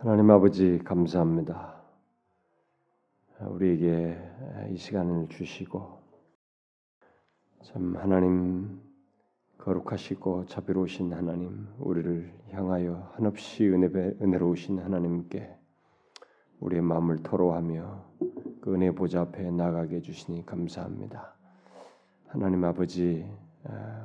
하나님 0.00 0.30
아버지 0.30 0.78
감사합니다. 0.84 1.74
우리에게 3.40 4.16
이 4.70 4.76
시간을 4.76 5.26
주시고 5.28 5.98
참 7.64 7.96
하나님 7.96 8.80
거룩하시고 9.58 10.46
자비로우신 10.46 11.12
하나님 11.12 11.66
우리를 11.80 12.32
향하여 12.50 13.10
한없이 13.16 13.68
은혜 13.68 13.88
은혜로우신 14.22 14.78
하나님께 14.78 15.52
우리의 16.60 16.80
마음을 16.80 17.24
토로하며 17.24 18.04
그 18.60 18.74
은혜 18.74 18.92
보좌 18.92 19.22
앞에 19.22 19.50
나가게 19.50 19.96
해주시니 19.96 20.46
감사합니다. 20.46 21.34
하나님 22.28 22.62
아버지 22.62 23.28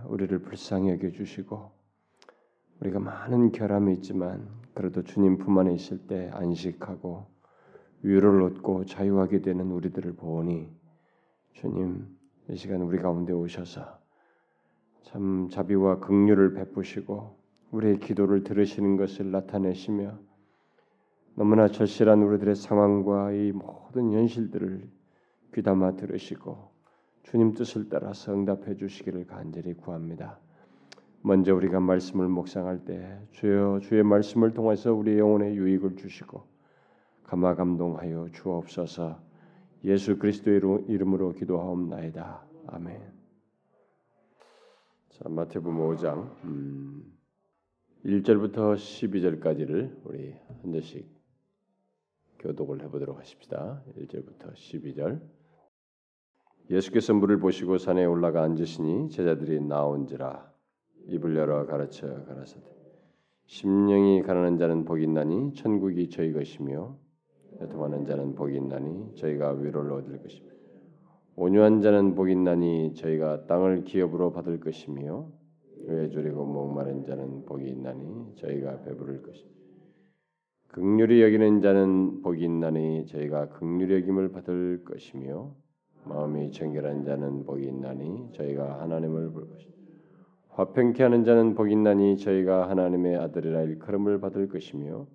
우리를 0.08 0.40
불쌍히 0.40 0.90
여겨 0.90 1.12
주시고 1.12 1.83
우리가 2.84 3.00
많은 3.00 3.54
결함이 3.54 3.94
있지만 3.94 4.46
그래도 4.74 5.04
주님 5.04 5.38
품 5.38 5.58
안에 5.58 5.74
있을 5.74 6.00
때 6.00 6.30
안식하고 6.34 7.26
위로를 8.02 8.44
얻고 8.44 8.86
자유하게 8.86 9.42
되는 9.42 9.72
우리들을 9.72 10.14
보니 10.16 10.70
주님 11.54 12.06
이 12.50 12.58
시간 12.58 12.82
우리 12.82 12.98
가운데 12.98 13.32
오셔서 13.32 14.00
참 15.04 15.48
자비와 15.50 16.00
긍휼을 16.00 16.56
베푸시고 16.56 17.38
우리의 17.72 18.00
기도를 18.00 18.44
들으시는 18.44 18.98
것을 18.98 19.32
나타내시며 19.32 20.20
너무나 21.36 21.70
절실한 21.70 22.22
우리들의 22.22 22.56
상황과 22.56 23.32
이 23.32 23.54
모든 23.54 24.12
현실들을 24.12 24.90
귀담아 25.54 25.96
들으시고 25.96 26.72
주님 27.24 27.54
뜻을 27.54 27.88
따라서 27.88 28.34
응답해 28.34 28.76
주시기를 28.76 29.26
간절히 29.26 29.74
구합니다. 29.74 30.43
먼저 31.26 31.56
우리가 31.56 31.80
말씀을 31.80 32.28
묵상할 32.28 32.84
때 32.84 33.18
주여 33.32 33.80
주의 33.82 34.04
말씀을 34.04 34.54
통해서 34.54 34.94
우리 34.94 35.18
영혼에 35.18 35.56
유익을 35.56 35.96
주시고 35.96 36.46
감화 37.24 37.56
감동하여 37.56 38.28
주옵소서. 38.34 39.22
예수 39.86 40.20
그리스도의 40.20 40.60
이름으로 40.90 41.32
기도하옵나이다. 41.34 42.46
아멘. 42.68 43.02
자, 45.12 45.30
마태복음 45.30 45.78
5장 45.78 46.30
음, 46.44 47.06
1절부터 48.04 48.76
12절까지를 48.76 50.02
우리 50.04 50.36
한 50.62 50.72
절씩 50.74 51.08
교독을 52.40 52.82
해보도록 52.84 53.18
하십시다. 53.20 53.82
1절부터 53.98 54.54
12절. 54.54 55.22
예수께서 56.70 57.14
물을 57.14 57.40
보시고 57.40 57.78
산에 57.78 58.04
올라가 58.04 58.44
앉으시니 58.44 59.10
제자들이 59.10 59.62
나온지라 59.62 60.53
입을 61.08 61.36
열어 61.36 61.66
가르쳐 61.66 62.08
가라사대. 62.26 62.66
심령이 63.46 64.22
가난한 64.22 64.58
자는 64.58 64.86
복이 64.86 65.04
있나니 65.04 65.54
천국이 65.54 66.10
저희 66.10 66.32
것이며 66.32 66.98
애통하는 67.62 68.06
자는 68.06 68.36
복이 68.36 68.56
있나니 68.56 69.16
저희가 69.16 69.52
위로를 69.52 69.92
얻을 69.94 70.22
것이며 70.22 70.50
온유한 71.36 71.82
자는 71.82 72.16
복이 72.16 72.32
있나니 72.32 72.94
저희가 72.96 73.46
땅을 73.48 73.84
기업으로 73.84 74.32
받을 74.32 74.60
것이며 74.60 75.30
왜 75.86 76.10
줄이고 76.10 76.46
목마른 76.46 77.04
자는 77.04 77.46
복이 77.46 77.68
있나니 77.70 78.36
저희가 78.38 78.82
배부를 78.84 79.22
것이며 79.22 79.52
극률이 80.70 81.22
여기는 81.22 81.62
자는 81.62 82.22
복이 82.22 82.44
있나니 82.46 83.06
저희가 83.08 83.50
극률이 83.50 83.96
여김을 83.96 84.32
받을 84.32 84.84
것이며 84.86 85.54
마음이 86.06 86.52
정결한 86.52 87.04
자는 87.04 87.46
복이 87.46 87.66
있나니 87.68 88.32
저희가 88.34 88.82
하나님을 88.82 89.32
볼 89.32 89.50
것이며 89.50 89.83
화평케 90.56 91.02
하는 91.02 91.24
자는 91.24 91.56
복이 91.56 91.72
있나니 91.72 92.18
저희가 92.18 92.70
하나님의 92.70 93.18
아들이라 93.18 93.64
일컬음을 93.64 94.20
받을 94.20 94.48
것이며 94.48 95.08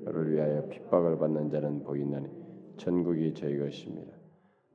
너를 0.00 0.32
위하여 0.32 0.68
핍박을 0.68 1.18
받는 1.18 1.48
자는 1.48 1.82
복이 1.84 2.02
있나니 2.02 2.28
천국이 2.76 3.32
저희 3.32 3.58
것입니다. 3.58 4.12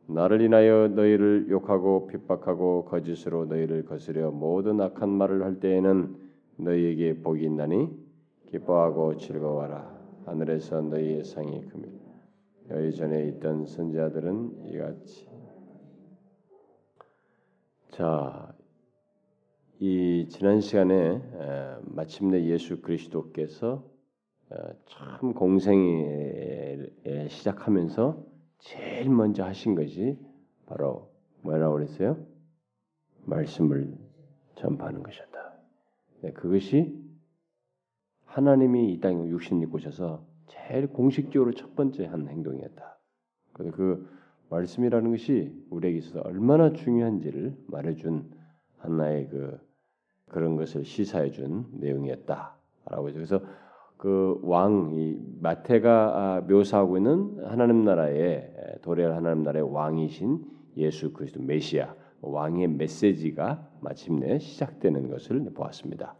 나를 0.07 0.41
인하여 0.41 0.87
너희를 0.87 1.47
욕하고 1.49 2.07
핍박하고 2.07 2.85
거짓으로 2.85 3.45
너희를 3.45 3.85
거스려 3.85 4.31
모든 4.31 4.81
악한 4.81 5.09
말을 5.09 5.43
할 5.43 5.59
때에는 5.59 6.15
너희에게 6.57 7.21
복이 7.21 7.43
있나니 7.43 7.89
기뻐하고 8.47 9.17
즐거워라 9.17 9.95
하늘에서 10.25 10.81
너희의 10.81 11.23
상이 11.23 11.67
큽니다. 11.67 12.09
너희 12.67 12.91
전에 12.95 13.27
있던 13.27 13.67
선지자들은 13.67 14.69
이같이 14.73 15.29
자, 17.91 18.55
이 19.81 20.27
지난 20.27 20.59
시간에 20.59 21.21
마침내 21.83 22.43
예수 22.43 22.81
그리스도께서 22.81 23.85
참 24.85 25.33
공생에 25.33 26.85
시작하면서 27.29 28.21
제일 28.57 29.09
먼저 29.09 29.45
하신 29.45 29.75
것이 29.75 30.19
바로 30.65 31.09
뭐라고 31.43 31.75
그랬어요? 31.75 32.17
말씀을 33.23 33.97
전파하는 34.55 35.01
것이었다. 35.01 35.53
네, 36.23 36.33
그것이 36.33 37.01
하나님이 38.25 38.91
이 38.91 38.99
땅에 38.99 39.29
육신 39.29 39.61
입고 39.61 39.77
오셔서 39.77 40.25
제일 40.47 40.87
공식적으로 40.87 41.53
첫 41.53 41.73
번째 41.77 42.05
한 42.05 42.27
행동이었다. 42.27 42.99
그래서 43.53 43.77
그 43.77 44.09
말씀이라는 44.49 45.11
것이 45.11 45.53
우리에게 45.69 45.99
있어서 45.99 46.19
얼마나 46.19 46.73
중요한지를 46.73 47.55
말해준 47.67 48.29
하나의 48.79 49.29
그 49.29 49.68
그런 50.29 50.55
것을 50.55 50.85
시사해 50.85 51.31
준 51.31 51.65
내용이었다라고 51.73 53.07
해서 53.09 53.15
그래서 53.15 53.41
그 53.97 54.39
왕 54.43 54.93
이 54.95 55.17
마태가 55.41 55.91
아, 55.91 56.41
묘사하고 56.47 56.97
있는 56.97 57.43
하나님 57.45 57.83
나라의 57.83 58.53
도래할 58.81 59.13
하나님 59.13 59.43
나라의 59.43 59.73
왕이신 59.73 60.39
예수 60.77 61.11
그리스도 61.11 61.41
메시아 61.41 61.93
왕의 62.21 62.69
메시지가 62.69 63.67
마침내 63.81 64.39
시작되는 64.39 65.09
것을 65.09 65.43
보았습니다. 65.53 66.15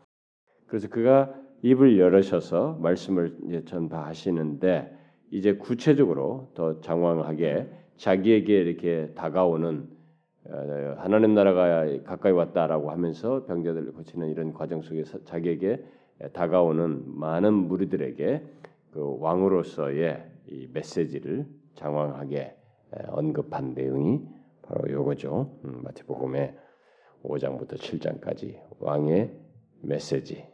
그래서 0.67 0.89
그가 0.89 1.33
입을 1.61 1.97
열으셔서 1.99 2.77
말씀을 2.81 3.63
전파하시는데 3.65 4.97
이제 5.31 5.55
구체적으로 5.55 6.51
더 6.55 6.81
장황하게 6.81 7.69
자기에게 7.97 8.61
이렇게 8.61 9.13
다가오는 9.15 9.87
어, 9.87 9.98
하나님 10.97 11.33
나라가 11.33 11.85
가까이 12.03 12.31
왔다라고 12.31 12.91
하면서 12.91 13.45
병자들을 13.45 13.93
고치는 13.93 14.29
이런 14.29 14.53
과정 14.53 14.81
속에서 14.81 15.23
자기에게 15.23 15.83
다가오는 16.33 17.03
많은 17.19 17.53
무리들에게 17.53 18.43
그 18.91 19.17
왕으로서의 19.19 20.25
이 20.47 20.67
메시지를 20.73 21.45
장황하게 21.75 22.55
언급한 23.09 23.73
내용이 23.75 24.21
바로 24.63 24.91
요거죠. 24.91 25.59
음, 25.65 25.81
마태복음의 25.83 26.55
5장부터 27.23 27.73
7장까지 27.73 28.59
왕의 28.79 29.31
메시지. 29.81 30.45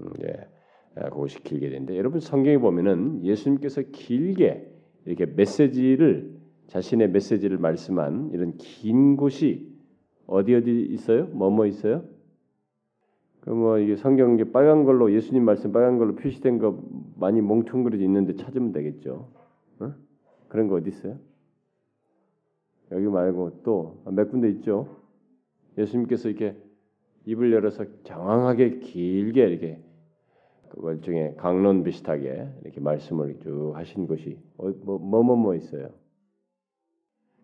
음, 0.00 0.12
예, 0.22 0.48
그것이 0.94 1.42
길게 1.42 1.70
되는데 1.70 1.96
여러분 1.96 2.20
성경에 2.20 2.58
보면은 2.58 3.24
예수님께서 3.24 3.82
길게 3.92 4.70
이렇게 5.06 5.26
메시지를 5.26 6.33
자신의 6.68 7.10
메시지를 7.10 7.58
말씀한 7.58 8.30
이런 8.32 8.56
긴 8.56 9.16
곳이 9.16 9.72
어디 10.26 10.54
어디 10.54 10.82
있어요? 10.82 11.26
뭐뭐 11.26 11.50
뭐 11.50 11.66
있어요? 11.66 12.04
그뭐 13.40 13.78
이게 13.78 13.96
성경 13.96 14.38
이 14.38 14.44
빨간 14.44 14.84
걸로 14.84 15.12
예수님 15.12 15.44
말씀 15.44 15.70
빨간 15.70 15.98
걸로 15.98 16.14
표시된 16.14 16.58
거 16.58 16.82
많이 17.16 17.42
뭉퉁그려져 17.42 18.02
있는데 18.04 18.34
찾으면 18.36 18.72
되겠죠. 18.72 19.28
어? 19.80 19.94
그런 20.48 20.68
거 20.68 20.76
어디 20.76 20.88
있어요? 20.88 21.18
여기 22.90 23.06
말고 23.06 23.62
또 23.62 24.02
몇 24.06 24.30
군데 24.30 24.48
있죠. 24.50 24.96
예수님께서 25.76 26.28
이렇게 26.28 26.56
입을 27.26 27.52
열어서 27.52 27.84
장황하게 28.04 28.78
길게 28.78 29.46
이렇게 29.46 29.82
그걸 30.70 31.00
중에 31.02 31.34
강론 31.36 31.84
비슷하게 31.84 32.48
이렇게 32.62 32.80
말씀을 32.80 33.38
쭉 33.40 33.72
하신 33.74 34.06
것이 34.06 34.38
뭐뭐뭐 34.56 34.98
뭐, 34.98 35.22
뭐, 35.24 35.36
뭐 35.36 35.54
있어요. 35.54 35.90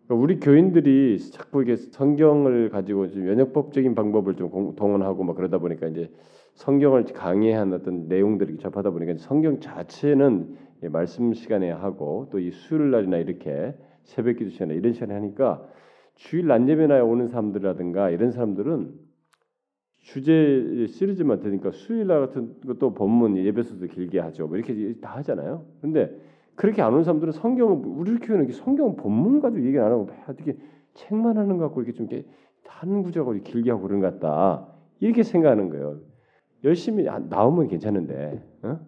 그러니까 0.07 0.23
우리 0.23 0.39
교인들이 0.39 1.19
자꾸 1.31 1.61
이게 1.61 1.75
성경을 1.75 2.69
가지고 2.69 3.09
좀 3.09 3.27
연역법적인 3.27 3.95
방법을 3.95 4.35
좀 4.35 4.75
동원하고 4.75 5.23
막 5.23 5.35
그러다 5.35 5.57
보니까 5.59 5.87
이제 5.87 6.11
성경을 6.55 7.05
강의한 7.05 7.71
어떤 7.73 8.07
내용들을 8.07 8.57
접하다 8.57 8.91
보니까 8.91 9.13
성경 9.17 9.59
자체는 9.59 10.55
말씀 10.91 11.33
시간에 11.33 11.71
하고 11.71 12.27
또 12.31 12.39
이 12.39 12.51
수요일 12.51 12.91
날이나 12.91 13.17
이렇게 13.17 13.73
새벽 14.03 14.37
기도 14.37 14.49
시간에 14.49 14.75
이런 14.75 14.93
시간에 14.93 15.13
하니까 15.13 15.65
주일 16.15 16.47
난예배나 16.47 17.03
오는 17.03 17.27
사람들이라든가 17.27 18.09
이런 18.09 18.31
사람들은 18.31 18.91
주제 19.99 20.87
시리즈만 20.89 21.41
되니까 21.41 21.71
수요일 21.71 22.07
날 22.07 22.19
같은 22.21 22.59
것도 22.65 22.93
본문 22.95 23.37
예배서도 23.37 23.85
길게 23.87 24.19
하죠. 24.19 24.47
뭐 24.47 24.57
이렇게 24.57 24.95
다 24.99 25.15
하잖아요. 25.17 25.65
근데 25.79 26.11
그렇게 26.55 26.81
안 26.81 26.93
오는 26.93 27.03
사람들은 27.03 27.33
성경을 27.33 27.81
우리 27.85 28.17
교회는 28.19 28.49
성경 28.51 28.95
본문 28.95 29.39
가지고 29.39 29.65
얘기 29.65 29.79
안 29.79 29.91
하고 29.91 30.07
어떻게 30.27 30.57
책만 30.93 31.37
하는 31.37 31.57
것 31.57 31.65
같고 31.65 31.81
이렇게 31.81 31.97
좀 31.97 32.07
이렇게 32.09 32.27
한 32.67 33.03
구조가 33.03 33.33
길게 33.33 33.69
하고 33.69 33.83
그런 33.83 33.99
것 33.99 34.19
같다 34.19 34.67
이렇게 34.99 35.23
생각하는 35.23 35.69
거예요. 35.69 35.99
열심히 36.63 37.03
나오면 37.03 37.67
괜찮은데 37.67 38.43
어? 38.63 38.79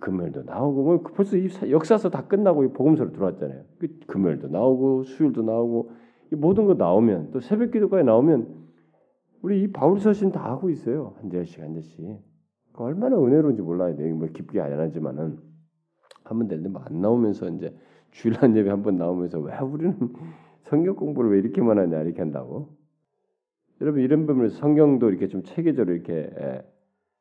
금요일도 0.00 0.44
나오고 0.44 0.82
뭐 0.82 1.02
벌써 1.02 1.36
이 1.36 1.48
역사서 1.70 2.10
다 2.10 2.26
끝나고 2.26 2.72
복음서로 2.72 3.12
들어왔잖아요. 3.12 3.62
그 3.78 3.98
금요일도 4.06 4.48
나오고 4.48 5.04
수요일도 5.04 5.42
나오고 5.42 5.90
모든 6.32 6.66
거 6.66 6.74
나오면 6.74 7.30
또 7.32 7.40
새벽기도까지 7.40 8.04
나오면 8.04 8.64
우리 9.42 9.62
이 9.62 9.72
바울 9.72 10.00
서신 10.00 10.32
다 10.32 10.42
하고 10.44 10.70
있어요. 10.70 11.14
한 11.20 11.30
절씩 11.30 11.60
한 11.60 11.74
절씩. 11.74 12.18
얼마나 12.74 13.16
은혜로운지 13.18 13.60
몰라야 13.60 13.94
돼요. 13.94 14.14
뭐 14.16 14.26
기쁘게 14.28 14.60
안 14.60 14.72
하지만은 14.80 15.38
한번 16.24 16.48
되는데 16.48 16.68
뭐 16.68 16.82
안 16.84 17.00
나오면서 17.00 17.48
이제 17.50 17.74
주일날 18.12 18.56
예배 18.56 18.70
한 18.70 18.82
번 18.82 18.96
나오면서 18.96 19.38
왜 19.40 19.56
우리는 19.58 19.96
성경 20.64 20.96
공부를 20.96 21.32
왜 21.32 21.38
이렇게만 21.38 21.78
하냐 21.78 22.00
이렇게 22.02 22.20
한다고. 22.20 22.68
여러분 23.80 24.02
이런 24.02 24.26
부분에서 24.26 24.56
성경도 24.58 25.10
이렇게 25.10 25.28
좀 25.28 25.42
체계적으로 25.42 25.94
이렇게 25.94 26.30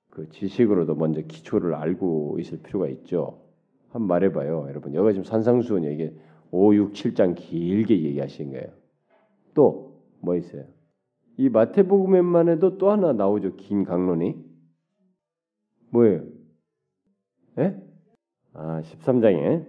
그 0.10 0.30
지식으로도 0.30 0.96
먼저 0.96 1.22
기초를 1.22 1.74
알고 1.76 2.38
있을 2.40 2.60
필요가 2.62 2.88
있죠. 2.90 3.42
한번 3.90 4.08
말해봐요, 4.08 4.68
여러분. 4.70 4.94
여기 4.94 5.14
지금 5.14 5.24
산상수훈 5.24 5.84
얘기 5.86 6.12
5, 6.52 6.76
6, 6.76 6.94
7장 6.94 7.36
길게 7.36 8.04
얘기하신 8.04 8.52
거예요. 8.52 8.68
또 9.54 9.94
뭐 10.22 10.36
있어요? 10.38 10.64
이 11.38 11.50
마태복음에만 11.50 12.48
해도 12.48 12.78
또 12.78 12.92
하나 12.92 13.12
나오죠. 13.12 13.56
긴 13.58 13.84
강론이 13.84 14.36
뭐예요? 15.90 16.24
예? 17.60 17.76
아 18.54 18.82
13장에 18.82 19.66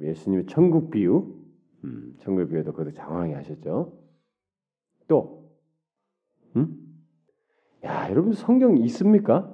예수님의 0.00 0.46
천국 0.46 0.90
비유, 0.90 1.36
음, 1.84 2.16
천국 2.18 2.48
비유도 2.48 2.72
그것도 2.72 2.92
장황하게 2.92 3.34
하셨죠. 3.34 3.92
또, 5.08 5.50
음? 6.56 7.02
야 7.84 8.10
여러분 8.10 8.32
성경 8.32 8.76
있습니까? 8.78 9.52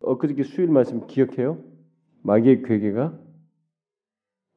엊그저께 0.00 0.42
수일 0.44 0.68
말씀 0.68 1.06
기억해요? 1.06 1.62
마귀의 2.22 2.62
괴계가 2.62 3.18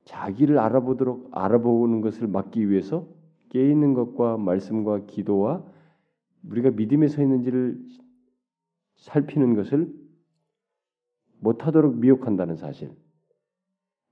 자기를 0.05 0.59
알아보도록 0.59 1.29
알아보는 1.31 2.01
것을 2.01 2.27
막기 2.27 2.69
위해서 2.69 3.07
깨 3.49 3.69
있는 3.69 3.93
것과 3.93 4.37
말씀과 4.37 5.05
기도와 5.05 5.65
우리가 6.43 6.71
믿음에 6.71 7.07
서 7.07 7.21
있는지를 7.21 7.83
살피는 8.97 9.55
것을 9.55 9.91
못하도록 11.39 11.97
미혹한다는 11.97 12.55
사실. 12.55 12.91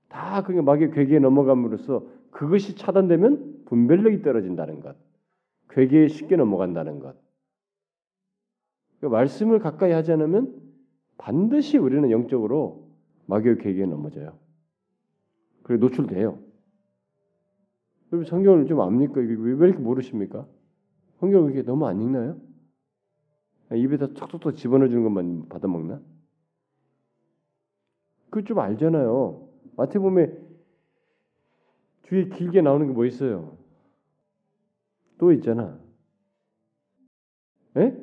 다 0.08 0.42
그게 0.42 0.60
마귀의 0.60 0.92
괴계에 0.92 1.18
넘어감으로써 1.18 2.06
그것이 2.30 2.76
차단되면 2.76 3.64
분별력이 3.66 4.22
떨어진다는 4.22 4.80
것. 4.80 4.96
괴계에 5.70 6.08
쉽게 6.08 6.36
넘어간다는 6.36 7.00
것. 7.00 7.16
그러니까 8.98 9.18
말씀을 9.18 9.58
가까이 9.58 9.92
하지 9.92 10.12
않으면 10.12 10.54
반드시 11.18 11.78
우리는 11.78 12.10
영적으로 12.10 12.88
마귀의 13.26 13.58
괴계에 13.58 13.86
넘어져요. 13.86 14.38
그리고 15.62 15.86
노출돼요. 15.86 16.38
여러분 18.12 18.24
성경을 18.28 18.66
좀 18.66 18.80
압니까? 18.80 19.14
왜 19.20 19.66
이렇게 19.66 19.78
모르십니까? 19.78 20.46
성경을 21.18 21.52
이렇게 21.52 21.66
너무 21.66 21.86
안 21.86 22.00
읽나요? 22.00 22.36
입에다 23.72 24.08
툭툭툭 24.08 24.56
집어넣어 24.56 24.88
주는 24.88 25.02
것만 25.02 25.48
받아먹나? 25.48 26.00
그거 28.34 28.44
좀 28.44 28.58
알잖아요. 28.58 29.48
마태복음에 29.76 30.26
뒤에 32.02 32.28
길게 32.30 32.62
나오는 32.62 32.88
게 32.88 32.92
뭐 32.92 33.04
있어요? 33.06 33.56
또 35.18 35.30
있잖아. 35.30 35.78
예? 37.76 37.96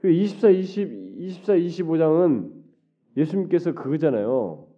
그 0.00 0.08
24, 0.08 0.50
20, 0.50 1.16
24, 1.18 1.54
25장은 1.54 2.52
예수님께서 3.16 3.74
그거잖아요. 3.74 4.68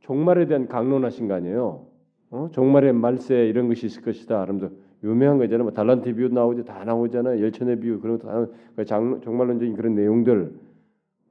종말에 0.00 0.46
대한 0.46 0.66
강론하신 0.66 1.28
거 1.28 1.34
아니에요. 1.34 1.86
어? 2.30 2.48
종말의 2.50 2.94
말세 2.94 3.46
이런 3.46 3.68
것이 3.68 3.86
있을 3.86 4.02
것이다. 4.02 4.44
그러면서 4.44 4.74
유명한 5.04 5.38
거잖아요. 5.38 5.62
뭐 5.62 5.72
달란트 5.72 6.12
비유 6.16 6.30
나오지 6.30 6.64
다 6.64 6.82
나오잖아요. 6.82 7.40
열천의 7.40 7.78
비유 7.78 8.00
그런 8.00 8.18
거다 8.18 8.52
그 8.74 8.84
장, 8.84 9.20
종말론적인 9.20 9.76
그런 9.76 9.94
내용들 9.94 10.58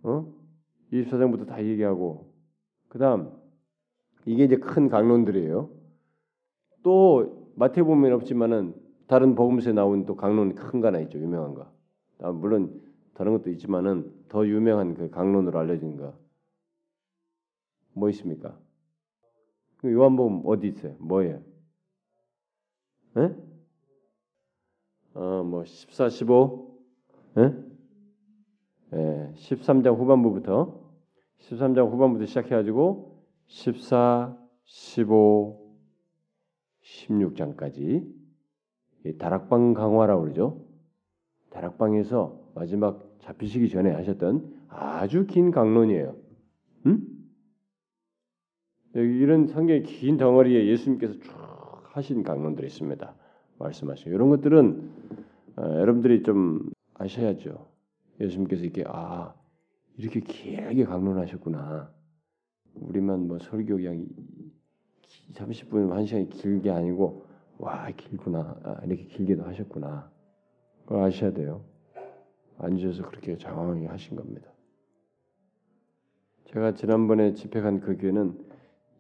어? 0.04 0.43
24장부터 0.94 1.48
다 1.48 1.64
얘기하고 1.64 2.32
그다음 2.88 3.32
이게 4.26 4.46
이제 4.46 4.58
큰 4.58 4.88
강론들이에요. 4.90 5.70
또 6.84 7.52
마태복음에는 7.56 8.16
없지만은 8.16 8.76
다른 9.08 9.36
복음서에 9.36 9.74
나온 9.74 10.06
또 10.06 10.16
강론 10.16 10.56
큰 10.56 10.82
거 10.82 10.88
하나 10.88 11.00
있죠. 11.02 11.20
유명한 11.20 11.54
거. 11.54 11.68
아, 12.20 12.32
물론 12.32 12.82
다른 13.16 13.34
것도 13.34 13.50
있지만은 13.52 14.12
더 14.30 14.48
유명한 14.48 14.94
그 14.96 15.10
강론으로 15.10 15.60
알려진 15.60 15.98
거. 15.98 16.14
뭐 17.94 18.10
있습니까? 18.10 18.58
그 19.78 19.92
요한복음 19.92 20.44
어디 20.46 20.68
있어요? 20.70 20.96
뭐예요? 21.00 21.42
예? 23.18 23.36
어, 25.14 25.44
뭐 25.44 25.64
14, 25.66 26.10
15, 26.10 26.80
예? 27.38 27.54
예, 28.94 29.32
13장 29.36 29.96
후반부부터 29.98 30.83
13장 31.40 31.90
후반부터 31.92 32.26
시작해가지고 32.26 33.24
14, 33.48 34.38
15, 34.64 35.78
16장까지 36.82 38.08
다락방 39.18 39.74
강화라고 39.74 40.22
그러죠. 40.22 40.66
다락방에서 41.50 42.52
마지막 42.56 43.16
잡히시기 43.20 43.70
전에 43.70 43.92
하셨던 43.92 44.68
아주 44.70 45.26
긴 45.28 45.52
강론이에요. 45.52 46.16
음? 46.88 47.08
여기 48.96 49.18
이런 49.20 49.48
성경의 49.48 49.84
긴 49.84 50.18
덩어리에 50.18 50.68
예수님께서 50.68 51.14
쭉 51.20 51.32
하신 51.86 52.24
강론들이 52.24 52.68
있습니다. 52.68 53.16
말씀하신 53.60 54.12
이런 54.12 54.30
것들은 54.30 54.92
어, 55.58 55.62
여러분들이 55.62 56.24
좀 56.24 56.70
아셔야죠. 56.96 57.68
예수님께서 58.20 58.64
이렇게 58.64 58.84
아 58.88 59.34
이렇게 59.98 60.20
길게 60.20 60.86
강론하셨구나. 60.86 61.92
우리만 62.76 63.28
뭐 63.28 63.38
설교 63.40 63.76
그냥 63.78 64.06
30분 65.34 65.90
1시간이 65.90 66.30
길게 66.30 66.72
아니고 66.72 67.26
와 67.60 67.90
길구나 67.92 68.60
아, 68.64 68.82
이렇게 68.86 69.06
길게도 69.06 69.44
하셨구나. 69.44 70.12
그걸 70.86 71.04
아셔야 71.04 71.32
돼요. 71.32 71.64
앉으셔서 72.58 73.08
그렇게 73.10 73.38
장황하게 73.38 73.88
하신 73.88 74.16
겁니다. 74.18 74.52
제가 76.46 76.74
지난번에 76.74 77.34
집회 77.34 77.62
간 77.62 77.80
그 77.80 77.98
교회는 77.98 78.38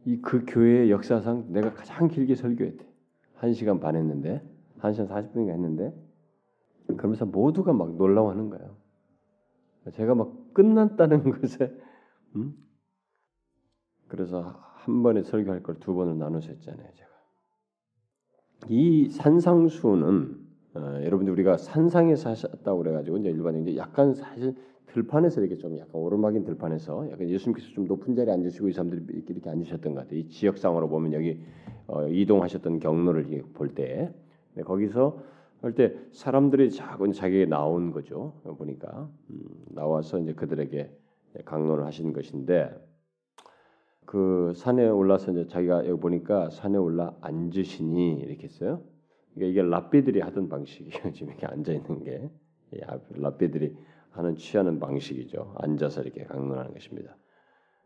이 0.06 0.22
그 0.22 0.44
교회의 0.45 0.92
역사상 0.92 1.52
내가 1.54 1.73
가장 1.73 2.07
길게 2.07 2.35
설교했대. 2.35 2.85
1시간 3.40 3.80
반 3.80 3.95
했는데 3.95 4.42
1시간 4.80 5.07
40분인가 5.07 5.50
했는데 5.50 5.94
그러면서 6.97 7.26
모두가 7.26 7.73
막 7.73 7.95
놀라워하는 7.95 8.50
거예요. 8.50 8.76
제가 9.94 10.16
막 10.16 10.33
끝났다는 10.54 11.24
것에 11.31 11.72
음? 12.36 12.54
그래서 14.07 14.56
한 14.76 15.02
번에 15.04 15.24
설교할 15.24 15.64
걸 15.64 15.80
두 15.80 15.94
번을 15.94 16.18
나눠서 16.18 16.50
했잖아요, 16.50 16.88
제가. 16.94 17.10
이 18.69 19.10
산상수는 19.10 20.44
어, 20.76 20.80
여러분들 21.04 21.31
우리가 21.33 21.57
산상에 21.57 22.16
사셨다고 22.16 22.80
그래가지고 22.80 23.18
이제 23.18 23.30
이제 23.30 23.78
약간 23.78 24.14
사실 24.14 24.56
들판에서 24.88 25.42
이렇게 25.42 25.56
좀 25.56 25.78
약간 25.78 25.95
오르막인 25.95 26.44
들판에서 26.45 27.12
약간 27.12 27.30
예수님께서 27.30 27.69
좀 27.74 27.88
높은 27.88 28.16
자리에 28.16 28.33
앉으시고 28.33 28.69
이 28.69 28.74
사람들이 28.74 29.06
이렇게, 29.10 29.33
이렇게 29.33 29.50
앉으셨던 29.50 29.94
것 29.94 30.02
같아요. 30.02 30.19
이 30.19 30.28
지역상으로 30.30 30.88
보면 30.90 31.14
여기 31.14 31.40
어, 31.88 32.07
이동하셨던 32.07 32.80
경로를 32.80 33.44
볼 33.54 33.74
때, 33.76 34.14
네, 34.56 34.64
거기서 34.64 35.19
할때 35.64 35.96
사람들이 36.12 36.72
자꾸 36.72 37.12
자기에게 37.12 37.46
나온 37.46 37.92
거죠. 37.92 38.42
보니까 38.44 39.10
음, 39.30 39.46
나와서 39.70 40.20
이제 40.20 40.34
그들에게 40.34 40.92
강론을 41.46 41.86
하신 41.86 42.12
것인데 42.12 42.70
그 44.06 44.52
산에 44.56 44.88
올라서 44.88 45.32
이제 45.32 45.48
자기가 45.48 45.88
여기 45.88 46.00
보니까 46.00 46.50
산에 46.50 46.78
올라 46.78 47.16
앉으시니 47.22 48.20
이렇게 48.20 48.44
했어요. 48.44 48.84
그러니까 49.34 49.52
이게 49.52 49.62
랍비들이 49.62 50.20
하던 50.20 50.50
방식이에요. 50.50 51.12
지금 51.16 51.30
이렇게 51.30 51.48
앉아 51.48 51.72
있는 51.72 52.04
게 52.04 52.30
랍비들이 53.16 53.76
하는 54.12 54.36
취하는 54.36 54.80
방식이죠. 54.80 55.56
앉아서 55.60 56.02
이렇게 56.02 56.26
강론하는 56.26 56.74
것입니다. 56.74 57.16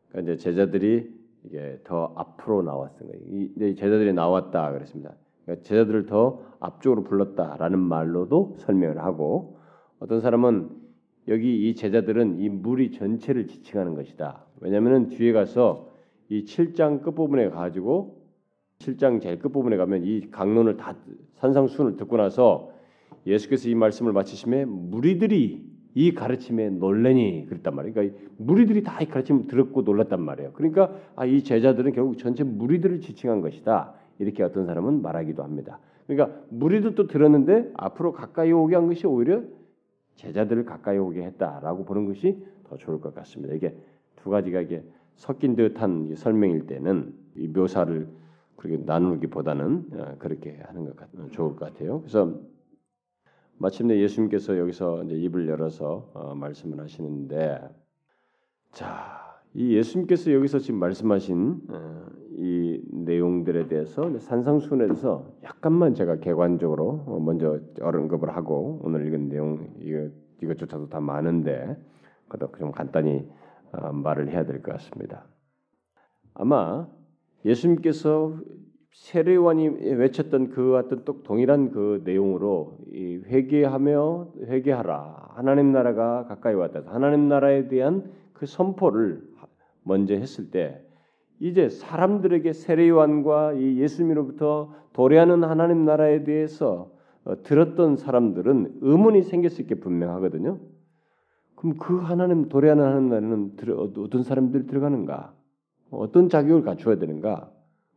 그러니까 0.10 0.34
이제 0.34 0.44
제자들이 0.44 1.16
이게 1.44 1.80
더 1.84 2.12
앞으로 2.16 2.64
나왔던 2.64 3.08
거예요. 3.08 3.22
이 3.24 3.76
제자들이 3.76 4.14
나왔다 4.14 4.72
그랬습니다. 4.72 5.16
그러니까 5.48 5.64
제자들을 5.64 6.06
더 6.06 6.42
앞쪽으로 6.60 7.04
불렀다라는 7.04 7.80
말로도 7.80 8.56
설명을 8.58 9.00
하고 9.00 9.58
어떤 10.00 10.20
사람은 10.20 10.70
여기 11.30 11.70
이 11.70 11.76
제자들은 11.76 12.40
이 12.40 12.50
무리 12.50 12.92
전체를 12.92 13.48
지칭하는 13.48 13.96
것이다. 13.96 14.46
왜냐하면 14.60 15.08
뒤에 15.10 15.32
가서 15.32 15.90
이 16.30 16.44
7장 16.44 17.02
끝부분에 17.02 17.50
가지고 17.50 18.22
7장 18.80 19.22
제일 19.22 19.40
끝부분에 19.40 19.78
가면 19.78 20.04
이 20.04 20.30
강론을 20.30 20.78
다 20.78 20.96
산상순을 21.36 21.96
듣고 21.96 22.18
나서 22.18 22.72
예수께서 23.26 23.70
이 23.70 23.76
말씀을 23.76 24.14
마치심에 24.14 24.66
무리들이 24.66 25.66
이 25.96 26.14
가르침에 26.14 26.70
놀래니 26.70 27.46
그랬단 27.48 27.74
말이에요. 27.76 27.94
그러니까 27.94 28.18
무리들이 28.38 28.84
다 28.84 29.02
이 29.02 29.06
가르침 29.08 29.48
들었고 29.48 29.82
놀랐단 29.82 30.22
말이에요. 30.22 30.52
그러니까 30.54 30.92
아, 31.16 31.26
이 31.26 31.44
제자들은 31.44 31.94
결국 31.94 32.18
전체 32.18 32.44
무리들을 32.44 33.02
지칭한 33.02 33.42
것이다. 33.42 33.94
이렇게 34.20 34.44
어떤 34.44 34.66
사람은 34.66 35.02
말하기도 35.02 35.44
합니다. 35.44 35.80
그러니까 36.08 36.40
무리들도 36.50 37.08
들었는데 37.08 37.72
앞으로 37.76 38.14
가까이 38.14 38.52
오게 38.52 38.76
한 38.76 38.88
것이 38.88 39.06
오히려 39.06 39.44
제자들을 40.16 40.66
가까이 40.66 40.98
오게 40.98 41.24
했다라고 41.24 41.86
보는 41.86 42.06
것이 42.06 42.44
더 42.64 42.78
좋을 42.78 43.00
것 43.00 43.14
같습니다. 43.16 43.54
이게 43.54 43.78
두 44.16 44.30
가지가 44.30 44.62
이게 44.62 44.84
섞인 45.16 45.56
듯한 45.56 46.14
설명일 46.16 46.68
때는 46.68 47.14
이 47.36 47.48
묘사를 47.48 48.08
그렇게 48.56 48.84
나누기보다는 48.84 49.86
어, 49.94 50.16
그렇게 50.18 50.60
하는 50.64 50.86
것 50.86 50.96
같, 50.96 51.10
좋을 51.32 51.56
것 51.56 51.74
같아요. 51.74 52.00
그래서 52.02 52.40
마침내 53.58 54.00
예수님께서 54.00 54.58
여기서 54.58 55.04
이제 55.04 55.16
입을 55.16 55.48
열어서 55.48 56.10
어, 56.14 56.36
말씀을 56.36 56.80
하시는데 56.80 57.62
자, 58.72 59.40
이 59.54 59.76
예수님께서 59.76 60.32
여기서 60.34 60.60
지금 60.60 60.80
말씀하신 60.80 61.62
어, 61.70 62.06
이 62.38 62.80
내용들에 62.92 63.68
대해서 63.68 64.16
산상순에서 64.20 65.26
약간만 65.44 65.96
제가 65.96 66.18
개관적으로 66.18 67.04
어, 67.08 67.20
먼저 67.20 67.60
언급을 67.82 68.36
하고 68.36 68.80
오늘 68.84 69.08
읽은 69.08 69.28
내용 69.30 69.74
이거 69.80 70.08
이것조차도 70.44 70.90
다 70.90 71.00
많은데 71.00 71.76
그래도 72.28 72.52
좀 72.60 72.72
간단히 72.72 73.28
어, 73.72 73.92
말을 73.92 74.30
해야 74.30 74.46
될 74.46 74.62
것 74.62 74.72
같습니다. 74.74 75.26
아마 76.36 76.88
예수님께서 77.44 78.38
세례관이 78.92 79.68
외쳤던 79.96 80.50
그와 80.50 80.84
같은 80.84 81.04
또 81.06 81.24
동일한 81.24 81.72
그 81.72 82.02
내용으로 82.04 82.78
회개하며 82.94 84.34
회개하라 84.46 85.32
하나님 85.36 85.72
나라가 85.72 86.26
가까이 86.26 86.54
왔다 86.56 86.84
하나님 86.86 87.28
나라에 87.28 87.68
대한 87.68 88.12
그 88.34 88.46
선포를 88.46 89.24
먼저 89.84 90.14
했을 90.16 90.52
때 90.52 90.84
이제 91.40 91.70
사람들에게 91.70 92.52
세례요한과 92.54 93.54
이 93.54 93.78
예수님으로부터 93.80 94.74
도래하는 94.94 95.44
하나님 95.44 95.86
나라에 95.86 96.24
대해서 96.24 96.92
어, 97.26 97.44
들었던 97.44 97.98
사람들은 97.98 98.80
의문이 98.82 99.24
생길 99.24 99.50
수 99.50 99.62
있게 99.62 99.76
분명하거든요. 99.76 100.60
그럼 101.56 101.76
그 101.78 101.98
하나님 101.98 102.50
도래하는 102.50 102.84
하나님 102.84 103.10
나라는 103.10 103.52
어떤 103.78 104.24
사람들이 104.24 104.68
들어가는가? 104.68 105.34
어떤 105.92 106.30
자격을 106.30 106.64
갖추어야 106.64 106.98
되는가? 106.98 107.52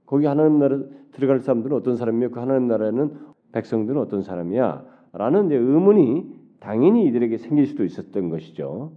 거기 0.06 0.26
하나님 0.26 0.58
나라 0.58 0.78
들어갈 1.12 1.40
사람들은 1.40 1.76
어떤 1.76 1.96
사람이며 1.96 2.30
그 2.30 2.40
하나님 2.40 2.68
나라에는 2.68 3.18
백성들은 3.52 4.00
어떤 4.00 4.22
사람이야? 4.22 4.84
라는 5.12 5.50
의문이 5.50 6.40
당연히 6.60 7.06
이들에게 7.06 7.38
생길 7.38 7.66
수도 7.66 7.84
있었던 7.84 8.28
것이죠. 8.28 8.92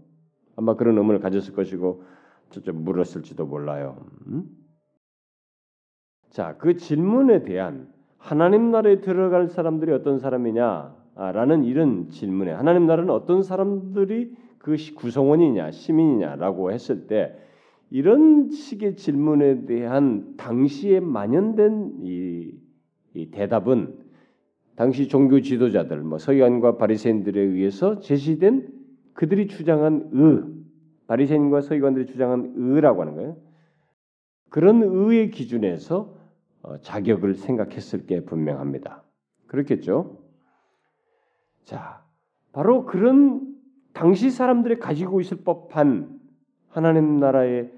아마 0.56 0.76
그런 0.76 0.98
의문을 0.98 1.20
가졌을 1.20 1.54
것이고 1.54 2.04
직접 2.54 2.76
물었을지도 2.76 3.46
몰라요. 3.46 4.06
음? 4.28 4.44
자, 6.30 6.56
그 6.58 6.78
질문에 6.78 7.44
대한 7.44 7.92
하나님 8.18 8.72
나라에 8.72 9.02
들어갈 9.02 9.50
사람들이 9.50 9.92
어떤 9.92 10.20
사람이냐라는 10.20 11.66
이런 11.66 12.10
질문에 12.10 12.52
하나님 12.52 12.88
나라는 12.88 13.10
어떤 13.10 13.44
사람들이 13.44 14.36
그 14.60 14.78
구성원이냐 14.96 15.72
시민이냐라고 15.72 16.72
했을 16.72 17.08
때 17.08 17.36
이런 17.90 18.50
식의 18.50 18.96
질문에 18.96 19.66
대한 19.66 20.36
당시에 20.38 21.00
만연된 21.00 21.98
이, 22.02 22.54
이 23.14 23.32
대답은 23.32 23.98
당시 24.76 25.08
종교 25.08 25.42
지도자들, 25.42 26.02
뭐 26.02 26.18
서기관과 26.18 26.78
바리새인들에 26.78 27.40
의해서 27.40 28.00
제시된 28.00 28.68
그들이 29.14 29.48
주장한 29.48 30.10
의, 30.14 30.63
바리새인과 31.08 31.62
서기관들이 31.62 32.06
주장한 32.06 32.54
의라고 32.56 33.02
하는 33.02 33.16
거예요. 33.16 33.38
그런 34.50 34.84
의의 34.84 35.32
기준에서 35.32 36.16
어, 36.64 36.78
자격을 36.78 37.36
생각했을 37.36 38.06
게 38.06 38.24
분명합니다. 38.24 39.04
그렇겠죠? 39.48 40.18
자, 41.64 42.04
바로 42.52 42.86
그런 42.86 43.56
당시 43.94 44.30
사람들이 44.30 44.80
가지고 44.80 45.22
있을 45.22 45.38
법한 45.44 46.20
하나님 46.70 47.20
나라에 47.20 47.70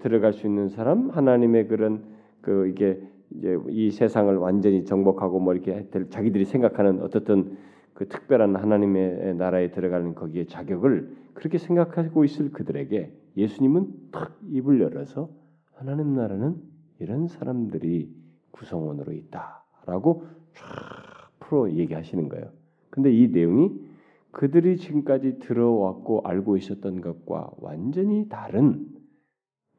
들어갈 0.00 0.32
수 0.32 0.46
있는 0.46 0.68
사람, 0.68 1.10
하나님의 1.10 1.68
그런 1.68 2.04
그 2.40 2.68
이게 2.68 3.00
이제 3.30 3.58
이 3.68 3.90
세상을 3.90 4.34
완전히 4.36 4.84
정복하고 4.84 5.40
뭐 5.40 5.54
이렇게 5.54 5.88
자기들이 6.10 6.44
생각하는 6.44 7.00
어떻든 7.02 7.56
그 7.94 8.08
특별한 8.08 8.56
하나님의 8.56 9.34
나라에 9.36 9.70
들어가는 9.70 10.14
거기에 10.14 10.46
자격을 10.46 11.16
그렇게 11.34 11.58
생각하고 11.58 12.24
있을 12.24 12.50
그들에게 12.50 13.12
예수님은 13.36 14.10
탁 14.10 14.38
입을 14.50 14.80
열어서 14.80 15.30
하나님 15.74 16.14
나라는 16.14 16.60
이런 16.98 17.26
사람들이 17.28 18.14
구성원으로 18.50 19.12
있다라고 19.12 20.26
쫙 20.54 21.30
풀어 21.40 21.70
얘기하시는 21.70 22.28
거예요. 22.28 22.52
근데 22.90 23.12
이 23.12 23.28
내용이 23.28 23.90
그들이 24.32 24.76
지금까지 24.76 25.38
들어왔고 25.38 26.22
알고 26.24 26.56
있었던 26.56 27.00
것과 27.00 27.50
완전히 27.58 28.28
다른 28.28 28.86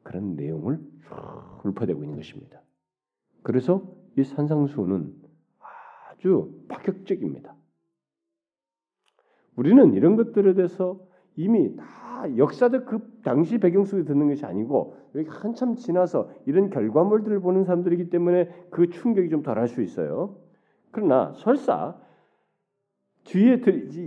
그런 0.02 0.36
내용을 0.36 0.80
훑어대고 1.62 2.02
있는 2.02 2.16
것입니다. 2.16 2.60
그래서 3.42 3.82
이 4.18 4.24
산상수는 4.24 5.14
아주 6.10 6.64
파격적입니다. 6.68 7.54
우리는 9.56 9.94
이런 9.94 10.16
것들에 10.16 10.54
대해서 10.54 11.00
이미 11.36 11.74
다 11.76 11.84
역사적 12.36 12.86
그 12.86 13.00
당시 13.24 13.58
배경 13.58 13.84
속에 13.84 14.04
듣는 14.04 14.28
것이 14.28 14.44
아니고 14.44 14.96
여기 15.14 15.28
한참 15.28 15.76
지나서 15.76 16.30
이런 16.46 16.70
결과물들을 16.70 17.40
보는 17.40 17.64
사람들이기 17.64 18.10
때문에 18.10 18.48
그 18.70 18.88
충격이 18.90 19.28
좀 19.30 19.42
덜할 19.42 19.68
수 19.68 19.82
있어요. 19.82 20.36
그러나 20.90 21.32
설사 21.36 21.96
뒤에 23.24 23.60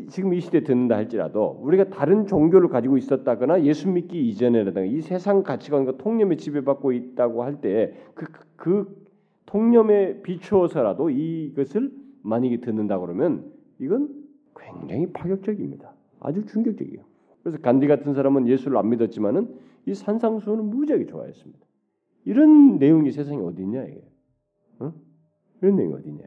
지금 0.09 0.33
이 0.33 0.41
시대 0.41 0.63
듣는다 0.63 0.95
할지라도 0.97 1.57
우리가 1.61 1.89
다른 1.89 2.27
종교를 2.27 2.67
가지고 2.69 2.97
있었다거나 2.97 3.63
예수 3.63 3.89
믿기 3.89 4.27
이전에라든가 4.29 4.85
이 4.85 5.01
세상 5.01 5.41
가치관과 5.43 5.97
통념에 5.97 6.35
지배받고 6.35 6.91
있다고 6.91 7.43
할 7.43 7.61
때 7.61 7.93
그 8.13 8.25
그 8.57 9.05
통념에 9.45 10.21
비추어서라도 10.21 11.09
이것을 11.11 11.91
만약에 12.23 12.59
듣는다 12.61 12.99
그러면 12.99 13.51
이건 13.79 14.09
굉장히 14.57 15.11
파격적입니다. 15.13 15.93
아주 16.19 16.45
충격적이에요. 16.45 17.03
그래서 17.45 17.59
간디 17.59 17.85
같은 17.85 18.15
사람은 18.15 18.47
예수를 18.47 18.75
안 18.75 18.89
믿었지만은 18.89 19.55
이 19.85 19.93
산상수는 19.93 20.65
무지하게 20.65 21.05
좋아했습니다. 21.05 21.63
이런 22.23 22.79
내용이 22.79 23.11
세상에 23.11 23.37
어디 23.37 23.61
있냐 23.61 23.83
이게? 23.83 24.03
어? 24.79 24.91
이런 25.61 25.75
내용이 25.75 25.93
어디 25.93 26.09
있냐? 26.09 26.23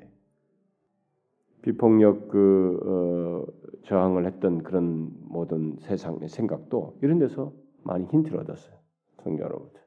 비폭력 1.62 2.28
그 2.28 2.78
어, 2.84 3.52
저항을 3.82 4.26
했던 4.26 4.62
그런 4.62 5.10
모든 5.22 5.76
세상의 5.80 6.28
생각도 6.28 6.96
이런 7.02 7.18
데서 7.18 7.52
많이 7.82 8.06
힌트를 8.06 8.38
얻었어요. 8.38 8.76
성경으로부터. 9.24 9.80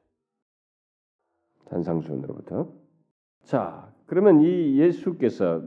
산상수훈으로부터. 1.70 2.70
자, 3.44 3.90
그러면 4.12 4.42
이 4.42 4.78
예수께서 4.78 5.62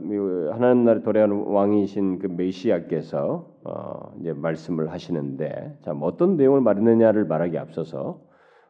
하나님 0.51 0.83
나라에 0.83 1.01
도래하는 1.01 1.45
왕이신 1.47 2.19
그 2.19 2.27
메시아께서 2.27 3.51
어, 3.63 4.13
이제 4.19 4.33
말씀을 4.33 4.91
하시는데 4.91 5.79
자, 5.81 5.95
뭐 5.95 6.09
어떤 6.09 6.37
내용을 6.37 6.61
말했느냐를 6.61 7.25
말하기 7.25 7.57
앞서서 7.57 8.21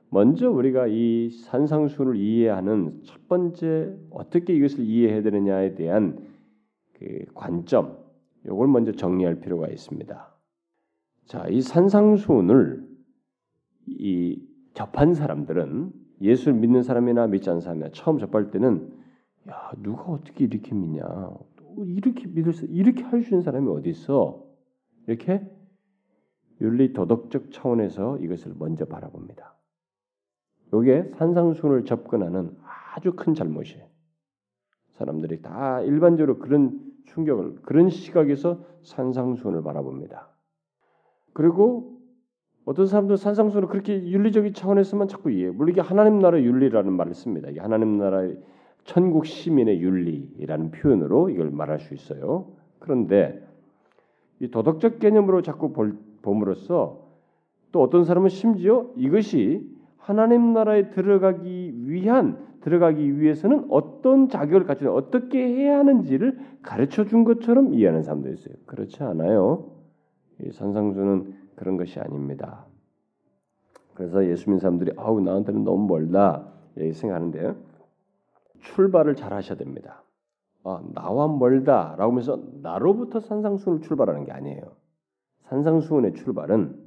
먼저 0.10 0.50
우리가 0.50 0.88
이 0.88 1.30
산상수를 1.30 2.16
이해하는 2.16 3.02
첫 3.04 3.28
번째 3.28 3.98
어떻게 4.12 4.56
이것을 4.56 4.86
이해해야 4.86 5.22
되느냐에 5.22 5.76
대한 5.76 6.26
그 6.94 7.26
관점 7.34 7.98
이걸 8.46 8.70
먼저 8.70 8.94
정리할 8.94 9.42
필요가 9.42 9.68
있습니다. 9.68 10.36
자, 11.26 11.48
이 11.50 11.60
산상수훈을 11.60 12.82
이 13.88 14.42
접한 14.74 15.14
사람들은 15.16 15.92
예수를 16.22 16.54
믿는 16.54 16.82
사람이나 16.82 17.28
믿지 17.28 17.50
않는 17.50 17.60
사람이나 17.60 17.90
처음 17.92 18.20
접할 18.20 18.52
때는 18.52 19.04
야 19.50 19.72
누가 19.78 20.04
어떻게 20.04 20.46
이렇게 20.46 20.74
믿냐 20.74 21.04
이렇게 21.78 22.28
믿을 22.28 22.54
수 22.54 22.66
이렇게 22.66 23.04
할 23.04 23.22
수 23.22 23.30
있는 23.30 23.42
사람이 23.42 23.70
어디 23.70 23.90
있어 23.90 24.46
이렇게 25.08 25.48
윤리 26.62 26.94
도덕적 26.94 27.52
차원에서 27.52 28.18
이것을 28.20 28.54
먼저 28.58 28.86
바라봅니다. 28.86 29.56
이게 30.82 31.10
산상순을 31.16 31.86
접근하는 31.86 32.56
아주 32.96 33.14
큰 33.14 33.34
잘못이에요. 33.34 33.86
사람들이 34.94 35.42
다 35.42 35.82
일반적으로 35.82 36.40
그런 36.40 36.82
충격을 37.06 37.62
그런 37.62 37.90
시각에서 37.90 38.66
산상순을 38.84 39.64
바라봅니다. 39.64 40.30
그리고 41.34 42.00
어떤 42.66 42.88
사람들은 42.88 43.18
산상수를 43.18 43.68
그렇게 43.68 44.10
윤리적인 44.10 44.54
차원에서만 44.54 45.08
자꾸 45.08 45.30
이해해. 45.32 45.52
물론 45.52 45.70
이게 45.72 45.82
하나님 45.82 46.20
나라 46.20 46.42
윤리라는 46.42 46.94
말을 46.94 47.14
씁니다. 47.14 47.50
이게 47.50 47.60
하나님 47.60 47.98
나라의 47.98 48.38
천국 48.86 49.26
시민의 49.26 49.82
윤리라는 49.82 50.72
표현으로 50.72 51.30
이걸 51.30 51.50
말할 51.50 51.80
수 51.80 51.94
있어요. 51.94 52.48
그런데 52.80 53.46
이 54.40 54.50
도덕적 54.50 55.00
개념으로 55.00 55.42
자꾸 55.42 55.74
볼, 55.74 55.98
봄으로써 56.22 57.04
또 57.72 57.82
어떤 57.82 58.06
사람은 58.06 58.30
심지어 58.30 58.88
이것이 58.96 59.70
하나님 59.98 60.54
나라에 60.54 60.92
들어가기 60.92 61.90
위한 61.90 62.38
들어가기 62.62 63.20
위해서는 63.20 63.68
어떤 63.70 64.30
자격을 64.30 64.66
갖추는 64.66 64.92
어떻게 64.92 65.46
해야 65.46 65.80
하는지를 65.80 66.40
가르쳐 66.62 67.06
준 67.06 67.24
것처럼 67.24 67.74
이해하는 67.74 68.02
사람도 68.02 68.30
있어요. 68.30 68.56
그렇지 68.66 69.04
않아요. 69.04 69.72
이 70.42 70.52
산상수는 70.52 71.36
그런 71.56 71.78
것이 71.78 72.00
아닙니다. 72.00 72.66
그래서 73.94 74.26
예수 74.26 74.50
믿는 74.50 74.60
사람들이 74.60 74.94
아우 74.98 75.22
나한테는 75.22 75.64
너무 75.64 75.88
멀다 75.88 76.48
이렇게 76.76 76.94
생각하는데 76.94 77.56
출발을 78.66 79.16
잘 79.16 79.34
하셔야 79.34 79.58
됩니다. 79.58 80.04
아, 80.64 80.82
나와 80.94 81.28
멀다라고 81.28 82.12
하면서 82.12 82.42
나로부터 82.62 83.20
산상수훈을 83.20 83.82
출발하는 83.82 84.26
게 84.26 84.32
아니에요. 84.32 84.62
산상수훈의 85.44 86.16
출발은 86.16 86.84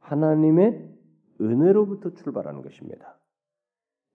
하나님의 0.00 0.88
은혜로부터 1.40 2.14
출발하는 2.14 2.62
것입니다. 2.62 3.16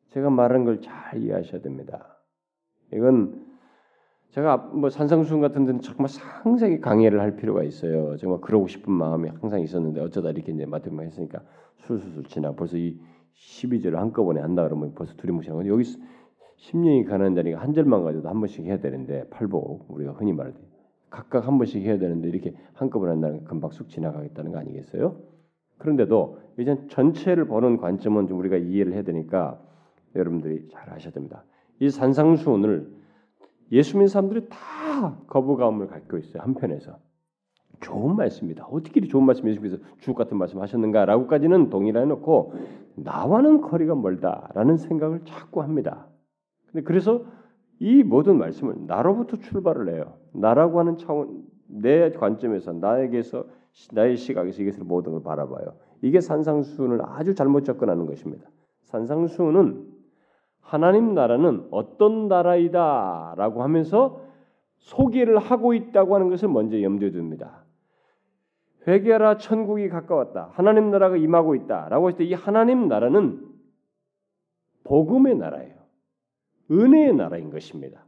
제가 0.09 0.29
말한 0.29 0.65
걸 0.65 0.81
잘 0.81 1.21
이해하셔야 1.21 1.61
됩니다. 1.61 2.17
이건 2.93 3.45
제가 4.29 4.57
뭐 4.57 4.89
산상수훈 4.89 5.41
같은 5.41 5.65
데는 5.65 5.81
정말 5.81 6.09
상세히 6.09 6.79
강의를 6.81 7.21
할 7.21 7.35
필요가 7.35 7.63
있어요. 7.63 8.17
정말 8.17 8.41
그러고 8.41 8.67
싶은 8.67 8.91
마음이 8.91 9.29
항상 9.29 9.61
있었는데 9.61 10.01
어쩌다 10.01 10.29
이렇게 10.31 10.51
이제 10.51 10.65
맡으면 10.65 11.05
했으니까 11.05 11.41
술술술 11.77 12.25
지나 12.25 12.53
벌써 12.53 12.77
이 12.77 12.99
12절을 13.35 13.95
한꺼번에 13.95 14.41
한다 14.41 14.63
그러면 14.63 14.93
벌써 14.95 15.13
두리뭉실한 15.15 15.57
건 15.57 15.67
여기 15.67 15.83
10년이 16.57 17.07
가는 17.07 17.35
자리가 17.35 17.59
한 17.59 17.73
절만 17.73 18.03
가지고도 18.03 18.29
한 18.29 18.39
번씩 18.39 18.65
해야 18.65 18.79
되는데 18.79 19.27
팔복 19.29 19.85
우리가 19.89 20.13
흔히 20.13 20.33
말할 20.33 20.53
때 20.53 20.61
각각 21.09 21.47
한 21.47 21.57
번씩 21.57 21.83
해야 21.83 21.97
되는데 21.97 22.27
이렇게 22.27 22.53
한꺼번에 22.73 23.11
한다는 23.11 23.43
금방 23.43 23.71
쑥 23.71 23.89
지나가겠다는 23.89 24.51
거 24.51 24.59
아니겠어요? 24.59 25.15
그런데도 25.77 26.39
이제 26.57 26.77
전체를 26.89 27.45
보는 27.45 27.77
관점은 27.77 28.27
좀 28.27 28.39
우리가 28.39 28.57
이해를 28.57 28.93
해야 28.93 29.03
되니까 29.03 29.61
여러분들이 30.15 30.67
잘 30.69 30.91
아셔야 30.91 31.11
됩니다. 31.11 31.43
이 31.79 31.89
산상수훈을 31.89 32.93
예수 33.71 33.97
믿는 33.97 34.07
사람들이 34.07 34.47
다 34.49 35.17
거부감을 35.27 35.87
갖고 35.87 36.17
있어요. 36.17 36.41
한편에서 36.43 36.97
좋은 37.81 38.15
말씀입니다. 38.15 38.65
어떻게 38.65 38.99
이리 38.99 39.09
좋은 39.09 39.25
말씀 39.25 39.47
예수께서 39.47 39.77
주옥 39.99 40.17
같은 40.17 40.37
말씀 40.37 40.61
하셨는가라고까지는 40.61 41.69
동의를 41.69 42.01
해놓고 42.01 42.53
나와는 42.95 43.61
거리가 43.61 43.95
멀다라는 43.95 44.77
생각을 44.77 45.21
자꾸 45.25 45.61
합니다. 45.61 46.07
근데 46.75 46.83
그래서 46.83 47.23
이 47.79 48.03
모든 48.03 48.37
말씀을 48.37 48.75
나로부터 48.85 49.37
출발을 49.37 49.95
해요. 49.95 50.17
나라고 50.33 50.79
하는 50.79 50.97
차원 50.97 51.45
내 51.67 52.11
관점에서 52.11 52.73
나에게서 52.73 53.45
나의 53.93 54.17
시각에서 54.17 54.61
이것을 54.61 54.83
모든 54.83 55.13
걸 55.13 55.23
바라봐요. 55.23 55.73
이게 56.01 56.19
산상수훈을 56.19 56.99
아주 57.01 57.33
잘못 57.33 57.63
접근하는 57.63 58.05
것입니다. 58.05 58.49
산상수훈은 58.83 59.87
하나님 60.59 61.13
나라는 61.13 61.65
어떤 61.71 62.27
나라이다라고 62.27 63.63
하면서 63.63 64.21
소개를 64.75 65.37
하고 65.37 65.73
있다고 65.73 66.15
하는 66.15 66.29
것을 66.29 66.49
먼저 66.49 66.81
염두에 66.81 67.11
둡니다. 67.13 67.63
회개하라 68.85 69.37
천국이 69.37 69.87
가까웠다. 69.87 70.49
하나님 70.51 70.91
나라가 70.91 71.15
임하고 71.15 71.55
있다라고 71.55 72.09
했을 72.09 72.17
때 72.17 72.25
이 72.25 72.33
하나님 72.33 72.89
나라는 72.89 73.39
복음의 74.83 75.37
나라예요. 75.37 75.74
은혜의 76.71 77.13
나라인 77.15 77.49
것입니다. 77.49 78.05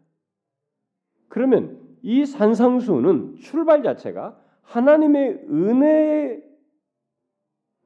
그러면 1.29 1.79
이 2.01 2.25
산상수는 2.25 3.35
출발 3.37 3.83
자체가 3.83 4.41
하나님의 4.63 5.45
은혜에 5.49 6.43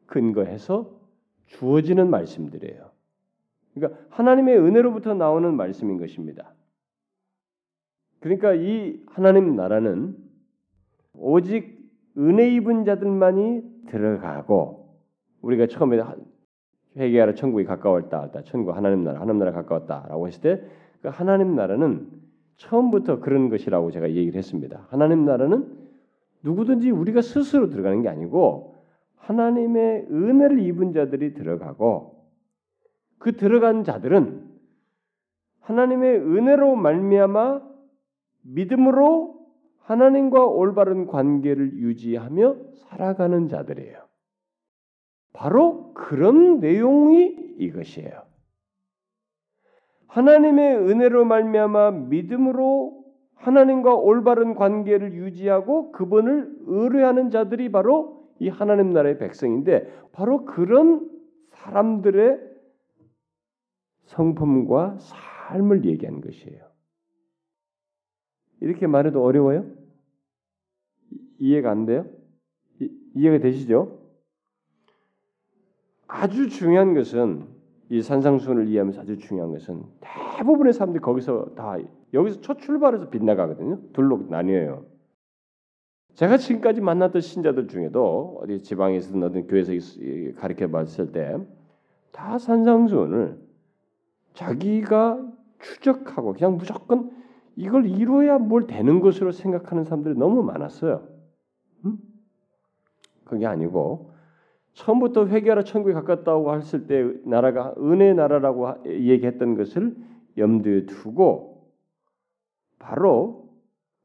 근거해서 0.06 1.00
주어지는 1.46 2.10
말씀들이에요. 2.10 2.92
그러니까 3.74 4.02
하나님의 4.10 4.58
은혜로부터 4.58 5.14
나오는 5.14 5.56
말씀인 5.56 5.98
것입니다. 5.98 6.54
그러니까 8.20 8.54
이 8.54 9.02
하나님 9.08 9.56
나라는 9.56 10.16
오직 11.14 11.82
은혜 12.18 12.50
입은 12.56 12.86
자들만이 12.86 13.86
들어가고 13.88 15.00
우리가 15.42 15.68
처음에 15.68 15.98
회개하라 16.98 17.36
천국이 17.36 17.66
가까웠다. 17.66 18.30
천국 18.46 18.76
하나님 18.76 19.04
나라 19.04 19.22
하나님 19.22 19.40
나라 19.40 19.52
가까웠다라고 19.52 20.28
했을 20.28 20.42
때 20.42 20.82
그 21.02 21.08
하나님 21.10 21.56
나라는 21.56 22.08
처음부터 22.58 23.20
그런 23.20 23.50
것이라고 23.50 23.92
제가 23.92 24.12
얘기를 24.12 24.38
했습니다. 24.38 24.86
하나님 24.90 25.26
나라는 25.26 25.68
누구든지 26.44 26.92
우리가 26.92 27.22
스스로 27.22 27.70
들어가는 27.70 28.02
게 28.04 28.10
아니고 28.10 28.76
하나님의 29.16 30.08
은혜를 30.12 30.60
입은 30.60 30.94
자들이 30.94 31.34
들어가고 31.34 32.24
그 33.18 33.36
들어간 33.36 33.84
자들은 33.84 34.50
하나님의 35.62 36.18
은혜로 36.20 36.76
말미암아 36.76 37.62
믿음으로 38.44 39.40
하나님과 39.80 40.46
올바른 40.46 41.08
관계를 41.08 41.74
유지하며 41.74 42.56
살아가는 42.74 43.48
자들이에요. 43.48 44.11
바로 45.34 45.94
그런 45.94 46.60
내용이 46.60 47.56
이것이에요. 47.58 48.24
하나님의 50.08 50.78
은혜로 50.78 51.26
말미암아 51.26 51.92
믿음으로 51.92 53.02
하나님과 53.36 53.96
올바른 53.96 54.56
관계를 54.56 55.14
유지하고 55.14 55.92
그분을 55.94 56.54
의뢰하는 56.66 57.32
자들이 57.32 57.72
바로 57.72 58.30
이 58.40 58.50
하나님 58.50 58.92
나라의 58.92 59.18
백성인데 59.18 59.92
바로 60.12 60.46
그런 60.46 61.10
사람들의 61.52 62.40
성품과 64.06 64.98
삶을 65.00 65.86
얘기한 65.86 66.22
것이에요. 66.22 66.72
이렇게 68.60 68.86
말해도 68.88 69.24
어려워요? 69.24 69.66
이해가 71.40 71.72
안 71.72 71.86
돼요? 71.86 72.06
이, 72.80 73.26
해가 73.26 73.40
되시죠? 73.40 74.01
아주 76.14 76.50
중요한 76.50 76.94
것은 76.94 77.46
이 77.90 78.02
산상수훈을 78.02 78.68
이해하면서 78.68 79.02
아주 79.02 79.18
중요한 79.18 79.52
것은 79.52 79.84
대부분의 80.38 80.74
사람들이 80.74 81.02
거기서 81.02 81.54
다 81.56 81.78
여기서 82.14 82.42
첫 82.42 82.60
출발해서 82.60 83.10
빗나가거든요. 83.10 83.80
둘로 83.94 84.26
나뉘어요. 84.30 84.86
제가 86.16 86.38
지금까지 86.38 86.82
만났던 86.82 87.22
신자들 87.22 87.68
중에도 87.68 88.40
어디 88.42 88.62
지방에서든 88.62 89.24
어떤 89.24 89.48
교회에서 89.48 89.72
가르쳐 90.38 90.68
봤을 90.70 91.12
때 91.12 91.38
다 92.12 92.38
산상수훈을 92.38 93.40
자기가 94.34 95.26
추적하고 95.60 96.34
그냥 96.34 96.58
무조건 96.58 97.12
이걸 97.56 97.86
이루어야 97.86 98.38
뭘 98.38 98.68
되는 98.68 99.00
것으로 99.00 99.32
생각하는 99.32 99.84
사람들이 99.84 100.16
너무 100.16 100.44
많았어요. 100.44 101.08
음? 101.86 101.98
그게 103.26 103.46
아니고 103.46 104.11
처음부터 104.74 105.28
회개하라 105.28 105.64
천국에 105.64 105.94
가깝다고 105.94 106.56
했을 106.56 106.88
때 106.88 107.12
나라가 107.26 107.74
은혜 107.78 108.14
나라라고 108.14 108.86
얘기했던 108.86 109.56
것을 109.56 109.96
염두에 110.38 110.86
두고 110.86 111.70
바로 112.80 113.50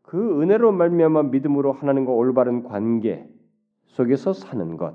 그 0.03 0.43
은혜로 0.43 0.73
말미암아 0.73 1.25
믿음으로 1.25 1.73
하나님과 1.73 2.13
올바른 2.13 2.63
관계 2.63 3.29
속에서 3.87 4.33
사는 4.33 4.77
것. 4.77 4.95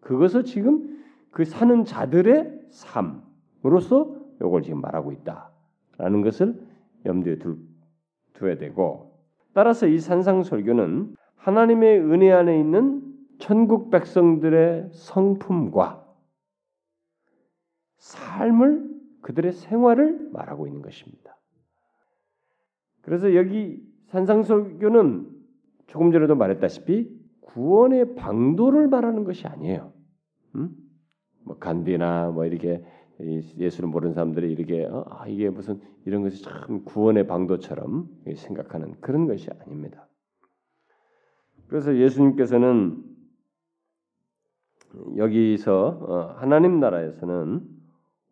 그것을 0.00 0.44
지금 0.44 0.98
그 1.30 1.44
사는 1.44 1.84
자들의 1.84 2.60
삶으로서 2.70 4.16
이걸 4.36 4.62
지금 4.62 4.80
말하고 4.80 5.12
있다라는 5.12 6.22
것을 6.22 6.60
염두에 7.04 7.38
둘, 7.38 7.58
두어야 8.34 8.56
되고 8.56 9.12
따라서 9.52 9.86
이 9.86 9.98
산상설교는 9.98 11.14
하나님의 11.36 12.00
은혜 12.00 12.32
안에 12.32 12.58
있는 12.58 13.07
천국 13.38 13.90
백성들의 13.90 14.90
성품과 14.92 16.04
삶을 17.96 18.88
그들의 19.22 19.52
생활을 19.52 20.30
말하고 20.32 20.66
있는 20.66 20.82
것입니다. 20.82 21.36
그래서 23.02 23.34
여기 23.34 23.82
산상설교는 24.06 25.28
조금 25.86 26.12
전에도 26.12 26.34
말했다시피 26.34 27.18
구원의 27.40 28.14
방도를 28.14 28.88
말하는 28.88 29.24
것이 29.24 29.46
아니에요. 29.46 29.92
음? 30.54 30.76
뭐 31.44 31.58
간디나 31.58 32.30
뭐 32.30 32.44
이렇게 32.44 32.84
예수를 33.20 33.88
모르는 33.88 34.14
사람들이 34.14 34.52
이렇게 34.52 34.84
어, 34.84 35.04
아, 35.08 35.26
이게 35.26 35.50
무슨 35.50 35.80
이런 36.04 36.22
것이 36.22 36.42
참 36.42 36.84
구원의 36.84 37.26
방도처럼 37.26 38.08
생각하는 38.36 38.94
그런 39.00 39.26
것이 39.26 39.48
아닙니다. 39.50 40.06
그래서 41.66 41.96
예수님께서는 41.96 43.02
여기서 45.16 45.86
어, 46.00 46.34
하나님 46.38 46.80
나라에서는 46.80 47.62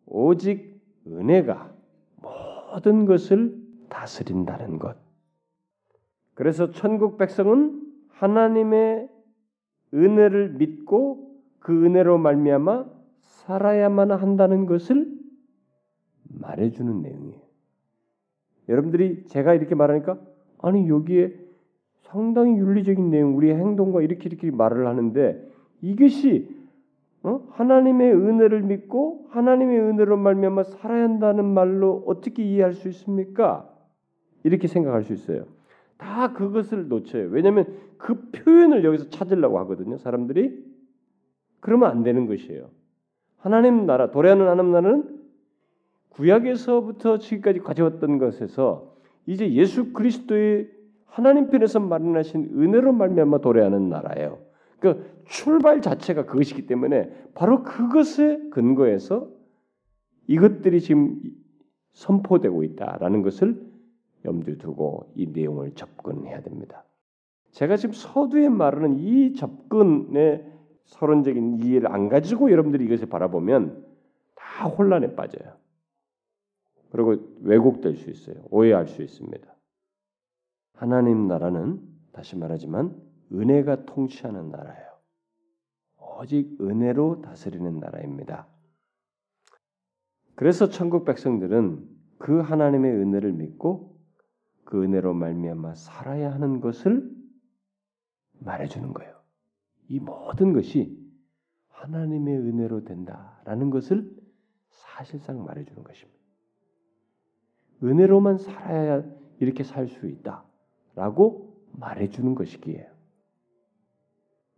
오직 0.05 0.81
은혜가 1.07 1.73
모든 2.21 3.05
것을 3.05 3.55
다스린다는 3.89 4.79
것. 4.79 4.97
그래서 6.33 6.71
천국 6.71 7.17
백성은 7.17 7.81
하나님의 8.09 9.09
은혜를 9.93 10.53
믿고 10.53 11.35
그 11.59 11.85
은혜로 11.85 12.17
말미암아 12.17 12.85
살아야만 13.21 14.11
한다는 14.11 14.65
것을 14.65 15.07
말해주는 16.29 17.01
내용이에요. 17.01 17.41
여러분들이 18.69 19.25
제가 19.25 19.53
이렇게 19.53 19.75
말하니까 19.75 20.19
아니 20.59 20.89
여기에 20.89 21.47
상당히 22.01 22.57
윤리적인 22.57 23.09
내용, 23.09 23.35
우리의 23.37 23.55
행동과 23.55 24.01
이렇게 24.01 24.29
이렇게 24.29 24.51
말을 24.51 24.87
하는데 24.87 25.49
이것이 25.81 26.56
어? 27.23 27.47
하나님의 27.51 28.13
은혜를 28.13 28.61
믿고 28.61 29.27
하나님의 29.31 29.79
은혜로 29.79 30.17
말미암아 30.17 30.63
살아야 30.63 31.03
한다는 31.03 31.45
말로 31.45 32.03
어떻게 32.05 32.43
이해할 32.43 32.73
수 32.73 32.87
있습니까? 32.89 33.69
이렇게 34.43 34.67
생각할 34.67 35.03
수 35.03 35.13
있어요. 35.13 35.45
다 35.97 36.33
그것을 36.33 36.87
놓쳐요. 36.87 37.29
왜냐하면 37.29 37.65
그 37.97 38.29
표현을 38.31 38.83
여기서 38.83 39.09
찾으려고 39.09 39.59
하거든요. 39.59 39.97
사람들이 39.97 40.63
그러면 41.59 41.89
안 41.89 42.03
되는 42.03 42.27
것이에요. 42.27 42.69
하나님 43.37 43.85
나라, 43.85 44.11
도래하는 44.11 44.47
하나님 44.47 44.71
나라는 44.71 45.17
구약에서부터 46.09 47.17
지금까지 47.19 47.59
가져왔던 47.59 48.17
것에서 48.19 48.95
이제 49.25 49.51
예수 49.53 49.93
그리스도의 49.93 50.69
하나님 51.05 51.49
편에서 51.49 51.79
마련하신 51.79 52.51
은혜로 52.55 52.93
말미암아 52.93 53.39
도래하는 53.39 53.89
나라예요. 53.89 54.39
그 54.79 55.21
출발 55.25 55.81
자체가 55.81 56.25
그것이기 56.25 56.67
때문에 56.67 57.11
바로 57.33 57.63
그것에 57.63 58.49
근거해서 58.49 59.29
이것들이 60.27 60.81
지금 60.81 61.19
선포되고 61.93 62.63
있다라는 62.63 63.21
것을 63.21 63.65
염두에 64.25 64.57
두고 64.57 65.11
이 65.15 65.27
내용을 65.27 65.73
접근해야 65.73 66.41
됩니다. 66.41 66.83
제가 67.51 67.77
지금 67.77 67.93
서두에 67.93 68.49
말하는 68.49 68.97
이 68.99 69.33
접근의 69.33 70.45
서론적인 70.85 71.59
이해를 71.63 71.91
안 71.91 72.07
가지고 72.07 72.51
여러분들이 72.51 72.85
이것을 72.85 73.09
바라보면 73.09 73.85
다 74.35 74.67
혼란에 74.67 75.15
빠져요. 75.15 75.53
그리고 76.91 77.15
왜곡될 77.41 77.95
수 77.95 78.09
있어요. 78.09 78.35
오해할 78.49 78.87
수 78.87 79.01
있습니다. 79.01 79.47
하나님 80.73 81.27
나라는 81.27 81.81
다시 82.11 82.37
말하지만 82.37 82.95
은혜가 83.31 83.85
통치하는 83.85 84.49
나라예요. 84.49 84.87
오직 86.19 86.59
은혜로 86.61 87.21
다스리는 87.21 87.79
나라입니다. 87.79 88.47
그래서 90.35 90.69
천국 90.69 91.05
백성들은 91.05 91.87
그 92.17 92.39
하나님의 92.39 92.91
은혜를 92.91 93.33
믿고 93.33 93.97
그 94.63 94.83
은혜로 94.83 95.13
말미암아 95.13 95.75
살아야 95.75 96.31
하는 96.33 96.59
것을 96.61 97.09
말해주는 98.39 98.93
거예요. 98.93 99.15
이 99.89 99.99
모든 99.99 100.53
것이 100.53 100.97
하나님의 101.69 102.37
은혜로 102.37 102.83
된다라는 102.83 103.69
것을 103.69 104.15
사실상 104.69 105.43
말해주는 105.43 105.83
것입니다. 105.83 106.17
은혜로만 107.83 108.37
살아야 108.37 109.03
이렇게 109.39 109.63
살 109.63 109.87
수 109.87 110.07
있다라고 110.07 111.55
말해주는 111.73 112.35
것이기에 112.35 112.89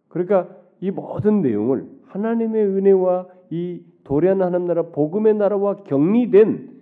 그러니까 0.10 0.50
이 0.82 0.92
모든 0.92 1.42
내용을 1.42 1.88
하나님의 2.08 2.66
은혜와 2.66 3.28
이 3.52 3.82
도래한 4.04 4.42
하나님 4.42 4.68
나라 4.68 4.84
복음의 4.90 5.36
나라와 5.36 5.78
격리된 5.84 6.78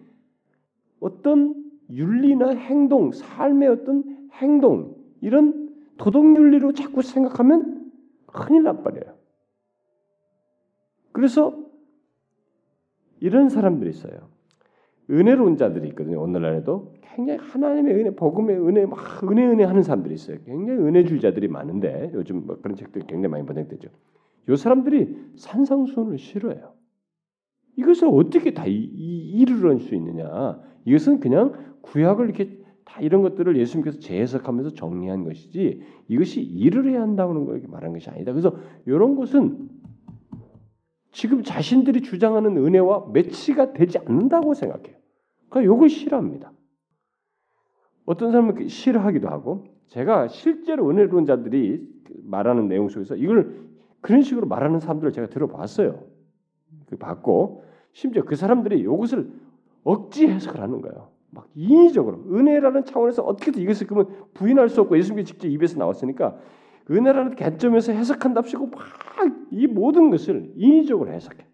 어떤 0.99 1.63
윤리나 1.89 2.49
행동, 2.49 3.11
삶의 3.11 3.67
어떤 3.69 4.29
행동 4.33 4.95
이런 5.21 5.75
도덕 5.97 6.23
윤리로 6.23 6.73
자꾸 6.73 7.01
생각하면 7.01 7.91
큰일 8.27 8.63
나버려요. 8.63 9.15
그래서 11.11 11.57
이런 13.19 13.49
사람들이 13.49 13.89
있어요. 13.89 14.29
은혜로운 15.09 15.57
자들이 15.57 15.87
있거든요. 15.89 16.21
오늘날에도 16.21 16.93
굉장히 17.01 17.39
하나님의 17.39 17.95
은혜, 17.95 18.15
복음의 18.15 18.57
은혜, 18.57 18.85
막 18.85 18.99
은혜 19.31 19.45
은혜 19.45 19.63
하는 19.63 19.81
사람들이 19.81 20.13
있어요. 20.13 20.37
굉장히 20.45 20.79
은혜주의자들이 20.79 21.47
많은데 21.47 22.11
요즘 22.13 22.45
뭐 22.45 22.59
그런 22.61 22.75
책들 22.75 23.03
굉장히 23.07 23.29
많이 23.29 23.45
번역되죠. 23.45 23.89
요 24.49 24.55
사람들이 24.55 25.15
산상수훈을 25.35 26.17
싫어해요. 26.17 26.73
이것을 27.77 28.09
어떻게 28.11 28.53
다 28.53 28.65
이르러낼 28.67 29.79
수 29.79 29.95
있느냐? 29.95 30.59
이것은 30.85 31.19
그냥 31.19 31.53
구약을 31.81 32.25
이렇게 32.25 32.57
다 32.85 33.01
이런 33.01 33.21
것들을 33.21 33.57
예수님께서 33.57 33.99
재해석하면서 33.99 34.73
정리한 34.73 35.23
것이지 35.25 35.81
이것이 36.07 36.41
일을 36.41 36.89
해야 36.89 37.01
한다는 37.01 37.45
걸 37.45 37.61
말한 37.67 37.93
것이 37.93 38.09
아니다. 38.09 38.31
그래서 38.31 38.55
이런 38.85 39.15
것은 39.15 39.69
지금 41.11 41.43
자신들이 41.43 42.01
주장하는 42.01 42.57
은혜와 42.57 43.09
매치가 43.13 43.73
되지 43.73 43.97
않는다고 43.99 44.53
생각해요. 44.53 44.96
그러니까 45.49 45.75
이걸 45.75 45.89
싫어합니다. 45.89 46.51
어떤 48.05 48.31
사람은 48.31 48.67
싫어하기도 48.67 49.27
하고 49.27 49.65
제가 49.87 50.27
실제로 50.27 50.89
은혜로운 50.89 51.25
자들이 51.25 51.87
말하는 52.23 52.67
내용 52.67 52.89
속에서 52.89 53.15
이걸 53.15 53.67
그런 54.01 54.21
식으로 54.21 54.47
말하는 54.47 54.79
사람들을 54.79 55.11
제가 55.11 55.27
들어봤어요. 55.27 56.03
그 56.87 56.97
봤고 56.97 57.63
심지어 57.91 58.23
그 58.23 58.35
사람들이 58.35 58.79
이것을 58.79 59.31
억지 59.83 60.27
해석을 60.27 60.61
하는 60.61 60.81
거예요. 60.81 61.09
막 61.29 61.49
인위적으로 61.55 62.23
은혜라는 62.31 62.85
차원에서 62.85 63.23
어떻게든 63.23 63.61
이것을 63.61 63.87
그러면 63.87 64.27
부인할 64.33 64.69
수 64.69 64.81
없고 64.81 64.97
예수님이 64.97 65.25
직접 65.25 65.47
입에서 65.47 65.77
나왔으니까 65.77 66.37
은혜라는 66.89 67.35
관점에서 67.35 67.91
해석한답시고 67.91 68.67
막 68.67 69.07
이 69.51 69.67
모든 69.67 70.09
것을 70.09 70.51
인위적으로 70.55 71.11
해석해. 71.11 71.45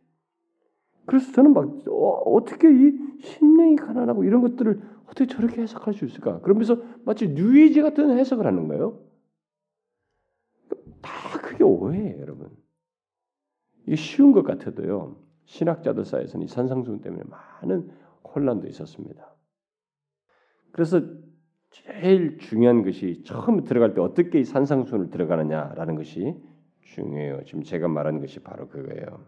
그래서 1.06 1.32
저는 1.34 1.54
막 1.54 1.70
어, 1.90 2.44
떻게이 2.46 2.92
심령이 3.19 3.76
가난하고 3.76 4.23
이런 4.23 4.41
것들을 4.41 4.82
어떻게 5.08 5.28
저렇게 5.28 5.62
해석할 5.62 5.93
수 5.93 6.06
있을까? 6.06 6.39
그러면서 6.41 6.82
마치 7.06 7.30
뉴에이지 7.30 7.82
같은 7.82 8.17
해석을 8.17 8.45
하는 8.45 8.67
거예요. 8.67 8.99
다 11.02 11.39
그게 11.41 11.63
오해예요, 11.63 12.19
여러분. 12.21 12.49
이게 13.86 13.95
쉬운 13.95 14.32
것 14.32 14.43
같아도요. 14.43 15.17
신학자들 15.45 16.06
사이에서는 16.06 16.45
이 16.45 16.47
산상수훈 16.47 17.02
때문에 17.02 17.23
많은 17.26 17.91
혼란도 18.23 18.67
있었습니다. 18.67 19.36
그래서 20.71 21.02
제일 21.69 22.38
중요한 22.38 22.84
것이 22.84 23.23
처음 23.26 23.63
들어갈 23.63 23.93
때 23.93 24.02
어떻게 24.02 24.39
이 24.39 24.43
산상수훈을 24.45 25.10
들어가느냐라는 25.10 25.95
것이 25.95 26.36
중요해요. 26.82 27.43
지금 27.45 27.63
제가 27.63 27.88
말한 27.88 28.19
것이 28.19 28.39
바로 28.39 28.67
그거예요. 28.67 29.28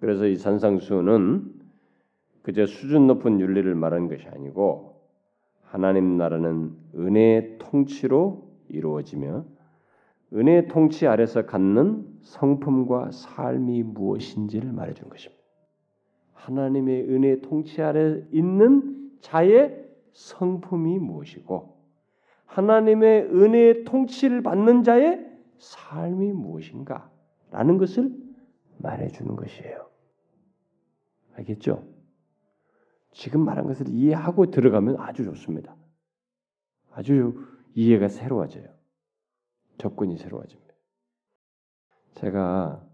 그래서 0.00 0.26
이 0.26 0.36
산상수훈은 0.36 1.61
그저 2.42 2.66
수준 2.66 3.06
높은 3.06 3.40
윤리를 3.40 3.74
말하는 3.74 4.08
것이 4.08 4.26
아니고 4.28 5.00
하나님 5.62 6.16
나라는 6.16 6.76
은혜의 6.94 7.58
통치로 7.58 8.50
이루어지며 8.68 9.44
은혜의 10.34 10.68
통치 10.68 11.06
아래서 11.06 11.46
갖는 11.46 12.06
성품과 12.22 13.10
삶이 13.12 13.82
무엇인지를 13.82 14.72
말해준 14.72 15.08
것입니다. 15.08 15.42
하나님의 16.32 17.08
은혜 17.08 17.40
통치 17.40 17.80
아래 17.82 18.22
있는 18.32 19.12
자의 19.20 19.86
성품이 20.12 20.98
무엇이고 20.98 21.76
하나님의 22.46 23.24
은혜의 23.26 23.84
통치를 23.84 24.42
받는 24.42 24.82
자의 24.82 25.24
삶이 25.58 26.32
무엇인가라는 26.32 27.78
것을 27.78 28.12
말해주는 28.78 29.36
것이에요. 29.36 29.86
알겠죠? 31.36 31.82
지금 33.12 33.44
말한 33.44 33.66
것을 33.66 33.88
이해하고 33.88 34.50
들어가면 34.50 34.96
아주 34.98 35.24
좋습니다. 35.24 35.76
아주 36.90 37.46
이해가 37.74 38.08
새로워져요. 38.08 38.68
접근이 39.78 40.16
새로워집니다. 40.18 40.74
제가 42.14 42.86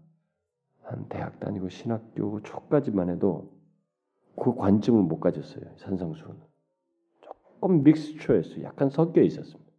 한 0.83 1.07
대학 1.09 1.39
다니고 1.39 1.69
신학교 1.69 2.41
초까지만 2.41 3.09
해도 3.09 3.53
그 4.35 4.55
관점을 4.55 5.01
못 5.03 5.19
가졌어요. 5.19 5.63
산성수는 5.77 6.37
조금 7.21 7.83
믹스처였어요. 7.83 8.63
약간 8.63 8.89
섞여 8.89 9.21
있었습니다. 9.21 9.71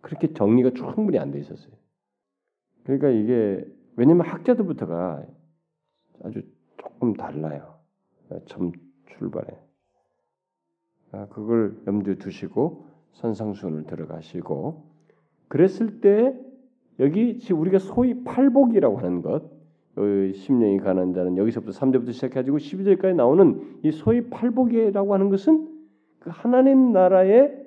그렇게 0.00 0.32
정리가 0.32 0.70
충분히 0.70 1.18
안 1.18 1.32
돼 1.32 1.40
있었어요. 1.40 1.72
그러니까 2.84 3.10
이게 3.10 3.66
왜냐면 3.96 4.26
학자들부터가 4.26 5.26
아주 6.24 6.42
조금 6.78 7.14
달라요. 7.14 7.78
점 8.46 8.72
출발에 9.08 9.46
아, 9.52 9.67
그걸 11.30 11.76
염두에 11.86 12.16
두시고 12.16 12.86
선상순을 13.12 13.84
들어가시고 13.84 14.84
그랬을 15.48 16.00
때 16.00 16.38
여기 17.00 17.38
지금 17.38 17.60
우리가 17.60 17.78
소위 17.78 18.24
팔복이라고 18.24 18.98
하는 18.98 19.22
것 19.22 19.50
심령이 20.34 20.78
가난 20.78 21.12
자는 21.12 21.36
여기서부터 21.36 21.72
3절부터 21.72 22.12
시작해가지고 22.12 22.58
12절까지 22.58 23.14
나오는 23.14 23.80
이 23.82 23.90
소위 23.90 24.28
팔복이라고 24.28 25.14
하는 25.14 25.28
것은 25.28 25.68
그 26.20 26.30
하나님 26.32 26.92
나라의 26.92 27.66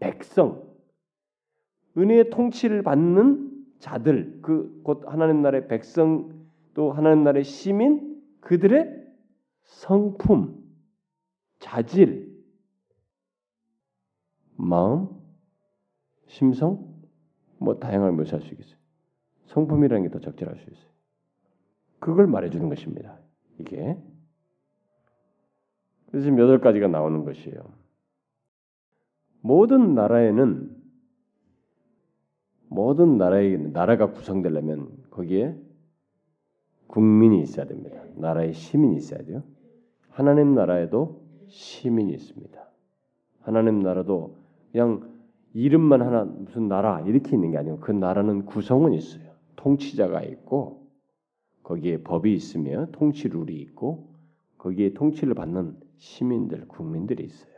백성 0.00 0.62
은혜의 1.96 2.30
통치를 2.30 2.82
받는 2.82 3.52
자들 3.78 4.40
그 4.42 4.74
곧 4.84 5.02
하나님 5.06 5.42
나라의 5.42 5.68
백성 5.68 6.30
또 6.74 6.92
하나님 6.92 7.24
나라의 7.24 7.44
시민 7.44 8.22
그들의 8.40 9.04
성품 9.62 10.62
자질 11.58 12.33
마음 14.56 15.08
심성 16.26 16.94
뭐 17.58 17.78
다양하게 17.78 18.16
묘사할 18.16 18.42
수 18.42 18.52
있겠어요. 18.52 18.76
성품이라는 19.46 20.04
게 20.04 20.08
더 20.10 20.20
적절할 20.20 20.56
수 20.56 20.70
있어요. 20.70 20.90
그걸 22.00 22.26
말해주는 22.26 22.68
것입니다. 22.68 23.18
이게 23.58 23.96
그래서 26.06 26.24
지금 26.24 26.38
여덟 26.38 26.60
가지가 26.60 26.88
나오는 26.88 27.24
것이에요. 27.24 27.72
모든 29.40 29.94
나라에는 29.94 30.82
모든 32.68 33.18
나라의 33.18 33.58
나라가 33.70 34.10
구성되려면 34.12 35.04
거기에 35.10 35.56
국민이 36.86 37.42
있어야 37.42 37.66
됩니다. 37.66 38.02
나라의 38.16 38.52
시민이 38.52 38.96
있어야 38.96 39.22
돼요. 39.24 39.42
하나님 40.08 40.54
나라에도 40.54 41.22
시민이 41.48 42.12
있습니다. 42.12 42.70
하나님 43.40 43.80
나라도 43.80 44.43
그냥 44.74 45.08
이름만 45.52 46.02
하나 46.02 46.24
무슨 46.24 46.66
나라 46.66 47.00
이렇게 47.02 47.36
있는 47.36 47.52
게 47.52 47.58
아니고 47.58 47.78
그 47.78 47.92
나라는 47.92 48.44
구성은 48.44 48.92
있어요. 48.92 49.30
통치자가 49.54 50.22
있고 50.22 50.88
거기에 51.62 52.02
법이 52.02 52.34
있으며 52.34 52.86
통치 52.90 53.28
룰이 53.28 53.54
있고 53.60 54.12
거기에 54.58 54.94
통치를 54.94 55.34
받는 55.34 55.78
시민들, 55.98 56.66
국민들이 56.66 57.22
있어요. 57.22 57.52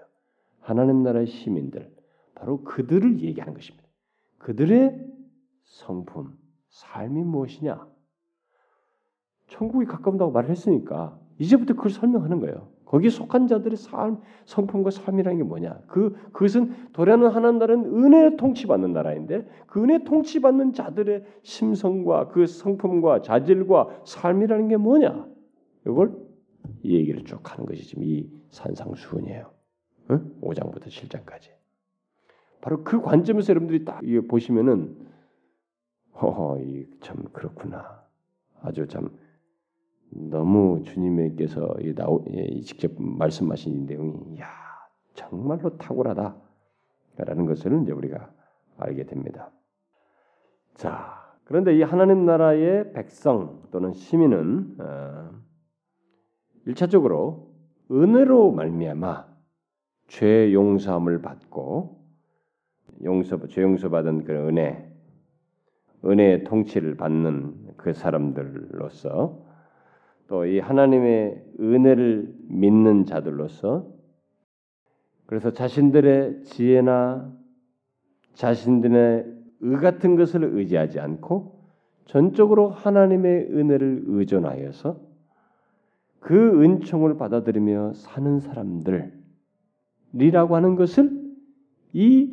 하나님 0.61 1.03
나라의 1.05 1.27
시민들, 1.27 1.91
바로 2.35 2.63
그들을 2.65 3.23
얘기하는 3.23 3.55
것입니다. 3.55 3.89
그들의 4.37 5.03
성품, 5.65 6.37
삶이 6.69 7.25
무엇이냐? 7.25 7.89
천국이 9.47 9.87
가까운다고 9.87 10.33
말을 10.33 10.51
했으니까 10.51 11.19
이제부터 11.39 11.77
그걸 11.77 11.93
설명하는 11.93 12.41
거예요. 12.41 12.76
거기에 12.87 13.11
속한 13.11 13.49
자들의 13.49 13.77
삶, 13.77 14.21
성품과 14.45 14.91
삶이라는 14.91 15.39
게 15.39 15.45
뭐냐? 15.45 15.81
그 15.89 16.17
그것은 16.33 16.73
도래하는 16.93 17.29
하나님 17.29 17.59
나라는 17.59 18.05
은혜 18.05 18.37
통치받는 18.37 18.93
나라인데 18.93 19.47
그 19.67 19.83
은혜 19.83 20.03
통치받는 20.05 20.73
자들의 20.73 21.25
심성과 21.43 22.29
그 22.29 22.47
성품과 22.47 23.23
자질과 23.23 24.03
삶이라는 24.05 24.69
게 24.69 24.77
뭐냐? 24.77 25.27
이걸 25.87 26.17
이 26.83 26.95
얘기를 26.97 27.25
쭉 27.25 27.41
하는 27.53 27.67
것이 27.67 27.85
지금 27.87 28.05
이 28.05 28.31
산상수훈이에요. 28.51 29.51
응? 30.13 30.33
5장부터 30.41 30.87
7장까지. 30.87 31.51
바로 32.61 32.83
그 32.85 33.01
관점에서 33.01 33.51
여러분들이 33.51 33.85
딱 33.85 34.01
보시면은 34.29 34.97
허허 36.21 36.59
참 37.01 37.25
그렇구나. 37.33 38.05
아주 38.63 38.87
참 38.87 39.11
너무 40.11 40.83
주님께서 40.85 41.77
직접 42.65 42.93
말씀하신 42.99 43.75
이 43.75 43.81
내용이 43.87 44.41
야 44.41 44.49
정말로 45.15 45.77
탁월하다라는 45.77 47.47
것을 47.47 47.83
이제 47.83 47.93
우리가 47.93 48.31
알게 48.79 49.05
됩니다. 49.05 49.51
자 50.75 51.35
그런데 51.45 51.77
이 51.77 51.83
하나님 51.83 52.25
나라의 52.25 52.93
백성 52.93 53.63
또는 53.71 53.93
시민은 53.93 54.77
어, 54.81 55.31
일차적으로 56.67 57.55
은혜로 57.91 58.53
말미암아 58.53 59.27
죄 60.09 60.53
용서함을 60.53 61.23
받고 61.23 62.05
용서 63.05 63.47
죄 63.47 63.63
용서 63.63 63.89
받은 63.89 64.25
그 64.25 64.33
은혜 64.33 64.93
은혜의 66.05 66.45
통치를 66.45 66.97
받는 66.97 67.75
그 67.77 67.93
사람들로서 67.93 69.46
또 70.29 70.45
이 70.47 70.59
하나님의 70.59 71.45
은혜를 71.61 72.35
믿는 72.49 73.05
자들로서 73.05 73.87
그래서 75.27 75.53
자신들의 75.53 76.43
지혜나 76.45 77.33
자신들의 78.35 79.37
의 79.61 79.77
같은 79.79 80.17
것을 80.17 80.45
의지하지 80.45 81.01
않고 81.01 81.57
전적으로 82.05 82.69
하나님의 82.69 83.49
은혜를 83.51 84.05
의존하여서 84.07 85.01
그 86.21 86.63
은총을 86.63 87.17
받아들이며 87.17 87.95
사는 87.95 88.39
사람들이라고 88.39 89.15
하는 90.57 90.77
것을 90.77 91.11
이 91.93 92.31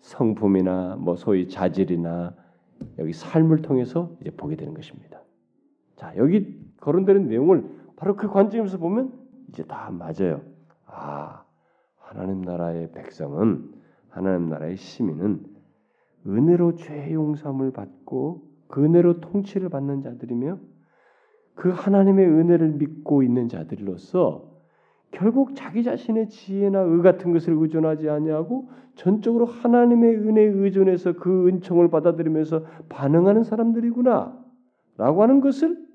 성품이나 0.00 0.96
뭐 0.96 1.16
소위 1.16 1.48
자질이나 1.48 2.34
여기 2.98 3.12
삶을 3.12 3.62
통해서 3.62 4.16
이제 4.20 4.30
보게 4.30 4.56
되는 4.56 4.72
것입니다. 4.72 5.20
자, 6.00 6.14
여기 6.16 6.58
거론되는 6.80 7.28
내용을 7.28 7.62
바로 7.96 8.16
그 8.16 8.26
관점에서 8.26 8.78
보면 8.78 9.12
이제 9.50 9.62
다 9.64 9.90
맞아요. 9.90 10.40
아, 10.86 11.44
하나님 11.98 12.40
나라의 12.40 12.90
백성은 12.92 13.70
하나님 14.08 14.48
나라의 14.48 14.76
시민은 14.76 15.44
은혜로 16.26 16.76
죄 16.76 17.12
용서함을 17.12 17.72
받고 17.72 18.48
그 18.68 18.82
은혜로 18.82 19.20
통치를 19.20 19.68
받는 19.68 20.00
자들이며 20.00 20.58
그 21.54 21.68
하나님의 21.68 22.26
은혜를 22.26 22.70
믿고 22.78 23.22
있는 23.22 23.48
자들로서 23.48 24.48
결국 25.10 25.54
자기 25.54 25.82
자신의 25.84 26.30
지혜나 26.30 26.80
의 26.80 27.02
같은 27.02 27.32
것을 27.34 27.52
의존하지 27.58 28.08
아니하고 28.08 28.70
전적으로 28.94 29.44
하나님의 29.44 30.16
은혜에 30.16 30.46
의존해서 30.46 31.12
그 31.12 31.48
은총을 31.48 31.90
받아들이면서 31.90 32.64
반응하는 32.88 33.42
사람들이구나 33.42 34.40
라고 34.96 35.22
하는 35.22 35.40
것을 35.40 35.89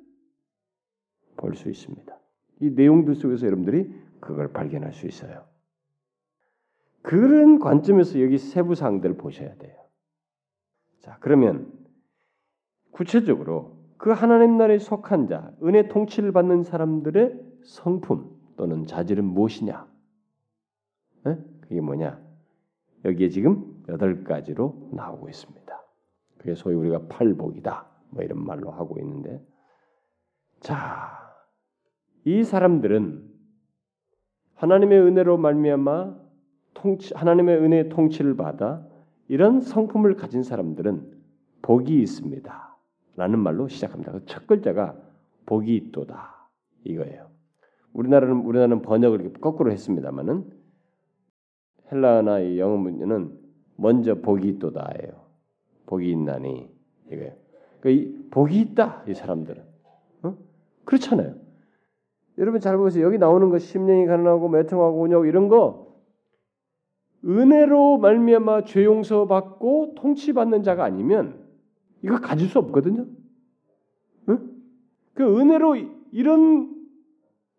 볼 1.38 1.56
수 1.56 1.70
있습니다. 1.70 2.18
이 2.62 2.70
내용들 2.70 3.16
속에서 3.16 3.46
여러분들이 3.46 3.94
그걸 4.20 4.52
발견할 4.52 4.94
수 4.94 5.08
있어요. 5.08 5.46
그런 7.02 7.60
관점에서 7.60 8.20
여기 8.22 8.38
세부 8.38 8.76
사항들을 8.76 9.18
보셔야 9.18 9.56
돼요. 9.56 9.76
자, 11.02 11.18
그러면 11.20 11.72
구체적으로 12.92 13.78
그 13.98 14.10
하나님 14.10 14.58
나라에 14.58 14.80
속한 14.80 15.28
자, 15.28 15.54
은혜 15.64 15.88
통치를 15.88 16.32
받는 16.32 16.64
사람들의 16.64 17.40
성품 17.64 18.36
또는 18.58 18.86
자질은 18.86 19.24
무엇이냐? 19.24 19.88
에? 21.28 21.38
그게 21.62 21.82
뭐냐? 21.82 22.20
여기에 23.04 23.30
지금 23.30 23.84
여덟 23.88 24.24
가지로 24.24 24.90
나오고 24.94 25.30
있습니다. 25.30 25.82
그게 26.38 26.56
소위 26.56 26.76
우리가 26.76 27.08
팔복이다. 27.08 27.86
뭐 28.10 28.24
이런 28.24 28.44
말로 28.44 28.72
하고 28.72 28.98
있는데 29.00 29.46
자, 30.60 31.25
이 32.26 32.44
사람들은 32.44 33.24
하나님의 34.56 35.00
은혜로 35.00 35.38
말미암아 35.38 36.16
통치 36.74 37.14
하나님의 37.14 37.58
은혜의 37.58 37.90
통치를 37.90 38.36
받아 38.36 38.86
이런 39.28 39.62
성품을 39.62 40.16
가진 40.16 40.44
사람들은 40.44 41.14
복이 41.62 42.02
있습니다. 42.02 42.76
라는 43.16 43.40
말로 43.40 43.68
시작합니다. 43.68 44.12
그첫 44.12 44.48
글자가 44.48 44.96
복이 45.46 45.76
있도다 45.76 46.50
이거예요. 46.84 47.28
우리나라는 47.94 48.38
우리나라는 48.38 48.82
번역을 48.82 49.22
이렇게 49.22 49.40
거꾸로 49.40 49.72
했습니다만은 49.72 50.52
헬라나 51.92 52.40
이 52.40 52.60
영어 52.60 52.76
문제는 52.76 53.40
먼저 53.78 54.16
복이 54.16 54.48
있도다예요. 54.50 55.26
복이 55.86 56.10
있나니 56.12 56.70
이거예요. 57.12 57.34
그러니까 57.82 58.20
복이 58.32 58.60
있다 58.62 59.04
이 59.08 59.14
사람들은 59.14 59.64
어? 60.24 60.38
그렇잖아요. 60.86 61.45
여러분 62.38 62.60
잘 62.60 62.78
보세요. 62.78 63.06
여기 63.06 63.18
나오는 63.18 63.50
거 63.50 63.58
심령이 63.58 64.06
가난하고 64.06 64.50
매통하고 64.50 65.00
온역 65.00 65.28
이런 65.28 65.48
거 65.48 65.96
은혜로 67.26 67.98
말미암아 67.98 68.66
죄 68.66 68.84
용서 68.84 69.26
받고 69.26 69.96
통치 69.96 70.34
받는 70.34 70.64
자가 70.64 70.84
아니면 70.84 71.44
이거 72.04 72.20
가질 72.20 72.48
수 72.48 72.60
없거든요. 72.60 73.06
응? 74.30 74.52
그 75.14 75.40
은혜로 75.40 75.76
이런 76.12 76.76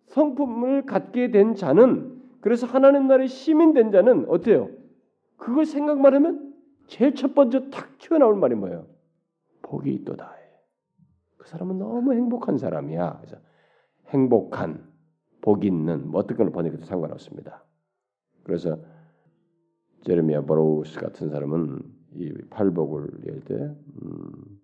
성품을 0.07 0.87
갖게 0.87 1.31
된 1.31 1.55
자는 1.55 2.23
그래서 2.41 2.67
하나님 2.67 3.09
나라의 3.09 3.29
시민 3.29 3.73
된 3.73 3.91
자는 3.91 4.27
어때요? 4.29 4.71
그걸 5.37 5.67
생각만 5.67 6.15
하면 6.15 6.55
제일 6.87 7.15
첫 7.15 7.35
번째 7.35 7.71
탁 7.71 7.99
튀어나올 7.99 8.37
말이 8.37 8.55
뭐예요? 8.55 8.87
복이 9.63 9.93
있도다. 9.93 10.33
그 11.39 11.49
사람은 11.49 11.79
너무 11.79 12.13
행복한 12.13 12.57
사람이야. 12.57 13.19
그래서 13.21 13.37
행복한, 14.09 14.91
복 15.41 15.65
있는 15.65 16.11
뭐 16.11 16.21
어떤 16.21 16.37
걸 16.37 16.51
번역해도 16.51 16.85
상관없습니다. 16.85 17.65
그래서 18.43 18.79
제르미야 20.05 20.43
버로우스 20.43 20.99
같은 20.99 21.31
사람은 21.31 21.83
이 22.15 22.33
팔복을 22.51 23.27
열 23.27 23.41
때, 23.41 23.55
음, 23.55 24.61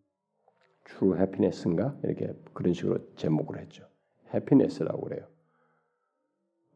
true 0.87 1.17
happiness인가 1.17 1.99
이렇게 2.05 2.33
그런 2.53 2.73
식으로 2.73 3.15
제목을 3.15 3.59
했죠. 3.59 3.87
해피네스라고 4.33 5.03
그래요. 5.03 5.27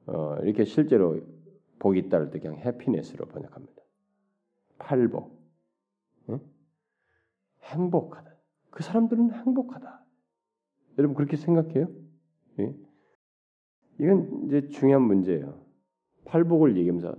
어, 0.07 0.37
이렇게 0.43 0.65
실제로 0.65 1.21
복이 1.79 1.99
있다를 2.01 2.31
때 2.31 2.39
그냥 2.39 2.59
해피네스로 2.59 3.27
번역합니다. 3.27 3.83
팔복. 4.79 5.37
응? 6.31 6.41
행복하다. 7.63 8.37
그 8.71 8.83
사람들은 8.83 9.33
행복하다. 9.33 10.05
여러분 10.99 11.15
그렇게 11.15 11.37
생각해요? 11.37 11.89
예? 12.61 12.75
이건 13.99 14.47
이제 14.47 14.69
중요한 14.69 15.03
문제예요. 15.03 15.61
팔복을 16.27 16.77
얘기하면서 16.77 17.17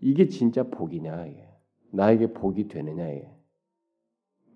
이게 0.00 0.28
진짜 0.28 0.64
복이냐 0.64 1.26
이게 1.26 1.48
나에게 1.92 2.32
복이 2.32 2.68
되느냐 2.68 3.08
이게 3.08 3.28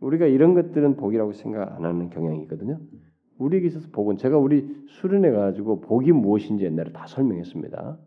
우리가 0.01 0.27
이런 0.27 0.55
것들은 0.55 0.97
복이라고 0.97 1.33
생각 1.33 1.73
안 1.73 1.85
하는 1.85 2.11
경향이 2.11 2.43
있거든요. 2.43 2.81
우리에게 3.39 3.67
있어서 3.69 3.89
복은 3.91 4.19
제가 4.19 4.39
우리 4.39 4.85
수련회 4.89 5.31
가지고 5.31 5.81
복이 5.81 6.13
무엇인지 6.13 6.65
옛날에 6.65 6.93
다 6.93 7.07
설명했습니다. 7.07 7.99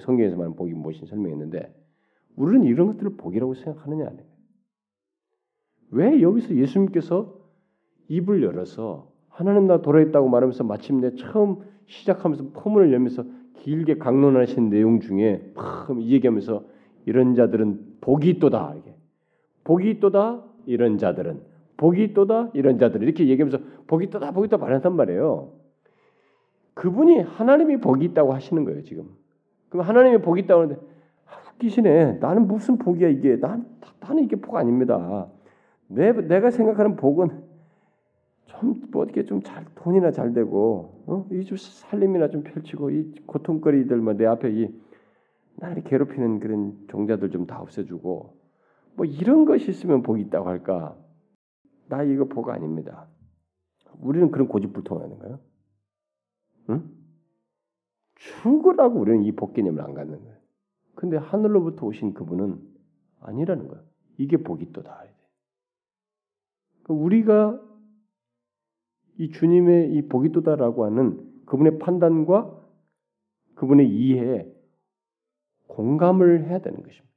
성경에서 0.00 0.36
말하는 0.36 0.56
복이 0.56 0.72
무엇인지 0.72 1.06
설명했는데 1.06 1.74
우리는 2.36 2.64
이런 2.64 2.86
것들을 2.88 3.16
복이라고 3.16 3.54
생각하느냐. 3.54 4.10
왜 5.90 6.22
여기서 6.22 6.56
예수님께서 6.56 7.38
입을 8.08 8.42
열어서 8.42 9.11
하나님 9.32 9.66
나 9.66 9.80
돌아있다고 9.80 10.28
말하면서 10.28 10.64
마침내 10.64 11.14
처음 11.16 11.56
시작하면서 11.86 12.50
포문을 12.52 12.92
열면서 12.92 13.24
길게 13.60 13.98
강론하신 13.98 14.70
내용 14.70 15.00
중에 15.00 15.52
팍 15.54 15.88
얘기하면서 16.00 16.64
이런 17.06 17.34
자들은 17.34 17.96
복이 18.00 18.28
있도다 18.30 18.74
이게 18.78 18.94
복이 19.64 19.90
있도다 19.90 20.42
이런 20.66 20.98
자들은 20.98 21.40
복이 21.76 22.04
있도다 22.04 22.50
이런 22.52 22.78
자들은 22.78 23.02
이렇게 23.06 23.26
얘기하면서 23.26 23.58
복이 23.86 24.06
있도다 24.06 24.32
복이 24.32 24.46
있다 24.46 24.58
말한단 24.58 24.94
말이에요. 24.96 25.50
그분이 26.74 27.20
하나님이 27.20 27.78
복이 27.78 28.04
있다고 28.06 28.32
하시는 28.34 28.64
거예요 28.64 28.82
지금. 28.82 29.08
그럼 29.68 29.86
하나님이 29.86 30.18
복이 30.18 30.42
있다고 30.42 30.62
하는데 30.62 30.80
아, 31.26 31.50
웃기시네. 31.54 32.18
나는 32.20 32.46
무슨 32.46 32.78
복이야 32.78 33.08
이게? 33.08 33.36
난 33.40 33.66
나는 34.00 34.24
이게 34.24 34.36
복 34.36 34.56
아닙니다. 34.56 35.26
내 35.88 36.12
내가 36.12 36.50
생각하는 36.50 36.96
복은 36.96 37.41
좀뭐 38.62 39.02
어떻게 39.02 39.24
좀 39.24 39.42
잘 39.42 39.64
돈이나 39.74 40.12
잘 40.12 40.32
되고 40.32 41.02
어? 41.06 41.26
이좀 41.32 41.56
살림이나 41.56 42.28
좀 42.30 42.42
펼치고 42.44 42.90
이 42.90 43.14
고통거리들 43.26 43.96
뭐내 43.98 44.24
앞에 44.26 44.50
이 44.52 44.74
나를 45.56 45.82
괴롭히는 45.84 46.40
그런 46.40 46.86
종자들 46.88 47.30
좀 47.30 47.46
다 47.46 47.60
없애주고 47.60 48.36
뭐 48.94 49.06
이런 49.06 49.44
것이 49.44 49.70
있으면 49.70 50.02
복이 50.02 50.22
있다고 50.22 50.48
할까? 50.48 50.96
나 51.88 52.02
이거 52.02 52.26
복 52.26 52.48
아닙니다. 52.50 53.08
우리는 54.00 54.30
그런 54.30 54.48
고집불통하는 54.48 55.18
거예요. 55.18 55.40
응? 56.70 56.90
죽으라고 58.14 59.00
우리는 59.00 59.22
이 59.24 59.32
복 59.32 59.54
개념을 59.54 59.82
안 59.82 59.94
갖는 59.94 60.20
거예요. 60.22 60.36
근데 60.94 61.16
하늘로부터 61.16 61.86
오신 61.86 62.14
그분은 62.14 62.60
아니라는 63.20 63.68
거예요. 63.68 63.82
이게 64.18 64.36
복이 64.36 64.72
또다. 64.72 65.04
우리가 66.88 67.60
이 69.18 69.30
주님의 69.30 69.94
이 69.94 70.08
복이 70.08 70.32
또다라고 70.32 70.84
하는 70.84 71.32
그분의 71.46 71.78
판단과 71.78 72.60
그분의 73.54 73.88
이해에 73.88 74.50
공감을 75.68 76.48
해야 76.48 76.58
되는 76.60 76.82
것입니다. 76.82 77.12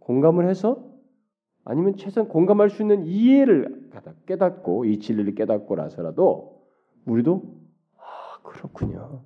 공감을 0.00 0.48
해서 0.48 0.92
아니면 1.64 1.96
최소한 1.96 2.28
공감할 2.28 2.70
수 2.70 2.82
있는 2.82 3.06
이해를 3.06 3.90
깨닫고 4.26 4.84
이 4.84 4.98
진리를 4.98 5.34
깨닫고 5.34 5.76
나서라도 5.76 6.62
우리도 7.06 7.56
아 7.96 8.42
그렇군요. 8.42 9.24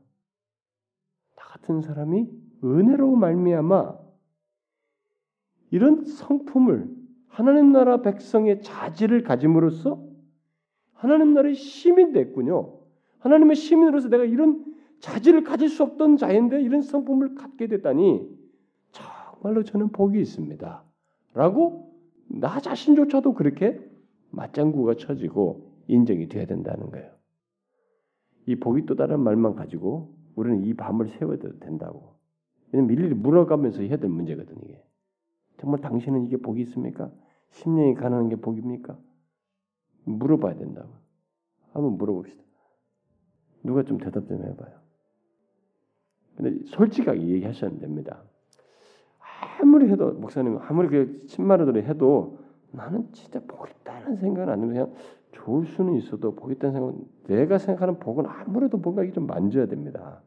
나 1.37 1.45
같은 1.45 1.81
사람이 1.81 2.29
은혜로 2.62 3.16
말미암아 3.16 3.99
이런 5.71 6.05
성품을 6.05 6.95
하나님 7.29 7.73
나라 7.73 8.03
백성의 8.03 8.62
자질을 8.62 9.23
가짐으로써 9.23 10.06
하나님 10.97 11.35
나라의 11.35 11.55
시민 11.55 12.13
됐군요. 12.13 12.73
하나님의 13.21 13.57
시민으로서 13.57 14.09
내가 14.09 14.25
이런 14.25 14.65
자질을 15.01 15.45
가질 15.45 15.69
수 15.69 15.83
없던 15.83 16.17
자인데 16.17 16.63
이런 16.63 16.83
성품을 16.83 17.35
갖게 17.35 17.67
됐다니 17.67 18.29
정말로 18.93 19.63
저는 19.63 19.91
복이 19.91 20.19
있습니다. 20.21 20.85
라고 21.35 21.95
나 22.29 22.61
자신조차도 22.61 23.35
그렇게 23.35 23.79
맞장구가 24.31 24.95
쳐지고 24.95 25.71
인정이 25.87 26.29
돼야 26.29 26.47
된다는 26.47 26.91
거예요. 26.91 27.13
이 28.47 28.57
복이 28.57 28.87
또 28.87 28.95
다른 28.95 29.21
말만 29.21 29.55
가지고 29.55 30.15
우리는 30.35 30.65
이 30.65 30.75
밤을 30.75 31.09
세워도 31.09 31.59
된다고. 31.61 32.15
왜냐면 32.73 32.97
일일이 32.97 33.15
물어가면서 33.15 33.83
해야 33.83 33.97
될 33.97 34.11
문제거든 34.11 34.57
이게. 34.65 34.83
정말 35.59 35.81
당신은 35.81 36.25
이게 36.25 36.37
복이 36.37 36.61
있습니까? 36.63 37.11
10년이 37.53 37.97
가능한 37.97 38.29
게 38.29 38.37
복입니까? 38.37 38.99
물어봐야 40.07 40.57
된다고. 40.57 40.88
한번 41.73 41.99
물어봅시다. 41.99 42.42
누가 43.62 43.83
좀 43.83 43.99
대답 43.99 44.27
좀 44.27 44.42
해봐요. 44.42 44.75
근데 46.37 46.64
솔직하게 46.66 47.21
얘기하셔야 47.21 47.71
됩니다. 47.79 48.23
아무리 49.61 49.88
해도 49.88 50.12
목사님 50.12 50.59
아무리 50.62 50.88
그 50.88 51.27
침마르들이 51.27 51.83
해도 51.83 52.38
나는 52.71 53.11
진짜 53.12 53.40
복 53.47 53.69
있다는 53.69 54.16
생각은 54.16 54.53
안 54.53 54.61
들고 54.61 54.73
그냥 54.73 54.95
좋을 55.33 55.66
수는 55.66 55.95
있어도 55.95 56.35
복 56.35 56.53
있다는 56.53 56.75
생각은 56.75 57.05
내가 57.25 57.59
생각하는 57.59 57.99
복은 57.99 58.27
아무래도 58.27 58.79
뭔가 58.79 59.11
좀 59.12 59.27
만져야 59.27 59.66
됩니다. 59.66 60.23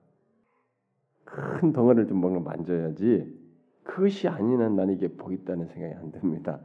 큰 1.24 1.72
덩어리를 1.74 2.08
좀 2.08 2.18
뭔가 2.18 2.40
만져야지 2.40 3.40
그것이 3.84 4.28
아닌 4.28 4.62
한 4.62 4.76
나는 4.76 4.96
이게 4.96 5.08
복 5.08 5.32
있다는 5.32 5.68
생각이 5.68 5.94
안 5.96 6.12
듭니다. 6.12 6.60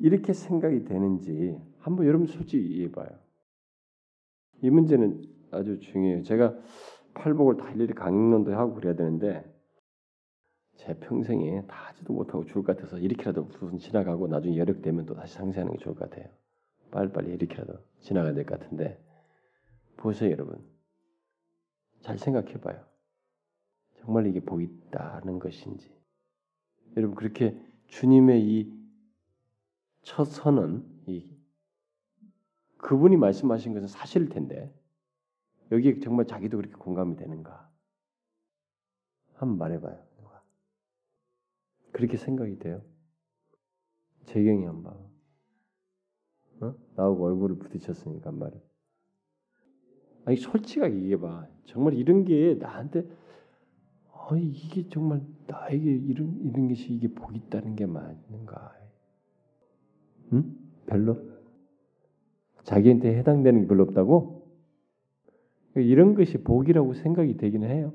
이렇게 0.00 0.32
생각이 0.32 0.84
되는지 0.84 1.60
한번 1.88 2.06
여러분 2.06 2.26
솔직히 2.26 2.66
이해해봐요. 2.66 3.08
이 4.62 4.70
문제는 4.70 5.24
아주 5.50 5.78
중요해요. 5.80 6.22
제가 6.22 6.56
팔복을 7.14 7.56
다 7.56 7.70
일일이 7.70 7.94
강론도 7.94 8.54
하고 8.54 8.74
그래야 8.74 8.94
되는데 8.94 9.44
제 10.76 10.94
평생에 10.98 11.66
다 11.66 11.88
하지도 11.88 12.12
못하고 12.12 12.44
죽을 12.44 12.62
것 12.62 12.76
같아서 12.76 12.98
이렇게라도 12.98 13.44
무슨 13.44 13.78
지나가고 13.78 14.28
나중에 14.28 14.56
여력되면 14.56 15.06
또 15.06 15.14
다시 15.14 15.34
상세하는 15.34 15.72
게 15.72 15.78
좋을 15.78 15.94
것 15.94 16.10
같아요. 16.10 16.28
빨리빨리 16.90 17.32
이렇게라도 17.32 17.78
지나가야 18.00 18.34
될 18.34 18.44
것 18.44 18.60
같은데 18.60 19.02
보세요 19.96 20.30
여러분. 20.30 20.64
잘 22.00 22.18
생각해봐요. 22.18 22.84
정말 23.96 24.26
이게 24.26 24.40
있다는 24.40 25.38
것인지 25.38 25.90
여러분 26.96 27.16
그렇게 27.16 27.60
주님의 27.88 28.42
이 28.44 28.78
첫 30.02 30.24
선은 30.24 30.84
이 31.06 31.37
그분이 32.78 33.16
말씀하신 33.16 33.74
것은 33.74 33.88
사실일 33.88 34.28
텐데 34.28 34.72
여기에 35.70 36.00
정말 36.00 36.26
자기도 36.26 36.56
그렇게 36.56 36.74
공감이 36.74 37.16
되는가? 37.16 37.68
한번 39.34 39.58
말해봐요. 39.58 40.02
누가 40.16 40.42
그렇게 41.92 42.16
생각이 42.16 42.58
돼요? 42.58 42.82
재경이 44.26 44.64
한 44.64 44.82
번. 44.82 45.08
어? 46.60 46.74
나하고 46.96 47.26
얼굴을 47.26 47.58
부딪혔으니까 47.58 48.32
말이야. 48.32 48.60
아니 50.24 50.36
솔직하게 50.36 50.94
얘기해봐. 50.96 51.46
정말 51.66 51.94
이런 51.94 52.24
게 52.24 52.54
나한테 52.54 53.08
어, 54.10 54.36
이게 54.36 54.88
정말 54.88 55.24
나에게 55.46 55.84
이런 55.84 56.38
이런 56.42 56.68
것이 56.68 56.92
이게 56.92 57.08
복 57.08 57.34
있다는 57.34 57.76
게 57.76 57.86
맞는가? 57.86 58.76
응? 60.32 60.56
별로 60.86 61.27
자기한테 62.68 63.16
해당되는 63.16 63.62
게 63.62 63.66
별로 63.66 63.84
없다고? 63.84 64.46
이런 65.76 66.14
것이 66.14 66.38
복이라고 66.38 66.92
생각이 66.92 67.38
되기는 67.38 67.68
해요. 67.70 67.94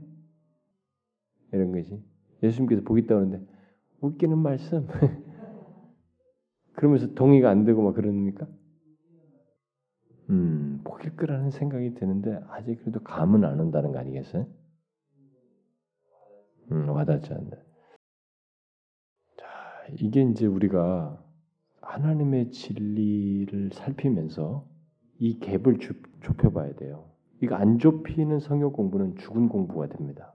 이런 1.51 1.71
것이 1.71 2.01
예수님께서 2.41 2.81
복 2.81 2.97
있다고 2.97 3.21
하는데 3.21 3.45
웃기는 4.01 4.35
말씀. 4.35 4.87
그러면서 6.73 7.13
동의가 7.13 7.51
안 7.51 7.65
되고 7.65 7.83
막 7.83 7.93
그러니까 7.93 8.47
음, 10.31 10.81
복일 10.83 11.15
거라는 11.17 11.51
생각이 11.51 11.93
드는데 11.93 12.41
아직 12.49 12.79
그래도 12.79 12.99
감은 13.01 13.43
안 13.43 13.59
온다는 13.59 13.91
거 13.91 13.99
아니겠어요? 13.99 14.47
음, 16.71 16.89
와닿지 16.89 17.31
않는다. 17.31 17.57
자, 19.37 19.45
이게 19.99 20.23
이제 20.23 20.47
우리가 20.47 21.22
하나님의 21.83 22.51
진리를 22.51 23.71
살피면서 23.73 24.65
이 25.19 25.39
갭을 25.39 25.79
좁혀봐야 26.21 26.75
돼요. 26.75 27.09
이거 27.41 27.55
안 27.55 27.77
좁히는 27.77 28.39
성역 28.39 28.73
공부는 28.73 29.17
죽은 29.17 29.49
공부가 29.49 29.87
됩니다. 29.87 30.33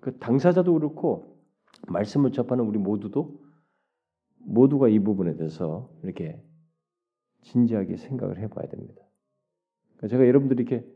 그 0.00 0.18
당사자도 0.18 0.72
그렇고 0.72 1.36
말씀을 1.88 2.32
접하는 2.32 2.64
우리 2.64 2.78
모두도 2.78 3.40
모두가 4.38 4.88
이 4.88 4.98
부분에 4.98 5.36
대해서 5.36 5.90
이렇게 6.02 6.42
진지하게 7.42 7.96
생각을 7.96 8.38
해봐야 8.38 8.66
됩니다. 8.68 9.02
그러니까 9.96 10.08
제가 10.08 10.26
여러분들이 10.26 10.62
이렇게 10.62 10.86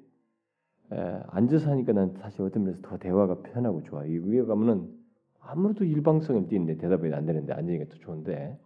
앉아서 1.28 1.70
하니까 1.70 1.92
난 1.92 2.14
사실 2.18 2.42
어떤 2.42 2.64
면에서 2.64 2.82
더 2.82 2.96
대화가 2.98 3.42
편하고 3.42 3.82
좋아. 3.82 4.04
이 4.06 4.18
위에 4.18 4.42
가면은 4.42 4.92
아무래도 5.40 5.84
일방성을 5.84 6.48
띄는데 6.48 6.78
대답이 6.78 7.12
안 7.12 7.26
되는데 7.26 7.52
앉으니까 7.52 7.86
더 7.88 7.96
좋은데 7.98 8.58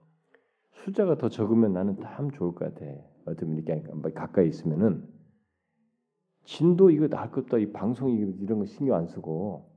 숫자가 0.72 1.16
더 1.16 1.28
적으면 1.28 1.72
나는 1.72 1.96
참 2.00 2.30
좋을 2.30 2.54
것 2.54 2.74
같아. 2.74 2.86
어쩌면 3.26 3.56
이렇게 3.56 3.82
가까이 4.14 4.48
있으면은 4.48 5.06
진도 6.44 6.90
이거 6.90 7.06
나을 7.08 7.30
것도 7.30 7.58
이 7.58 7.72
방송 7.72 8.10
이런 8.10 8.58
거 8.58 8.64
신경 8.64 8.96
안 8.96 9.06
쓰고 9.06 9.70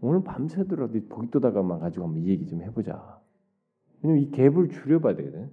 오늘 0.00 0.22
밤새도록 0.22 0.92
보기도다가만 1.08 1.80
가지고 1.80 2.06
한번 2.06 2.22
이 2.22 2.28
얘기 2.28 2.46
좀 2.46 2.62
해보자. 2.62 3.20
왜냐면 4.02 4.22
이 4.22 4.30
갭을 4.30 4.70
줄여봐야 4.70 5.14
되거든. 5.16 5.50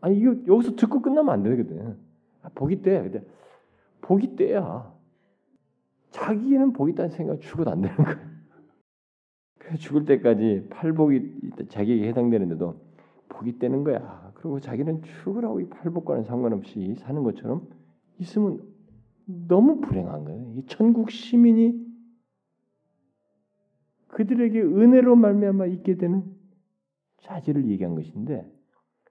아니 0.00 0.18
이거 0.18 0.36
여기서 0.46 0.76
듣고 0.76 1.00
끝나면 1.02 1.32
안 1.32 1.42
되거든. 1.42 1.98
아, 2.42 2.50
보기 2.54 2.82
때 2.82 3.02
근데 3.02 3.26
보기 4.02 4.36
때야. 4.36 4.92
자기는 6.10 6.72
보겠다는 6.74 7.10
생각 7.10 7.40
죽어도 7.40 7.70
안 7.70 7.80
되는 7.80 7.96
거야. 7.96 8.34
죽을 9.78 10.04
때까지 10.04 10.68
팔복이 10.70 11.66
자기에게 11.68 12.08
해당되는데도 12.08 12.83
복이 13.34 13.58
떼는 13.58 13.84
거야. 13.84 14.32
그리고 14.34 14.60
자기는 14.60 15.02
죽으라고 15.02 15.60
이 15.60 15.68
팔복과는 15.68 16.24
상관없이 16.24 16.94
사는 16.96 17.22
것처럼 17.22 17.68
있으면 18.18 18.60
너무 19.26 19.80
불행한 19.80 20.24
거예요. 20.24 20.52
이 20.56 20.66
천국 20.66 21.10
시민이 21.10 21.84
그들에게 24.08 24.60
은혜로 24.60 25.16
말미암아 25.16 25.66
있게 25.66 25.96
되는 25.96 26.24
자질을 27.22 27.68
얘기한 27.68 27.94
것인데 27.94 28.48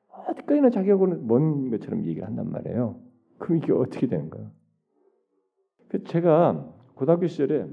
어디까지나 0.07 0.69
자기하고는 0.69 1.27
먼 1.27 1.69
것처럼 1.69 2.05
얘기를 2.05 2.25
한단 2.25 2.51
말이에요. 2.51 3.01
그럼 3.39 3.57
이게 3.57 3.73
어떻게 3.73 4.07
되는 4.07 4.29
거예요? 4.29 4.51
제가 6.05 6.73
고등학교 6.95 7.27
시절에 7.27 7.67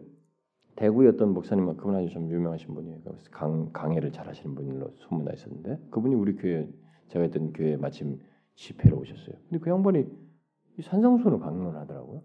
대구의 0.80 1.10
어떤 1.10 1.34
목사님, 1.34 1.66
그분 1.76 1.94
아주 1.94 2.08
좀 2.08 2.30
유명하신 2.30 2.74
분이에요. 2.74 3.00
강, 3.30 3.70
강해를 3.70 4.12
잘하시는 4.12 4.54
분으로 4.54 4.94
소문나 4.96 5.30
있었는데 5.34 5.78
그분이 5.90 6.14
우리 6.14 6.34
교회 6.36 6.66
제가 7.08 7.26
있던 7.26 7.52
교회 7.52 7.76
마침 7.76 8.18
집회로 8.54 8.96
오셨어요. 8.96 9.36
근데 9.42 9.58
그 9.58 9.68
양반이 9.68 10.06
이 10.78 10.82
산상수훈을 10.82 11.38
강론하더라고요. 11.38 12.22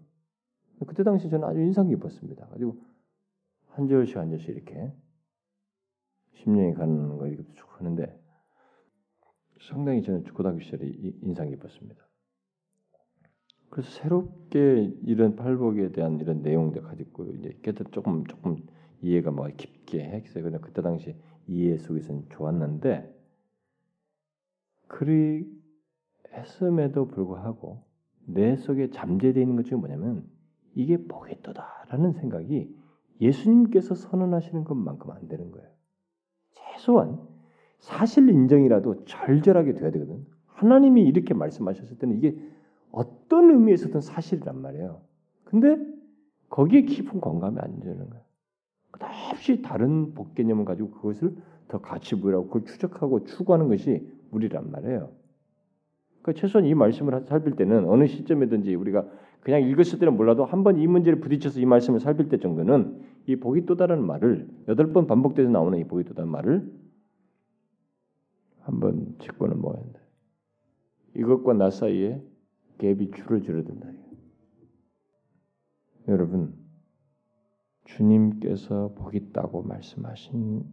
그때 0.86 1.02
당시 1.04 1.28
저는 1.28 1.46
아주 1.46 1.60
인상 1.60 1.88
깊었습니다. 1.88 2.46
가지고 2.46 2.78
한 3.72 3.88
절씩 3.88 4.16
한 4.16 4.30
절씩 4.30 4.48
이렇게 4.48 4.90
심령이 6.36 6.72
가는 6.72 7.18
거 7.18 7.26
이렇게 7.26 7.52
쭉 7.52 7.66
하는데 7.78 8.18
상당히 9.68 10.02
저는 10.02 10.24
고등학교 10.32 10.60
시절에 10.60 10.90
인상 11.20 11.50
깊었습니다. 11.50 12.05
그래서 13.70 13.90
새롭게 13.90 14.92
이런 15.04 15.36
팔복에 15.36 15.92
대한 15.92 16.20
이런 16.20 16.42
내용들 16.42 16.82
가지고 16.82 17.26
이제 17.34 17.58
깨닫 17.62 17.92
조금 17.92 18.24
조금 18.26 18.56
이해가 19.02 19.30
막 19.30 19.54
깊게 19.56 20.02
했어요. 20.02 20.44
근데 20.44 20.58
그때 20.58 20.82
당시 20.82 21.14
이해 21.46 21.78
속에서는 21.78 22.26
좋았는데 22.30 23.14
그리 24.88 25.46
했음에도 26.32 27.08
불구하고 27.08 27.82
내 28.26 28.56
속에 28.56 28.90
잠재되어 28.90 29.42
있는 29.42 29.56
것 29.56 29.64
중에 29.64 29.78
뭐냐면 29.78 30.24
이게 30.74 30.96
보겠도다라는 31.06 32.12
생각이 32.12 32.74
예수님께서 33.20 33.94
선언하시는 33.94 34.64
것만큼 34.64 35.10
안 35.10 35.28
되는 35.28 35.50
거예요. 35.50 35.68
최소한 36.52 37.18
사실 37.78 38.28
인정이라도 38.28 39.04
절절하게 39.04 39.74
돼야 39.74 39.90
되거든. 39.90 40.26
하나님이 40.46 41.02
이렇게 41.02 41.34
말씀하셨을 41.34 41.98
때는 41.98 42.16
이게 42.16 42.36
어떤 42.96 43.50
의미에서든 43.50 44.00
사실이란 44.00 44.60
말이에요. 44.62 45.02
근데 45.44 45.76
거기에 46.48 46.82
깊은 46.82 47.20
공감이 47.20 47.58
안 47.60 47.78
되는 47.80 48.08
거예요. 48.08 48.24
끝없이 48.90 49.60
다른 49.60 50.14
복 50.14 50.34
개념을 50.34 50.64
가지고 50.64 50.92
그것을 50.92 51.36
더 51.68 51.78
가치 51.78 52.18
부여하고 52.18 52.46
그걸 52.46 52.64
추적하고 52.64 53.24
추구하는 53.24 53.68
것이 53.68 54.08
우리란 54.30 54.70
말이에요. 54.70 55.10
그 56.22 56.32
최소한 56.32 56.64
이 56.66 56.74
말씀을 56.74 57.24
살필 57.26 57.56
때는 57.56 57.86
어느 57.86 58.06
시점이든지 58.06 58.74
우리가 58.74 59.04
그냥 59.42 59.62
읽었을 59.62 59.98
때는 59.98 60.16
몰라도 60.16 60.46
한 60.46 60.62
번 60.64 60.78
이 60.78 60.86
문제를 60.86 61.20
부딪혀서 61.20 61.60
이 61.60 61.66
말씀을 61.66 62.00
살필 62.00 62.30
때 62.30 62.38
정도는 62.38 63.02
이 63.26 63.36
복이 63.36 63.66
또다라는 63.66 64.06
말을 64.06 64.48
여덟 64.68 64.92
번 64.94 65.06
반복돼서 65.06 65.50
나오는 65.50 65.78
이 65.78 65.84
복이 65.84 66.04
또다는 66.04 66.30
말을 66.30 66.72
한번 68.60 69.14
짚고는 69.18 69.60
뭐야 69.60 69.76
된다. 69.82 70.00
이것과 71.14 71.52
나 71.52 71.70
사이에 71.70 72.22
갭이 72.78 73.14
줄어들어야 73.14 73.64
된다. 73.64 73.88
여러분, 76.08 76.54
주님께서 77.84 78.94
복 78.94 79.14
있다고 79.14 79.62
말씀하신 79.62 80.64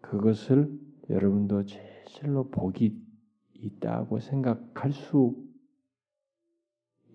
그것을 0.00 0.78
여러분도 1.10 1.64
제실로 1.64 2.48
복이 2.50 3.00
있다고 3.54 4.20
생각할 4.20 4.92
수 4.92 5.36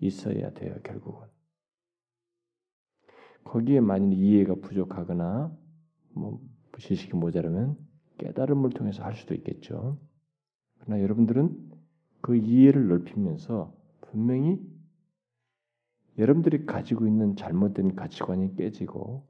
있어야 0.00 0.50
돼요, 0.52 0.76
결국은. 0.82 1.26
거기에 3.44 3.80
만일 3.80 4.18
이해가 4.18 4.56
부족하거나 4.56 5.56
뭐 6.14 6.40
지식이 6.78 7.16
모자라면 7.16 7.76
깨달음을 8.18 8.70
통해서 8.70 9.02
할 9.02 9.14
수도 9.14 9.34
있겠죠. 9.34 9.98
그러나 10.78 11.02
여러분들은 11.02 11.67
그 12.20 12.36
이해를 12.36 12.88
넓히면서 12.88 13.72
분명히 14.00 14.60
여러분들이 16.18 16.66
가지고 16.66 17.06
있는 17.06 17.36
잘못된 17.36 17.94
가치관이 17.94 18.56
깨지고 18.56 19.26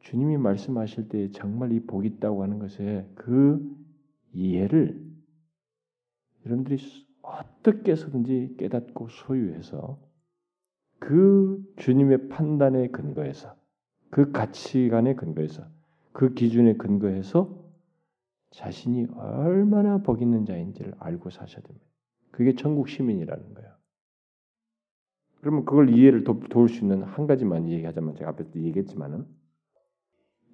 주님이 0.00 0.36
말씀하실 0.36 1.08
때 1.08 1.30
정말 1.30 1.72
이 1.72 1.80
복이 1.80 2.06
있다고 2.08 2.42
하는 2.42 2.58
것에 2.58 3.08
그 3.14 3.60
이해를 4.32 5.02
여러분들이 6.46 6.78
어떻게 7.22 7.92
해서든지 7.92 8.56
깨닫고 8.58 9.08
소유해서 9.08 9.98
그 10.98 11.64
주님의 11.76 12.28
판단에 12.28 12.88
근거해서 12.88 13.56
그 14.10 14.30
가치관에 14.30 15.14
근거해서 15.14 15.64
그 16.12 16.34
기준에 16.34 16.74
근거해서 16.74 17.64
자신이 18.50 19.06
얼마나 19.16 19.98
복 19.98 20.22
있는 20.22 20.44
자인지를 20.44 20.94
알고 20.98 21.30
사셔야 21.30 21.62
됩니다. 21.62 21.86
그게 22.34 22.56
천국 22.56 22.88
시민이라는 22.88 23.54
거예요. 23.54 23.72
그러면 25.40 25.64
그걸 25.64 25.96
이해를 25.96 26.24
도, 26.24 26.40
도울 26.40 26.68
수 26.68 26.80
있는 26.80 27.04
한 27.04 27.28
가지만 27.28 27.68
얘기하자면 27.70 28.16
제가 28.16 28.30
앞에서 28.30 28.50
얘기했지만은 28.56 29.24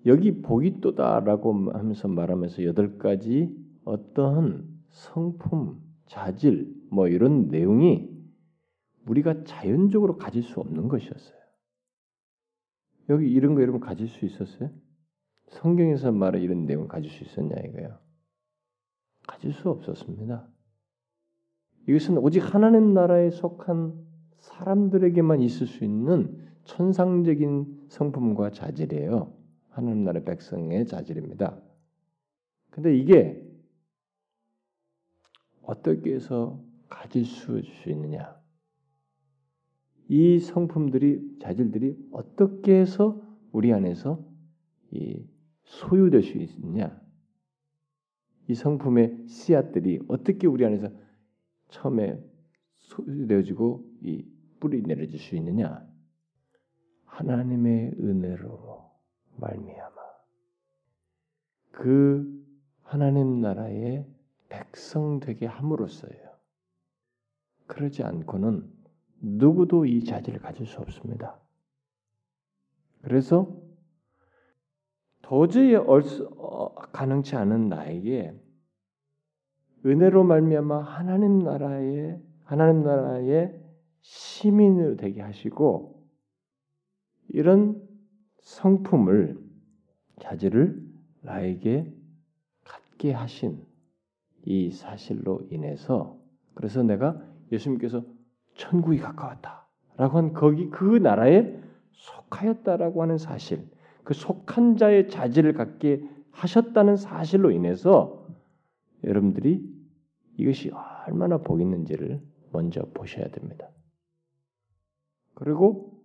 여기 0.04 0.42
복이 0.42 0.82
또다라고 0.82 1.72
하면서 1.72 2.06
말하면서 2.06 2.64
여덟 2.64 2.98
가지 2.98 3.56
어떠한 3.84 4.68
성품, 4.90 5.80
자질 6.06 6.70
뭐 6.90 7.08
이런 7.08 7.48
내용이 7.48 8.10
우리가 9.06 9.44
자연적으로 9.44 10.18
가질 10.18 10.42
수 10.42 10.60
없는 10.60 10.88
것이었어요. 10.88 11.40
여기 13.08 13.30
이런 13.30 13.54
거 13.54 13.62
여러분 13.62 13.80
가질 13.80 14.06
수 14.06 14.26
있었어요? 14.26 14.70
성경에서 15.48 16.12
말한 16.12 16.42
이런 16.42 16.66
내용을 16.66 16.88
가질 16.88 17.10
수 17.10 17.24
있었냐 17.24 17.56
이거예요. 17.58 17.98
가질 19.26 19.54
수 19.54 19.70
없었습니다. 19.70 20.49
이것은 21.88 22.18
오직 22.18 22.40
하나님 22.40 22.94
나라에 22.94 23.30
속한 23.30 23.94
사람들에게만 24.38 25.40
있을 25.42 25.66
수 25.66 25.84
있는 25.84 26.48
천상적인 26.64 27.86
성품과 27.88 28.52
자질이에요. 28.52 29.32
하나님 29.70 30.04
나라 30.04 30.20
백성의 30.20 30.86
자질입니다. 30.86 31.60
근데 32.70 32.96
이게 32.96 33.46
어떻게 35.62 36.14
해서 36.14 36.62
가질 36.88 37.24
수 37.24 37.62
있느냐? 37.86 38.36
이 40.08 40.38
성품들이 40.40 41.38
자질들이 41.40 41.96
어떻게 42.10 42.80
해서 42.80 43.22
우리 43.52 43.72
안에서 43.72 44.24
이 44.90 45.24
소유될 45.64 46.22
수 46.22 46.36
있느냐? 46.36 47.00
이 48.48 48.54
성품의 48.54 49.28
씨앗들이 49.28 50.00
어떻게 50.08 50.48
우리 50.48 50.64
안에서 50.64 50.90
처음에 51.70 52.22
소유되어지고 52.76 53.84
이 54.02 54.24
뿌리 54.58 54.82
내려질 54.82 55.18
수 55.18 55.36
있느냐? 55.36 55.86
하나님의 57.04 57.94
은혜로 57.98 58.90
말미암아 59.36 60.00
그 61.72 62.40
하나님 62.82 63.40
나라의 63.40 64.06
백성 64.48 65.20
되게 65.20 65.46
함으로써요. 65.46 66.30
그러지 67.66 68.02
않고는 68.02 68.68
누구도 69.20 69.86
이 69.86 70.04
자질을 70.04 70.40
가질 70.40 70.66
수 70.66 70.80
없습니다. 70.80 71.38
그래서 73.02 73.56
도저히 75.22 75.76
어, 75.76 76.74
가능치 76.92 77.36
않은 77.36 77.68
나에게 77.68 78.34
은혜로 79.84 80.24
말미암아 80.24 80.80
하나님 80.80 81.38
나라의 81.38 82.20
하나님 82.44 82.82
나라의 82.82 83.58
시민으로 84.00 84.96
되게 84.96 85.20
하시고 85.20 86.04
이런 87.28 87.80
성품을 88.40 89.38
자질을 90.20 90.82
나에게 91.22 91.92
갖게 92.64 93.12
하신 93.12 93.64
이 94.44 94.70
사실로 94.70 95.42
인해서 95.50 96.18
그래서 96.54 96.82
내가 96.82 97.20
예수님께서 97.52 98.04
천국이 98.54 98.98
가까웠다라고 98.98 100.18
한 100.18 100.32
거기 100.32 100.68
그 100.70 100.84
나라에 100.84 101.60
속하였다라고 101.92 103.02
하는 103.02 103.18
사실, 103.18 103.68
그 104.04 104.14
속한 104.14 104.76
자의 104.76 105.08
자질을 105.08 105.52
갖게 105.52 106.02
하셨다는 106.30 106.96
사실로 106.96 107.50
인해서 107.50 108.19
여러분들이 109.04 109.64
이것이 110.36 110.70
얼마나 111.06 111.38
복 111.38 111.60
있는지를 111.60 112.20
먼저 112.52 112.82
보셔야 112.94 113.28
됩니다. 113.28 113.68
그리고 115.34 116.02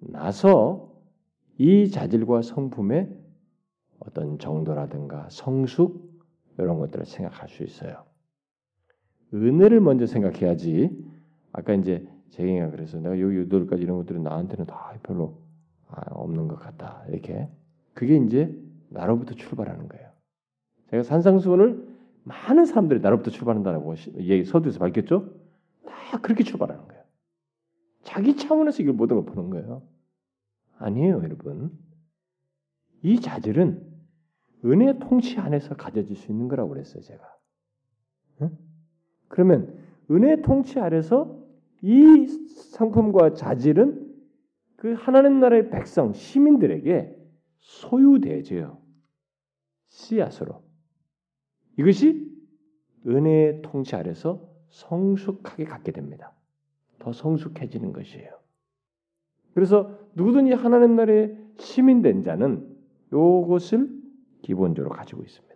나서 0.00 0.92
이 1.56 1.90
자질과 1.90 2.42
성품의 2.42 3.08
어떤 4.00 4.38
정도라든가 4.38 5.28
성숙 5.30 6.12
이런 6.58 6.78
것들을 6.78 7.06
생각할 7.06 7.48
수 7.48 7.62
있어요. 7.62 8.04
은혜를 9.32 9.80
먼저 9.80 10.06
생각해야지. 10.06 10.90
아까 11.52 11.74
이제 11.74 12.06
제경이가 12.30 12.70
그래서 12.70 12.98
내가 12.98 13.18
여기 13.20 13.36
유도까지 13.36 13.82
이런 13.82 13.96
것들은 13.98 14.22
나한테는 14.22 14.66
다 14.66 14.92
별로 15.02 15.38
아, 15.88 16.02
없는 16.10 16.48
것 16.48 16.56
같다. 16.56 17.04
이렇게 17.08 17.48
그게 17.94 18.16
이제 18.16 18.54
나로부터 18.88 19.34
출발하는 19.34 19.88
거예요. 19.88 20.10
제가 20.90 21.02
산상수훈을 21.02 21.93
많은 22.24 22.64
사람들이 22.64 23.00
나로부터 23.00 23.30
출발한다고 23.30 23.94
얘기 24.18 24.44
서두에서 24.44 24.78
밝혔죠. 24.78 25.30
다 25.86 26.20
그렇게 26.20 26.42
출발하는 26.42 26.86
거예요. 26.88 27.04
자기 28.02 28.36
차원에서 28.36 28.82
이걸 28.82 28.94
모든 28.94 29.16
걸 29.16 29.26
보는 29.26 29.50
거예요. 29.50 29.82
아니에요, 30.78 31.22
여러분. 31.22 31.70
이 33.02 33.20
자질은 33.20 33.94
은혜 34.64 34.98
통치 34.98 35.38
안에서 35.38 35.76
가져질 35.76 36.16
수 36.16 36.32
있는 36.32 36.48
거라고 36.48 36.70
그랬어요, 36.70 37.02
제가. 37.02 37.22
응? 38.42 38.58
그러면 39.28 39.78
은혜 40.10 40.40
통치 40.40 40.80
아래서 40.80 41.38
이 41.82 42.26
상품과 42.72 43.34
자질은 43.34 44.14
그 44.76 44.94
하나님 44.94 45.40
나라의 45.40 45.70
백성, 45.70 46.12
시민들에게 46.14 47.14
소유되죠. 47.58 48.80
씨앗으로. 49.88 50.63
이것이 51.76 52.32
은혜의 53.06 53.62
통치 53.62 53.96
아래서 53.96 54.48
성숙하게 54.70 55.64
갖게 55.64 55.92
됩니다. 55.92 56.32
더 56.98 57.12
성숙해지는 57.12 57.92
것이에요. 57.92 58.30
그래서 59.52 59.98
누구든지 60.14 60.52
하나님 60.52 60.96
나라의 60.96 61.38
시민된 61.58 62.22
자는 62.22 62.76
이것을 63.08 63.88
기본적으로 64.42 64.94
가지고 64.94 65.22
있습니다. 65.22 65.54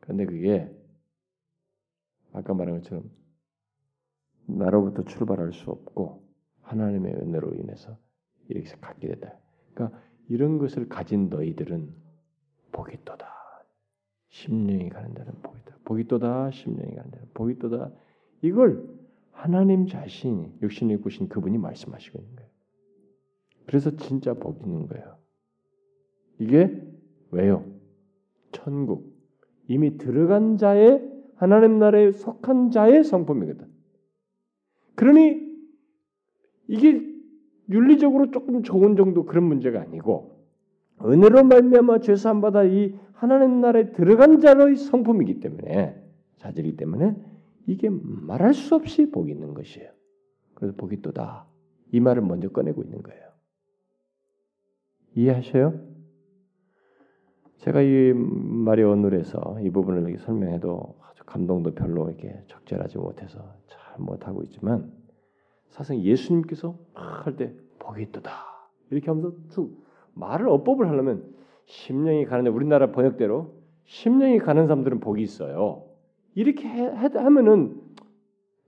그런데 0.00 0.24
그게 0.24 0.70
아까 2.32 2.54
말한 2.54 2.76
것처럼 2.76 3.10
나로부터 4.46 5.02
출발할 5.04 5.52
수 5.52 5.70
없고 5.70 6.24
하나님의 6.62 7.14
은혜로 7.14 7.54
인해서 7.54 7.98
이렇게 8.48 8.70
갖게 8.80 9.08
되다. 9.08 9.36
그러니까 9.74 10.00
이런 10.28 10.58
것을 10.58 10.88
가진 10.88 11.28
너희들은 11.28 11.94
복이 12.72 13.04
또다. 13.04 13.45
심령이 14.36 14.90
가는 14.90 15.14
데는 15.14 15.32
복이 15.42 15.64
다. 15.64 15.76
복이 15.84 16.04
또다. 16.08 16.50
심령이 16.50 16.94
가는 16.94 17.10
데는 17.10 17.26
복이 17.32 17.58
또다. 17.58 17.90
이걸 18.42 18.86
하나님 19.32 19.86
자신이 19.86 20.58
육신을 20.60 20.96
입고 20.96 21.08
신 21.08 21.28
그분이 21.28 21.56
말씀하시고 21.56 22.18
있는 22.18 22.36
거예요. 22.36 22.50
그래서 23.66 23.96
진짜 23.96 24.34
복 24.34 24.60
있는 24.60 24.86
거예요. 24.88 25.16
이게 26.38 26.82
왜요? 27.30 27.64
천국 28.52 29.16
이미 29.68 29.96
들어간 29.96 30.58
자의 30.58 31.02
하나님 31.36 31.78
나라에 31.78 32.12
속한 32.12 32.70
자의 32.70 33.04
성품이거든. 33.04 33.66
그러니 34.96 35.46
이게 36.68 37.02
윤리적으로 37.70 38.30
조금 38.30 38.62
좋은 38.62 38.96
정도 38.96 39.24
그런 39.24 39.44
문제가 39.44 39.80
아니고 39.80 40.35
은혜로 41.04 41.44
말미암아 41.44 42.00
죄 42.00 42.16
사함 42.16 42.40
받아 42.40 42.64
이 42.64 42.94
하나님 43.12 43.60
나라에 43.60 43.92
들어간 43.92 44.40
자의 44.40 44.76
성품이기 44.76 45.40
때문에 45.40 46.02
자질이기 46.38 46.76
때문에 46.76 47.16
이게 47.66 47.88
말할 47.90 48.54
수 48.54 48.74
없이 48.74 49.10
복이 49.10 49.30
있는 49.32 49.54
것이에요. 49.54 49.90
그래서 50.54 50.74
복이 50.76 51.02
또다. 51.02 51.46
이 51.92 52.00
말을 52.00 52.22
먼저 52.22 52.48
꺼내고 52.48 52.82
있는 52.82 53.02
거예요. 53.02 53.22
이해하셔요? 55.14 55.80
제가 57.58 57.82
이 57.82 58.12
말이 58.12 58.82
오늘에서 58.82 59.58
이 59.62 59.70
부분을 59.70 60.02
이렇게 60.02 60.18
설명해도 60.18 60.98
아주 61.10 61.24
감동도 61.24 61.74
별로 61.74 62.08
이렇게 62.08 62.42
적절하지 62.48 62.98
못해서 62.98 63.54
잘 63.66 63.98
못하고 63.98 64.42
있지만 64.44 64.92
사실 65.70 66.02
예수님께서 66.02 66.78
할 66.94 67.36
때 67.36 67.52
복이 67.78 68.02
있다 68.02 68.20
이렇게 68.90 69.06
하면서 69.10 69.32
쭉 69.50 69.84
말을 70.16 70.48
어법을 70.48 70.88
하려면 70.88 71.24
심령이 71.66 72.24
가는데 72.24 72.50
우리나라 72.50 72.90
번역대로 72.90 73.54
심령이 73.84 74.38
가는 74.38 74.66
사람들은 74.66 75.00
복이 75.00 75.22
있어요. 75.22 75.84
이렇게 76.34 76.68
해, 76.68 76.88
하면은 77.14 77.80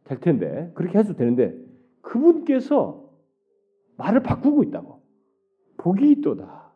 될 0.05 0.20
텐데 0.20 0.70
그렇게 0.74 0.99
해도 0.99 1.14
되는데 1.14 1.55
그분께서 2.03 3.09
말을 3.96 4.22
바꾸고 4.22 4.62
있다고. 4.64 5.03
복이 5.78 6.11
있도다. 6.12 6.72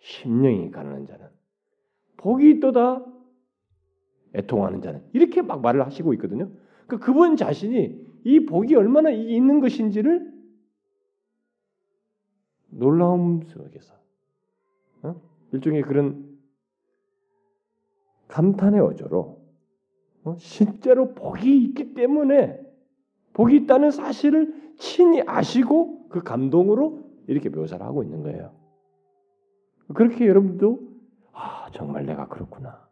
심령이 0.00 0.70
가는 0.70 1.06
자는. 1.06 1.26
복이 2.16 2.50
있도다. 2.50 3.04
애통하는 4.34 4.82
자는. 4.82 5.02
이렇게 5.12 5.42
막 5.42 5.60
말을 5.60 5.84
하시고 5.84 6.14
있거든요. 6.14 6.50
그 6.86 6.98
그분 6.98 7.36
자신이 7.36 8.06
이 8.24 8.46
복이 8.46 8.74
얼마나 8.74 9.10
있는 9.10 9.60
것인지를 9.60 10.37
놀라움 12.78 13.42
속에서 13.42 13.94
어? 15.02 15.20
일종의 15.52 15.82
그런 15.82 16.38
감탄의 18.28 18.80
어조로 18.80 19.38
어? 20.24 20.34
실제로 20.38 21.14
복이 21.14 21.64
있기 21.64 21.94
때문에 21.94 22.60
복이 23.32 23.56
있다는 23.56 23.90
사실을 23.90 24.74
친히 24.78 25.22
아시고 25.26 26.08
그 26.08 26.22
감동으로 26.22 27.04
이렇게 27.26 27.48
묘사를 27.48 27.84
하고 27.84 28.02
있는 28.02 28.22
거예요. 28.22 28.52
그렇게 29.94 30.26
여러분도 30.26 30.80
아 31.32 31.68
정말 31.72 32.06
내가 32.06 32.28
그렇구나. 32.28 32.88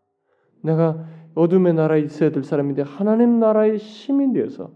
내가 0.62 1.06
어둠의 1.34 1.74
나라에 1.74 2.00
있어야 2.00 2.30
될 2.30 2.44
사람인데 2.44 2.82
하나님 2.82 3.38
나라의 3.38 3.78
시민 3.78 4.32
되어서 4.32 4.72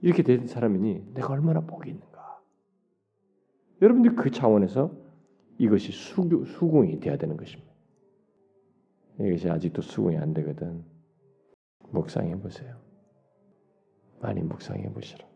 이렇게 0.00 0.22
된 0.22 0.46
사람이니 0.46 1.14
내가 1.14 1.32
얼마나 1.32 1.60
복이 1.60 1.90
있는가. 1.90 2.13
여러분들 3.84 4.16
그 4.16 4.30
차원에서 4.30 4.90
이것이 5.58 5.92
수, 5.92 6.22
수긍이 6.46 7.00
돼야 7.00 7.16
되는 7.18 7.36
것입니다. 7.36 7.70
이것이 9.20 9.48
아직도 9.48 9.82
수긍이 9.82 10.16
안 10.16 10.32
되거든. 10.34 10.82
묵상해 11.90 12.36
보세요. 12.40 12.76
많이 14.20 14.40
묵상해 14.40 14.90
보시라. 14.92 15.26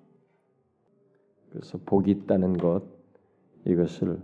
그래서 1.50 1.78
복이 1.84 2.10
있다는 2.10 2.54
것 2.54 2.82
이것을 3.66 4.22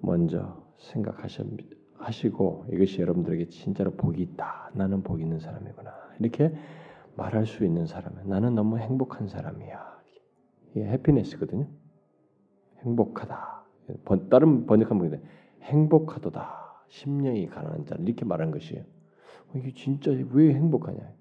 먼저 0.00 0.62
생각하시고 0.78 2.66
이것이 2.70 3.00
여러분들에게 3.00 3.48
진짜로 3.48 3.92
복이 3.92 4.20
있다. 4.22 4.70
나는 4.74 5.02
복 5.02 5.20
있는 5.20 5.38
사람이구나. 5.38 5.90
이렇게 6.20 6.54
말할 7.16 7.46
수 7.46 7.64
있는 7.64 7.86
사람은 7.86 8.28
나는 8.28 8.54
너무 8.54 8.78
행복한 8.78 9.26
사람이야. 9.26 10.02
이게 10.70 10.84
해피네스거든요. 10.84 11.66
행복하다. 12.84 13.64
다른 14.30 14.66
번역한 14.66 14.98
분인데 14.98 15.22
행복하도다. 15.62 16.64
심령이 16.88 17.46
가난한 17.46 17.86
자 17.86 17.96
이렇게 17.98 18.24
말한 18.24 18.50
것이에요. 18.50 18.82
어, 18.82 19.58
이게 19.58 19.72
진짜 19.74 20.10
왜 20.10 20.54
행복하냐? 20.54 21.12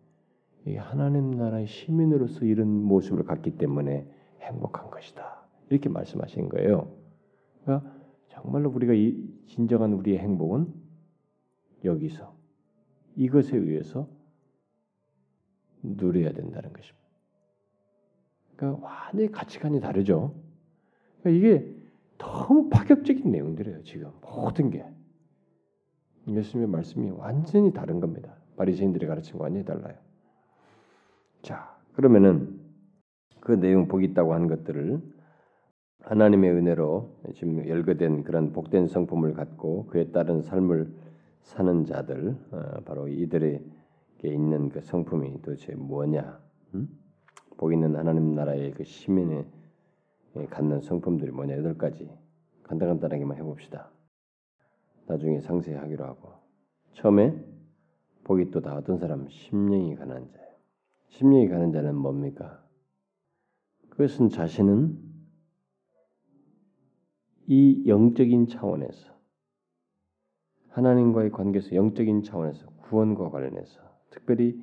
이 0.67 0.75
하나님 0.75 1.31
나라의 1.31 1.67
시민으로서 1.67 2.45
이런 2.45 2.67
모습을 2.67 3.23
갖기 3.25 3.57
때문에 3.57 4.07
행복한 4.41 4.89
것이다. 4.89 5.43
이렇게 5.69 5.89
말씀하신 5.89 6.49
거예요. 6.49 6.91
그러니까 7.63 7.91
정말로 8.29 8.69
우리가 8.69 8.93
이 8.93 9.17
진정한 9.47 9.93
우리의 9.93 10.19
행복은 10.19 10.73
여기서 11.83 12.35
이것에 13.15 13.57
의해서 13.57 14.07
누려야 15.81 16.31
된다는 16.31 16.71
것입니다. 16.71 17.03
그러니까 18.55 18.85
완전히 18.85 19.31
가치관이 19.31 19.81
다르죠. 19.81 20.33
그러니까 21.23 21.29
이게 21.29 21.73
너무 22.17 22.69
파격적인 22.69 23.31
내용들이에요. 23.31 23.83
지금 23.83 24.11
모든 24.21 24.69
게 24.69 24.85
예수님의 26.27 26.69
말씀이 26.69 27.09
완전히 27.11 27.73
다른 27.73 27.99
겁니다. 27.99 28.35
바리새인들이 28.57 29.07
가르친 29.07 29.37
거 29.37 29.43
완전히 29.43 29.65
달라요. 29.65 29.95
자, 31.41 31.77
그러면은 31.93 32.59
그 33.39 33.53
내용 33.53 33.87
복 33.87 34.03
있다고 34.03 34.33
한 34.33 34.47
것들을 34.47 35.01
하나님의 36.01 36.51
은혜로 36.51 37.19
지금 37.33 37.67
열거된 37.67 38.23
그런 38.23 38.51
복된 38.51 38.87
성품을 38.87 39.33
갖고 39.33 39.87
그에 39.87 40.11
따른 40.11 40.41
삶을 40.41 40.93
사는 41.41 41.85
자들 41.85 42.37
어, 42.51 42.81
바로 42.85 43.07
이들에게 43.07 43.63
있는 44.23 44.69
그 44.69 44.81
성품이 44.81 45.41
도대체 45.41 45.75
뭐냐? 45.75 46.39
음? 46.75 46.87
복 47.57 47.73
있는 47.73 47.95
하나님 47.95 48.33
나라의 48.33 48.71
그 48.71 48.83
시민의 48.83 49.45
갖는 50.49 50.81
성품들이 50.81 51.31
뭐냐 51.31 51.57
여덟 51.57 51.77
가지 51.77 52.09
간단간단하게만 52.63 53.37
해봅시다. 53.37 53.91
나중에 55.05 55.41
상세히 55.41 55.75
하기로 55.75 56.05
하고 56.05 56.33
처음에 56.93 57.35
복이 58.23 58.51
또 58.51 58.61
다 58.61 58.75
어떤 58.75 58.97
사람 58.97 59.27
심령이 59.29 59.95
가난 59.95 60.29
자예요. 60.29 60.53
심령이 61.09 61.47
가는 61.49 61.71
자는 61.71 61.95
뭡니까? 61.95 62.63
그것은 63.89 64.29
자신은 64.29 64.97
이 67.47 67.83
영적인 67.85 68.47
차원에서 68.47 69.13
하나님과의 70.69 71.31
관계에서 71.31 71.75
영적인 71.75 72.23
차원에서 72.23 72.65
구원과 72.77 73.29
관련해서 73.29 73.81
특별히 74.09 74.59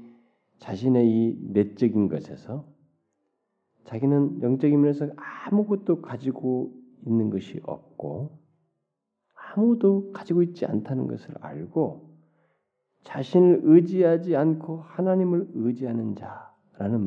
자신의 0.59 1.09
이 1.09 1.39
내적인 1.53 2.09
것에서 2.09 2.67
자기는 3.85 4.43
영적인 4.43 4.81
면에서 4.81 5.09
아무것도 5.17 6.03
가지고 6.03 6.73
있는 7.07 7.31
것이 7.31 7.61
없고 7.65 8.39
아무도 9.35 10.13
가지고 10.13 10.43
있지 10.43 10.67
않다는 10.67 11.07
것을 11.07 11.35
알고 11.41 12.11
자신을 13.03 13.61
의지하지 13.65 14.37
않고 14.37 14.83
하나님을 14.83 15.49
의지하는 15.55 16.15
자라는 16.15 17.05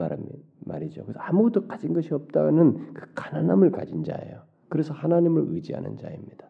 말이죠. 0.65 1.03
그래서 1.03 1.19
아무것도 1.19 1.67
가진 1.67 1.93
것이 1.93 2.13
없다는 2.13 2.93
그 2.93 3.13
가난함을 3.13 3.71
가진 3.71 4.03
자예요. 4.03 4.43
그래서 4.69 4.93
하나님을 4.93 5.45
의지하는 5.49 5.97
자입니다. 5.97 6.49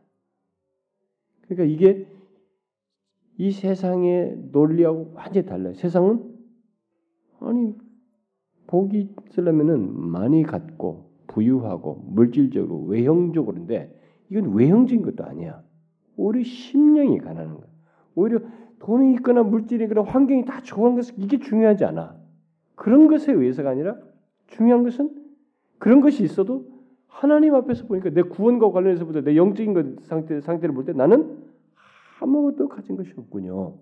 그러니까 1.41 1.65
이게 1.65 2.07
이 3.37 3.51
세상의 3.51 4.49
논리하고 4.51 5.11
완전히 5.13 5.45
달라요. 5.45 5.73
세상은 5.73 6.33
아니 7.39 7.75
복이 8.67 9.15
있으려면은 9.29 9.99
많이 9.99 10.43
갖고 10.43 11.11
부유하고 11.27 12.03
물질적으로 12.07 12.83
외형적으로인데 12.83 13.99
이건 14.29 14.53
외형적인 14.53 15.03
것도 15.03 15.25
아니야. 15.25 15.61
오히려 16.15 16.43
심령이 16.43 17.17
가난한 17.19 17.55
거야. 17.55 17.67
오히려 18.15 18.39
돈이 18.79 19.13
있거나 19.15 19.43
물질이 19.43 19.85
있거나 19.85 20.03
환경이 20.03 20.45
다 20.45 20.61
좋은 20.61 20.95
것은 20.95 21.15
이게 21.17 21.39
중요하지 21.39 21.85
않아. 21.85 22.15
그런 22.75 23.07
것에 23.07 23.31
의해서가 23.31 23.69
아니라 23.69 23.97
중요한 24.47 24.83
것은 24.83 25.11
그런 25.79 26.01
것이 26.01 26.23
있어도 26.23 26.67
하나님 27.07 27.55
앞에서 27.55 27.85
보니까 27.85 28.09
내 28.09 28.21
구원과 28.21 28.71
관련해서 28.71 29.05
보다 29.05 29.21
내 29.21 29.35
영적인 29.35 29.73
것 29.73 30.03
상태 30.03 30.39
상태를 30.41 30.73
볼 30.73 30.85
때 30.85 30.93
나는 30.93 31.37
아무것도 32.19 32.69
가진 32.69 32.95
것이 32.95 33.13
없군요. 33.17 33.75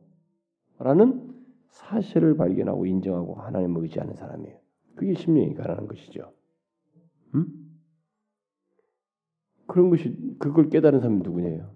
라는 0.80 1.30
사실을 1.70 2.36
발견하고 2.36 2.86
인정하고 2.86 3.36
하나님을 3.36 3.84
의지하는 3.84 4.16
사람이에요. 4.16 4.61
그게 4.96 5.14
심령이 5.14 5.54
가난한 5.54 5.88
것이죠. 5.88 6.34
음? 7.36 7.46
그런 9.68 9.90
것이 9.90 10.16
그걸 10.38 10.70
깨달은 10.70 11.00
사람이 11.00 11.22
누구냐요? 11.24 11.74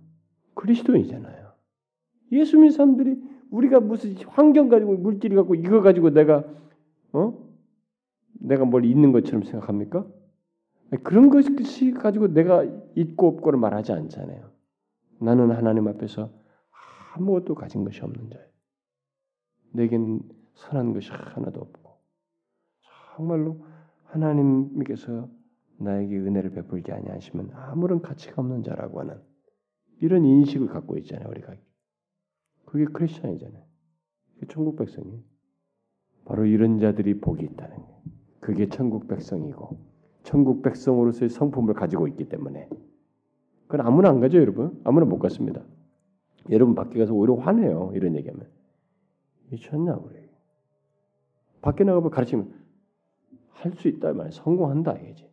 그리스도인이잖아요. 0.55 1.53
예수 2.34 2.57
믿는 2.57 2.72
사람들이 2.72 3.22
우리가 3.51 3.80
무슨 3.80 4.16
환경 4.28 4.70
가지고 4.70 4.97
물질이 4.97 5.36
갖고 5.36 5.55
이거 5.55 5.82
가지고 5.82 6.09
내가 6.09 6.43
어 7.13 7.45
내가 8.34 8.66
뭘 8.66 8.86
있는 8.86 9.11
것처럼 9.11 9.43
생각합니까? 9.43 10.05
그런 11.03 11.30
것이 11.30 11.91
가지고 11.91 12.28
내가 12.28 12.63
있고 12.95 13.28
없고를 13.28 13.59
말하지 13.59 13.91
않잖아요. 13.93 14.51
나는 15.20 15.51
하나님 15.51 15.88
앞에서 15.88 16.32
아무것도 17.13 17.55
가진 17.55 17.84
것이 17.86 18.01
없는 18.01 18.30
자예요. 18.30 18.47
내게는 19.72 20.22
선한 20.55 20.93
것이 20.93 21.11
하나도 21.11 21.61
없고 21.61 21.84
정말로 23.16 23.66
하나님께서 24.05 25.30
나에게 25.78 26.18
은혜를 26.18 26.51
베풀지 26.51 26.91
아니하시면 26.91 27.51
아무런 27.53 28.01
가치가 28.01 28.41
없는 28.41 28.63
자라고 28.63 29.01
하는 29.01 29.20
이런 30.01 30.26
인식을 30.26 30.68
갖고 30.68 30.97
있잖아요 30.97 31.30
우리가 31.30 31.53
그게 32.66 32.86
크리스천이잖아요 32.86 33.63
천국 34.47 34.78
백성이 34.78 35.24
바로 36.26 36.45
이런 36.45 36.80
자들이 36.80 37.20
복이 37.20 37.43
있다는 37.43 37.78
거예요 37.78 38.01
그게 38.39 38.68
천국 38.70 39.07
백성이고 39.07 39.78
천국 40.24 40.61
백성으로서의 40.61 41.30
성품을 41.30 41.74
가지고 41.74 42.07
있기 42.07 42.30
때문에 42.30 42.70
그건 43.68 43.86
아무나 43.86 44.09
안 44.09 44.20
가죠 44.20 44.38
여러분 44.38 44.80
아무나 44.84 45.05
못 45.05 45.20
갔습니다 45.20 45.61
여러분 46.51 46.76
밖에 46.76 46.99
가서 46.99 47.13
오히려 47.13 47.36
화내요. 47.36 47.91
이런 47.95 48.16
얘기하면. 48.16 48.47
미쳤냐 49.49 49.95
우리. 49.95 50.16
밖에 51.61 51.84
나가면 51.84 52.11
가르치면 52.11 52.53
할 53.56 53.74
수 53.74 53.88
있다 53.88 54.14
말 54.14 54.32
성공한다 54.32 54.93
이거지. 54.93 55.28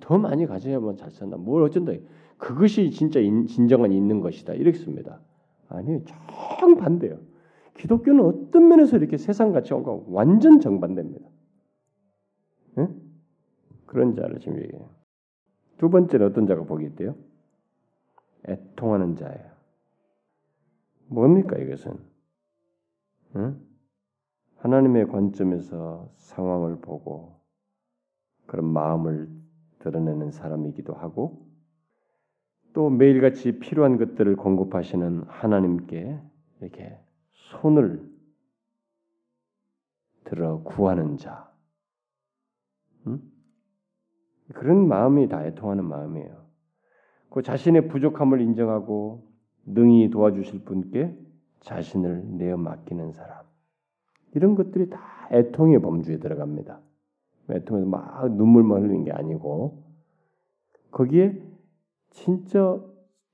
더 0.00 0.18
많이 0.18 0.46
가져야만 0.46 0.96
잘 0.96 1.10
산다. 1.10 1.36
뭘 1.36 1.62
어쩐다. 1.62 1.92
그것이 2.36 2.90
진짜 2.90 3.20
인, 3.20 3.46
진정한 3.46 3.92
있는 3.92 4.20
것이다. 4.20 4.54
이렇습니다. 4.54 5.20
아니 5.68 6.04
정 6.04 6.76
반대요. 6.76 7.18
기독교는 7.74 8.24
어떤 8.24 8.68
면에서 8.68 8.96
이렇게 8.96 9.16
세상 9.16 9.52
가치관과 9.52 10.00
완전 10.08 10.60
정반대입니다. 10.60 11.26
응? 12.78 13.00
그런 13.86 14.14
자를 14.14 14.40
지금 14.40 14.58
얘기해요. 14.58 14.90
두 15.78 15.88
번째는 15.90 16.26
어떤 16.26 16.46
자가 16.46 16.64
복이 16.64 16.84
있대요? 16.86 17.14
애통하는 18.48 19.16
자예요. 19.16 19.50
뭡니까 21.06 21.56
이것은? 21.56 21.92
응? 23.36 23.67
하나님의 24.58 25.08
관점에서 25.08 26.10
상황을 26.16 26.80
보고 26.80 27.40
그런 28.46 28.66
마음을 28.66 29.28
드러내는 29.78 30.30
사람이기도 30.30 30.94
하고 30.94 31.46
또 32.72 32.90
매일같이 32.90 33.58
필요한 33.58 33.98
것들을 33.98 34.36
공급하시는 34.36 35.24
하나님께 35.26 36.20
이렇게 36.60 36.98
손을 37.30 38.08
들어 40.24 40.62
구하는 40.62 41.16
자. 41.16 41.50
응? 43.06 43.20
그런 44.54 44.86
마음이 44.86 45.28
다 45.28 45.44
애통하는 45.46 45.84
마음이에요. 45.84 46.46
그 47.30 47.42
자신의 47.42 47.88
부족함을 47.88 48.40
인정하고 48.40 49.26
능히 49.64 50.10
도와주실 50.10 50.64
분께 50.64 51.16
자신을 51.60 52.36
내어 52.36 52.56
맡기는 52.56 53.12
사람. 53.12 53.47
이런 54.34 54.54
것들이 54.54 54.90
다 54.90 55.28
애통의 55.32 55.80
범주에 55.80 56.18
들어갑니다. 56.18 56.80
애통에서 57.50 57.86
막 57.86 58.32
눈물만 58.34 58.82
흘리는 58.82 59.04
게 59.04 59.12
아니고 59.12 59.82
거기에 60.90 61.42
진짜 62.10 62.80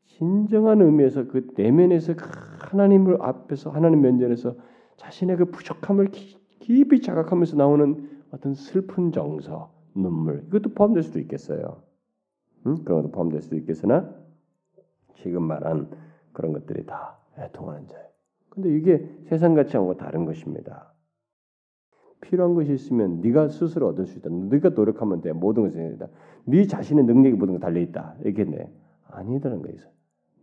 진정한 0.07 0.80
의미에서 0.80 1.26
그 1.26 1.53
내면에서 1.57 2.14
그 2.14 2.30
하나님을 2.61 3.18
앞에서 3.20 3.70
하나님 3.70 4.03
면전에서 4.03 4.55
자신의 4.97 5.36
그 5.36 5.45
부족함을 5.47 6.11
깊이 6.11 7.01
자각하면서 7.01 7.57
나오는 7.57 8.22
어떤 8.30 8.55
슬픈 8.55 9.12
정서, 9.12 9.72
눈물 9.95 10.45
이것도 10.49 10.74
포함될 10.74 11.03
수도 11.03 11.18
있겠어요. 11.20 11.82
응? 12.66 12.84
그런 12.84 13.03
것도 13.03 13.12
포함될 13.12 13.42
수도 13.42 13.57
있겠으나 13.57 14.12
지금 15.14 15.42
말한 15.45 15.90
그런 16.32 16.53
것들이 16.53 16.86
다 16.86 17.18
애통하는 17.38 17.86
자예요. 17.88 18.14
근데 18.55 18.75
이게 18.77 19.09
세상 19.25 19.55
같이 19.55 19.77
하고 19.77 19.97
다른 19.97 20.25
것입니다. 20.25 20.93
필요한 22.21 22.55
것이 22.55 22.73
있으면 22.73 23.21
네가 23.21 23.49
스스로 23.49 23.89
얻을 23.89 24.07
수 24.07 24.19
있다. 24.19 24.31
네가 24.31 24.71
노력하면 24.71 25.21
돼. 25.21 25.33
모든 25.33 25.65
것이 25.65 25.75
된다. 25.75 26.09
네 26.45 26.67
자신의 26.67 27.05
능력이 27.05 27.37
모든 27.37 27.55
거 27.55 27.61
달려 27.61 27.81
있다. 27.81 28.17
이게 28.25 28.45
네 28.45 28.73
아니다는 29.09 29.63
거예요. 29.63 29.79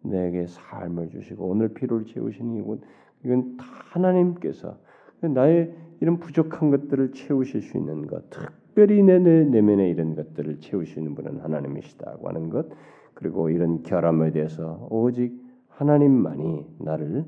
내게 0.03 0.45
삶을 0.47 1.09
주시고 1.09 1.45
오늘 1.45 1.69
필요를 1.69 2.05
채우시는 2.05 2.55
이건 2.57 2.81
이건 3.23 3.57
다 3.57 3.65
하나님께서 3.91 4.77
나의 5.21 5.73
이런 5.99 6.17
부족한 6.17 6.71
것들을 6.71 7.11
채우실 7.11 7.61
수 7.61 7.77
있는 7.77 8.07
것, 8.07 8.27
특별히 8.31 9.03
내 9.03 9.19
내면의 9.19 9.91
이런 9.91 10.15
것들을 10.15 10.59
채우시는 10.59 11.13
분은 11.13 11.41
하나님이시다고 11.41 12.27
하는 12.27 12.49
것, 12.49 12.67
그리고 13.13 13.49
이런 13.51 13.83
결함에 13.83 14.31
대해서 14.31 14.87
오직 14.89 15.39
하나님만이 15.67 16.65
나를 16.79 17.25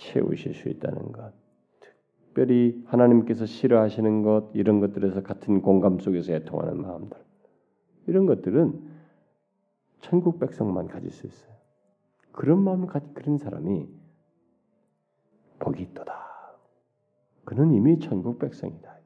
채우실 0.00 0.54
수 0.54 0.68
있다는 0.68 1.12
것. 1.12 1.32
특별히 2.30 2.82
하나님께서 2.86 3.44
싫어하시는 3.44 4.22
것 4.22 4.50
이런 4.54 4.80
것들에서 4.80 5.22
같은 5.22 5.60
공감 5.62 5.98
속에서 5.98 6.32
애통하는 6.32 6.80
마음들 6.80 7.18
이런 8.06 8.26
것들은 8.26 8.88
천국 10.00 10.38
백성만 10.38 10.86
가질 10.86 11.10
수 11.10 11.26
있어요. 11.26 11.54
그런 12.32 12.62
마음을 12.62 12.86
가진 12.86 13.12
그런 13.12 13.36
사람이 13.36 13.88
복이 15.58 15.82
있도다. 15.82 16.14
그는 17.44 17.72
이미 17.72 17.98
천국 17.98 18.38
백성이다. 18.38 18.98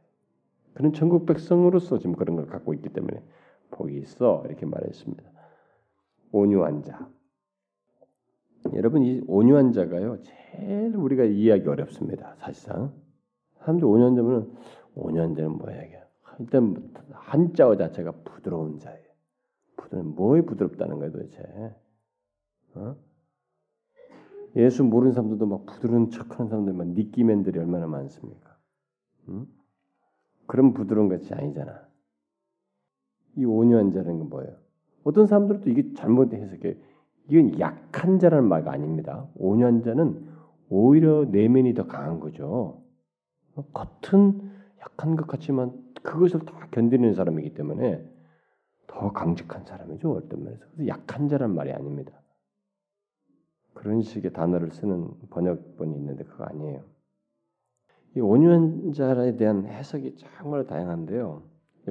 그는 0.74 0.92
천국 0.92 1.26
백성으로서 1.26 1.98
지금 1.98 2.14
그런 2.14 2.36
걸 2.36 2.46
갖고 2.46 2.74
있기 2.74 2.90
때문에 2.90 3.22
복이 3.70 3.96
있어 3.98 4.44
이렇게 4.46 4.66
말했습니다. 4.66 5.24
온유한 6.30 6.82
자, 6.82 7.08
여러분 8.72 9.02
이 9.02 9.20
온유한 9.26 9.72
자가요 9.72 10.22
제일 10.22 10.96
우리가 10.96 11.24
이해하기 11.24 11.68
어렵습니다. 11.68 12.34
사실상 12.38 12.92
사람들 13.60 13.84
온유한 13.84 14.14
자면 14.16 14.56
온유한 14.94 15.34
자는 15.34 15.58
뭐야? 15.58 15.82
일단 16.40 16.90
한자어 17.10 17.76
자체가 17.76 18.12
부드러운 18.24 18.78
자예요. 18.78 19.04
부드러운 19.76 20.14
뭐에 20.14 20.42
부드럽다는 20.42 20.98
거예요 20.98 21.12
도대체? 21.12 21.42
어? 22.74 22.96
예수 24.56 24.84
모르는 24.84 25.12
사람들도 25.12 25.46
막 25.46 25.66
부드러운 25.66 26.10
척하는 26.10 26.48
사람들 26.48 26.72
막 26.72 26.86
니끼맨들이 26.88 27.58
얼마나 27.58 27.86
많습니까? 27.86 28.56
응? 29.28 29.46
그런 30.46 30.72
부드러운 30.72 31.08
것이 31.08 31.32
아니잖아. 31.34 31.86
이 33.36 33.44
온유한 33.44 33.90
자라는 33.90 34.18
건 34.20 34.28
뭐예요? 34.28 34.56
어떤 35.02 35.26
사람들도 35.26 35.70
이게 35.70 35.92
잘못 35.94 36.32
해석해. 36.32 36.78
이건 37.28 37.58
약한 37.58 38.18
자라는 38.18 38.48
말이 38.48 38.68
아닙니다. 38.68 39.26
온유한 39.36 39.82
자는 39.82 40.28
오히려 40.68 41.24
내면이 41.24 41.74
더 41.74 41.86
강한 41.86 42.20
거죠. 42.20 42.82
겉은 43.72 44.50
약한 44.80 45.16
것 45.16 45.26
같지만 45.26 45.72
그것을 46.02 46.40
다 46.40 46.68
견디는 46.70 47.14
사람이기 47.14 47.54
때문에 47.54 48.04
더 48.86 49.12
강직한 49.12 49.64
사람이죠. 49.64 50.12
어떤 50.12 50.44
면에서. 50.44 50.64
약한 50.86 51.28
자란 51.28 51.54
말이 51.54 51.72
아닙니다. 51.72 52.12
그런 53.72 54.02
식의 54.02 54.32
단어를 54.32 54.70
쓰는 54.72 55.08
번역본이 55.30 55.94
있는데 55.96 56.24
그거 56.24 56.44
아니에요. 56.44 56.82
이 58.16 58.20
온유한 58.20 58.92
자에 58.92 59.36
대한 59.36 59.66
해석이 59.66 60.16
정말 60.16 60.66
다양한데요. 60.66 61.42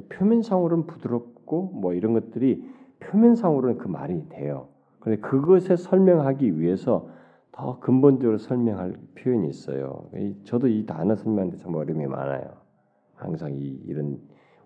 표면상으로는 0.08 0.86
부드럽고 0.86 1.70
뭐 1.72 1.92
이런 1.92 2.14
것들이 2.14 2.64
표면상으로는 3.00 3.78
그 3.78 3.88
말이 3.88 4.28
돼요. 4.28 4.68
그런데 5.04 5.20
그것에 5.20 5.76
설명하기 5.76 6.58
위해서 6.58 7.10
더 7.52 7.78
근본적으로 7.78 8.38
설명할 8.38 8.96
표현이 9.16 9.48
있어요. 9.48 10.10
저도 10.44 10.66
이 10.66 10.86
단어 10.86 11.14
설명하는데 11.14 11.58
참 11.58 11.74
어려움이 11.74 12.06
많아요. 12.06 12.56
항상 13.14 13.52
이 13.52 13.80
이런 13.86 14.18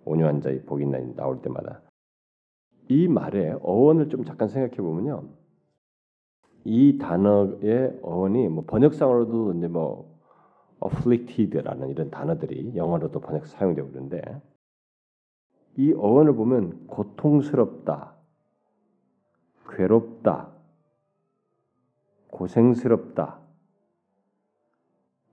온유한 0.04 0.40
자의 0.40 0.62
복이 0.62 0.86
나올 1.16 1.42
때마다 1.42 1.82
이 2.88 3.08
말의 3.08 3.58
어원을 3.62 4.08
좀 4.08 4.24
잠깐 4.24 4.48
생각해 4.48 4.76
보면요. 4.76 5.24
이 6.64 6.98
단어의 6.98 7.98
어원이 8.02 8.48
뭐 8.48 8.64
번역상으로도 8.66 9.54
이제 9.54 9.68
뭐 9.68 10.16
afflicted라는 10.80 11.88
이런 11.88 12.10
단어들이 12.10 12.76
영어로도 12.76 13.20
번역 13.20 13.46
사용되고 13.46 13.90
그러는데 13.90 14.22
이 15.76 15.92
어원을 15.92 16.34
보면 16.34 16.86
고통스럽다, 16.86 18.14
괴롭다, 19.68 20.50
고생스럽다. 22.30 23.38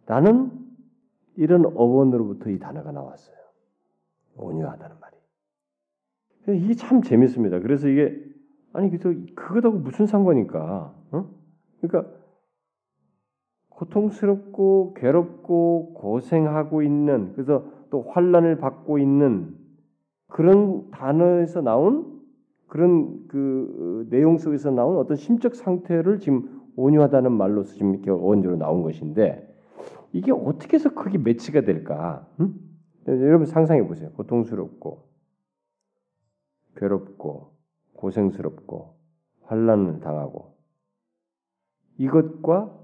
라는 0.05 0.51
이런 1.36 1.65
어원으로부터 1.65 2.49
이 2.49 2.59
단어가 2.59 2.91
나왔어요. 2.91 3.36
온유하다는 4.38 4.95
말이. 4.99 6.59
이게 6.59 6.73
참 6.75 7.01
재밌습니다. 7.01 7.59
그래서 7.59 7.88
이게 7.88 8.23
아니 8.73 8.89
그래서 8.89 9.09
그것하고 9.36 9.79
무슨 9.79 10.05
상관일까? 10.05 10.93
어? 11.11 11.29
그러니까 11.81 12.11
고통스럽고 13.69 14.93
괴롭고 14.95 15.93
고생하고 15.95 16.81
있는 16.81 17.33
그래서 17.33 17.65
또 17.89 18.03
환란을 18.03 18.57
받고 18.57 18.99
있는 18.99 19.55
그런 20.27 20.89
단어에서 20.91 21.61
나온 21.61 22.14
그런 22.76 23.26
그 23.30 24.03
어, 24.03 24.09
내용 24.09 24.38
속에서 24.38 24.69
나온 24.69 24.97
어떤 24.97 25.15
심적 25.15 25.55
상태를 25.55 26.19
지금 26.19 26.61
온유하다는 26.76 27.32
말로서 27.32 27.71
지금 27.71 27.93
이렇게 27.93 28.11
원조로 28.11 28.57
나온 28.57 28.84
것인데 28.84 29.49
이게 30.11 30.34
어떻게 30.34 30.76
해서 30.76 30.93
그게 30.93 31.17
매치가 31.17 31.61
될까? 31.61 32.28
음? 32.41 32.59
여러분 33.07 33.45
상상해 33.45 33.88
보세요. 33.88 34.11
고통스럽고 34.11 35.07
괴롭고 36.76 37.53
고생스럽고 37.93 38.97
환란을 39.43 40.01
당하고 40.01 40.57
이것과 41.97 42.78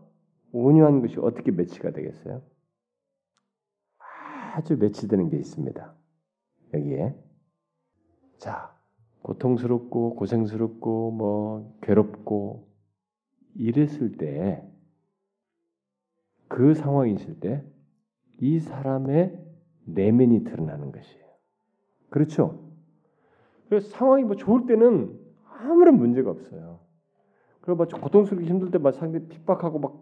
온유한 0.54 1.02
것이 1.02 1.20
어떻게 1.20 1.52
매치가 1.52 1.92
되겠어요? 1.92 2.42
아주 4.56 4.78
매치되는 4.78 5.32
게 5.32 5.36
있습니다. 5.36 5.94
여기에 6.76 7.14
자 8.38 8.81
고통스럽고 9.24 10.16
고생스럽고 10.16 11.12
뭐 11.12 11.78
괴롭고 11.82 12.68
이랬을 13.56 14.18
때 14.18 14.64
그 16.48 16.74
상황이 16.74 17.14
있을 17.14 17.40
때 17.40 17.64
이 18.42 18.60
사람의 18.60 19.40
내면이 19.86 20.44
드러나는 20.44 20.92
것이에요. 20.92 21.26
그렇죠? 22.10 22.60
그래서 23.70 23.90
상황이 23.90 24.24
뭐 24.24 24.36
좋을 24.36 24.66
때는 24.66 25.18
아무런 25.46 25.98
문제가 25.98 26.32
없어요. 26.32 26.80
그리고 27.62 27.78
막 27.86 28.02
고통스럽게 28.02 28.46
힘들 28.48 28.72
때 28.72 28.80
막 28.80 28.94
상대 28.94 29.20
핍박하고 29.28 29.80
막 29.80 29.94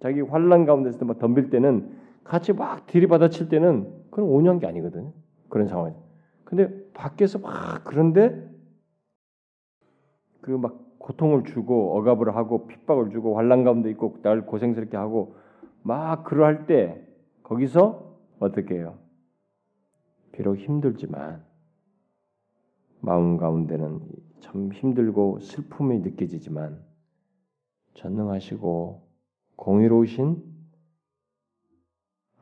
자기 0.00 0.20
환란 0.20 0.66
가운데서 0.66 1.04
막 1.06 1.18
덤빌 1.18 1.50
때는 1.50 1.96
같이 2.24 2.52
막 2.52 2.86
들이받아칠 2.86 3.48
때는 3.48 3.90
그건 4.10 4.26
온유한 4.26 4.58
게 4.60 4.66
아니거든요. 4.66 5.12
그런 5.48 5.66
상황. 5.66 5.96
근데 6.44 6.68
밖에서 6.92 7.38
막 7.38 7.82
그런데 7.84 8.46
그 10.48 10.56
막 10.56 10.98
고통을 10.98 11.44
주고 11.44 11.96
억압을 11.98 12.34
하고 12.34 12.66
핍박을 12.66 13.10
주고 13.10 13.36
환란 13.36 13.64
가운데 13.64 13.90
있고 13.90 14.16
날 14.22 14.46
고생스럽게 14.46 14.96
하고 14.96 15.36
막 15.82 16.24
그러할 16.24 16.66
때 16.66 17.06
거기서 17.42 18.16
어떻게 18.40 18.76
해요? 18.76 18.98
비록 20.32 20.56
힘들지만 20.56 21.44
마음 23.00 23.36
가운데는 23.36 24.00
참 24.40 24.72
힘들고 24.72 25.40
슬픔이 25.40 25.98
느껴지지만 26.00 26.82
전능하시고 27.94 29.02
공의로우신 29.56 30.42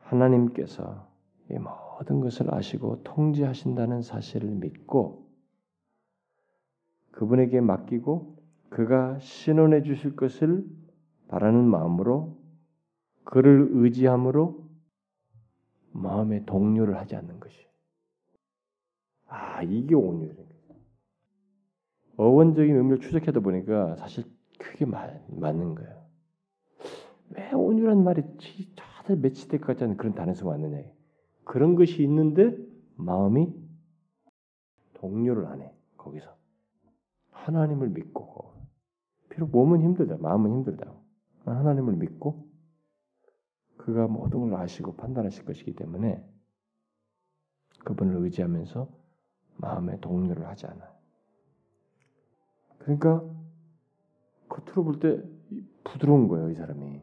하나님께서 0.01 1.07
이 1.51 1.55
모든 1.55 2.21
것을 2.21 2.53
아시고 2.53 3.03
통제하신다는 3.03 4.01
사실을 4.01 4.49
믿고 4.49 5.26
그분에게 7.17 7.61
맡기고 7.61 8.37
그가 8.69 9.17
신원해 9.17 9.81
주실 9.81 10.15
것을 10.15 10.63
바라는 11.29 11.65
마음으로 11.65 12.37
그를 13.23 13.69
의지함으로 13.71 14.63
마음의 15.93 16.45
동료를 16.45 16.95
하지 16.95 17.15
않는 17.15 17.39
것이. 17.39 17.57
아 19.25 19.63
이게 19.63 19.95
온유예요. 19.95 20.35
어원적인 22.17 22.75
의미를 22.75 22.99
추적해다 22.99 23.39
보니까 23.39 23.95
사실 23.95 24.23
맞, 24.85 25.19
맞는 25.27 25.73
거예요. 25.73 26.05
왜 27.31 27.51
온유란 27.51 28.03
말이 28.03 28.21
다들 28.75 29.17
매치될 29.17 29.59
것 29.59 29.67
같지 29.67 29.85
않은 29.85 29.97
그런 29.97 30.13
단어에서 30.13 30.47
왔느냐. 30.47 30.83
그런 31.45 31.73
것이 31.73 32.03
있는데 32.03 32.55
마음이 32.95 33.51
동료를 34.93 35.47
안 35.47 35.61
해. 35.61 35.73
거기서. 35.97 36.36
하나님을 37.47 37.89
믿고 37.89 38.53
비록 39.29 39.51
몸은 39.51 39.81
힘들다. 39.81 40.17
마음은 40.17 40.51
힘들다. 40.51 40.91
하나님을 41.45 41.95
믿고 41.95 42.45
그가 43.77 44.07
모든 44.07 44.41
걸 44.41 44.55
아시고 44.55 44.97
판단하실 44.97 45.45
것이기 45.45 45.75
때문에 45.75 46.21
그분을 47.85 48.17
의지하면서 48.17 48.89
마음의 49.57 50.01
동료를 50.01 50.45
하지 50.45 50.67
않아요. 50.67 50.91
그러니까 52.79 53.23
겉으로 54.49 54.83
볼 54.83 54.99
때 54.99 55.23
부드러운 55.85 56.27
거예요, 56.27 56.49
이 56.49 56.55
사람이. 56.55 57.01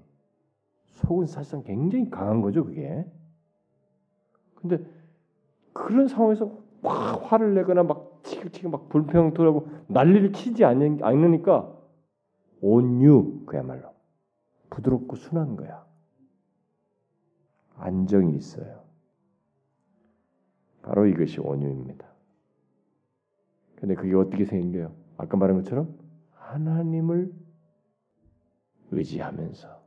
속은 0.88 1.26
사실상 1.26 1.62
굉장히 1.62 2.10
강한 2.10 2.42
거죠, 2.42 2.64
그게. 2.64 3.10
근데 4.56 4.84
그런 5.72 6.06
상황에서 6.06 6.58
막 6.82 7.32
화를 7.32 7.54
내거나 7.54 7.82
막 7.82 7.93
티격태격 8.44 8.70
막 8.70 8.88
불평 8.88 9.34
토하고 9.34 9.68
난리를 9.88 10.32
치지 10.32 10.64
않으니까 10.64 11.72
온유 12.60 13.44
그야말로 13.46 13.92
부드럽고 14.70 15.16
순한 15.16 15.56
거야. 15.56 15.84
안정이 17.76 18.36
있어요. 18.36 18.82
바로 20.82 21.06
이것이 21.06 21.40
온유입니다. 21.40 22.06
근데 23.76 23.94
그게 23.94 24.14
어떻게 24.14 24.44
생겨요? 24.44 24.94
아까 25.16 25.36
말한 25.36 25.56
것처럼 25.58 25.96
하나님을 26.32 27.32
의지하면서 28.90 29.82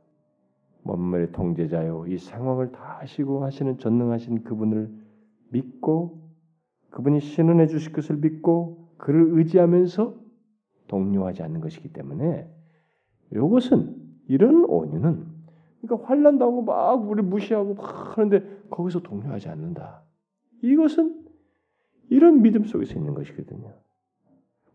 만물의 0.84 1.32
통제자요 1.32 2.06
이 2.06 2.18
상황을 2.18 2.72
다 2.72 2.98
아시고 3.00 3.44
하시는 3.44 3.78
전능하신 3.78 4.44
그분을 4.44 4.90
믿고 5.50 6.27
그분이 6.90 7.20
신원해 7.20 7.66
주실 7.66 7.92
것을 7.92 8.16
믿고 8.16 8.88
그를 8.96 9.38
의지하면서 9.38 10.14
동료하지 10.88 11.42
않는 11.42 11.60
것이기 11.60 11.92
때문에 11.92 12.48
이것은 13.32 13.96
이런 14.28 14.64
온유는 14.64 15.26
그러니까 15.80 16.08
환란 16.08 16.38
당하고 16.38 16.62
막 16.62 17.08
우리 17.08 17.22
무시하고 17.22 17.74
막 17.74 18.18
하는데 18.18 18.62
거기서 18.70 19.00
동요하지 19.00 19.48
않는다. 19.48 20.02
이것은 20.62 21.24
이런 22.10 22.42
믿음 22.42 22.64
속에서 22.64 22.94
있는 22.94 23.14
것이거든요. 23.14 23.72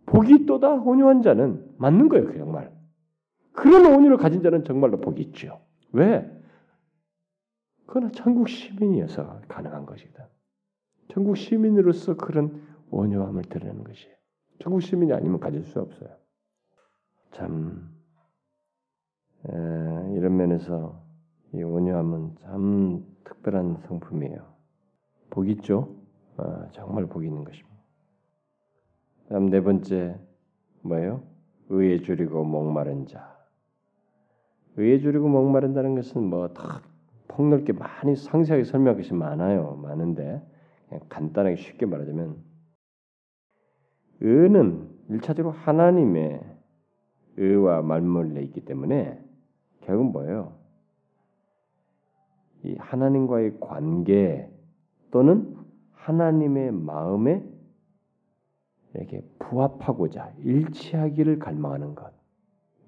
복이 0.05 0.45
또다 0.45 0.76
온유한 0.76 1.22
자는 1.22 1.74
맞는 1.78 2.09
거예요, 2.09 2.28
그 2.28 2.38
정말. 2.38 2.72
그런 3.51 3.86
온유를 3.86 4.18
가진 4.18 4.41
자는 4.41 4.64
정말로 4.64 4.99
복이 4.99 5.22
있죠. 5.24 5.61
왜? 5.91 6.30
그건 7.86 8.11
천국 8.11 8.49
시민이어서 8.49 9.41
가능한 9.47 9.86
것이다. 9.86 10.28
천국 11.10 11.36
시민으로서 11.38 12.16
그런 12.16 12.62
온유함을 12.91 13.43
드러내는 13.43 13.84
것이에요. 13.84 14.16
천국 14.60 14.82
시민이 14.82 15.14
아니면 15.14 15.39
가질 15.39 15.64
수 15.64 15.80
없어요. 15.80 16.10
참 17.32 17.91
에, 19.47 19.51
이런 20.16 20.38
면에서 20.38 21.01
이 21.54 21.62
온유함은 21.62 22.36
참 22.41 23.06
특별한 23.24 23.78
성품이에요. 23.88 24.54
복 25.30 25.49
있죠? 25.49 25.95
아, 26.38 26.68
정말 26.72 27.06
복 27.08 27.24
있는 27.26 27.43
것입니다. 27.43 27.74
다음 29.30 29.49
네 29.49 29.62
번째 29.62 30.20
뭐예요? 30.82 31.24
의에 31.70 32.01
줄이고 32.01 32.43
목마른 32.43 33.06
자. 33.08 33.34
의에 34.76 34.99
줄이고 34.99 35.28
목마른다는 35.28 35.95
것은 35.95 36.24
뭐다 36.24 36.82
폭넓게 37.28 37.74
많이 37.74 38.16
상세하게 38.16 38.64
설명할 38.64 38.97
것이 38.97 39.14
많아요. 39.14 39.76
많은데 39.82 40.41
간단하게 41.10 41.56
쉽게 41.56 41.86
말하자면 41.86 42.38
의는 44.22 44.89
일차적으로 45.10 45.54
하나님의 45.54 46.41
의와 47.38 47.82
말물려 47.82 48.41
있기 48.41 48.62
때문에 48.62 49.20
결국 49.82 50.12
뭐예요? 50.12 50.58
이 52.64 52.76
하나님과의 52.78 53.60
관계 53.60 54.50
또는 55.12 55.58
하나님의 55.91 56.72
마음에 56.72 57.44
이렇게 58.94 59.22
부합하고자 59.39 60.34
일치하기를 60.39 61.39
갈망하는 61.39 61.96
것. 61.96 62.14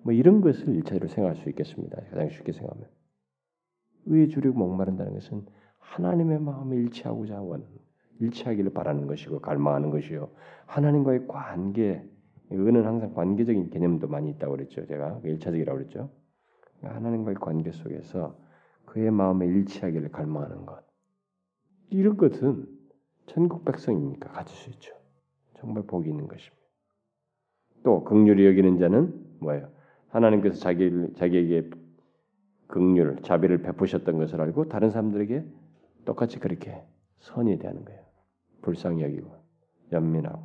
뭐 0.04 0.14
이런 0.14 0.42
것을 0.42 0.76
일차적으로 0.76 1.10
생각할 1.10 1.36
수 1.38 1.50
있겠습니다. 1.50 2.00
가장 2.12 2.30
쉽게 2.30 2.52
생각하면 2.52 2.88
의에 4.06 4.28
주려고 4.28 4.60
목마른다는 4.60 5.14
것은 5.16 5.46
하나님의 5.80 6.40
마음에 6.40 6.76
일치하고자 6.78 7.42
원 7.42 7.66
일치하기를 8.20 8.74
바라는 8.74 9.08
것이고 9.08 9.40
갈망하는 9.40 9.90
것이요. 9.90 10.30
하나님과의 10.66 11.28
관계 11.28 12.04
의는 12.50 12.86
항상 12.86 13.14
관계적인 13.14 13.70
개념도 13.70 14.08
많이 14.08 14.30
있다고 14.32 14.56
그랬죠. 14.56 14.86
제가 14.86 15.20
그 15.22 15.28
일차적이라고 15.30 15.78
그랬죠. 15.78 16.10
하나님과의 16.82 17.36
관계 17.36 17.72
속에서 17.72 18.38
그의 18.86 19.12
마음에 19.12 19.48
일치하기를 19.48 20.12
갈망하는 20.12 20.66
것. 20.66 20.84
이런 21.90 22.18
것은 22.18 22.68
천국 23.26 23.66
백성이니까 23.66 24.30
가질 24.30 24.56
수 24.56 24.70
있죠. 24.72 24.94
정말 25.56 25.84
복이 25.84 26.10
있는 26.10 26.28
것입니다. 26.28 26.64
또 27.84 28.04
극률이 28.04 28.46
여기는 28.46 28.78
자는 28.78 29.38
뭐예요? 29.40 29.70
하나님께서 30.10 30.56
자기 30.56 30.92
자기에게 31.16 31.70
극률, 32.68 33.22
자비를 33.22 33.62
베푸셨던 33.62 34.18
것을 34.18 34.42
알고 34.42 34.70
다른 34.70 34.90
사람들에게 34.90 35.46
똑같이 36.06 36.40
그렇게 36.40 36.84
선이 37.20 37.60
되는 37.60 37.86
거예요. 37.86 38.05
불쌍히 38.66 39.04
여기고 39.04 39.32
연민하고 39.92 40.44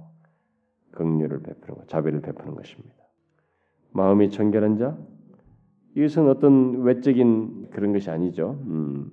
베푸는 1.43 1.75
것, 1.75 1.89
자비를 1.89 2.21
베푸는 2.21 2.55
것입니다. 2.55 2.95
마음이 3.93 4.31
정결한 4.31 4.77
자, 4.77 4.99
이것은 5.97 6.29
어떤 6.29 6.83
외적인 6.83 7.71
그런 7.71 7.93
것이 7.93 8.11
아니죠. 8.11 8.61
음, 8.67 9.11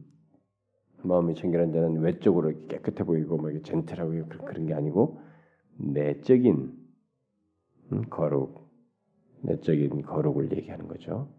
마음이 1.03 1.35
청결한 1.35 1.71
자는 1.71 2.01
외적으로 2.01 2.51
깨끗해 2.67 3.05
보이고 3.05 3.37
뭐 3.37 3.51
젠틀하고 3.61 4.11
그런 4.45 4.65
게 4.65 4.73
아니고 4.73 5.21
내적인 5.77 6.73
음, 7.93 8.01
거룩, 8.09 8.69
내적인 9.41 10.01
거룩을 10.01 10.51
얘기하는 10.51 10.87
거죠. 10.87 11.29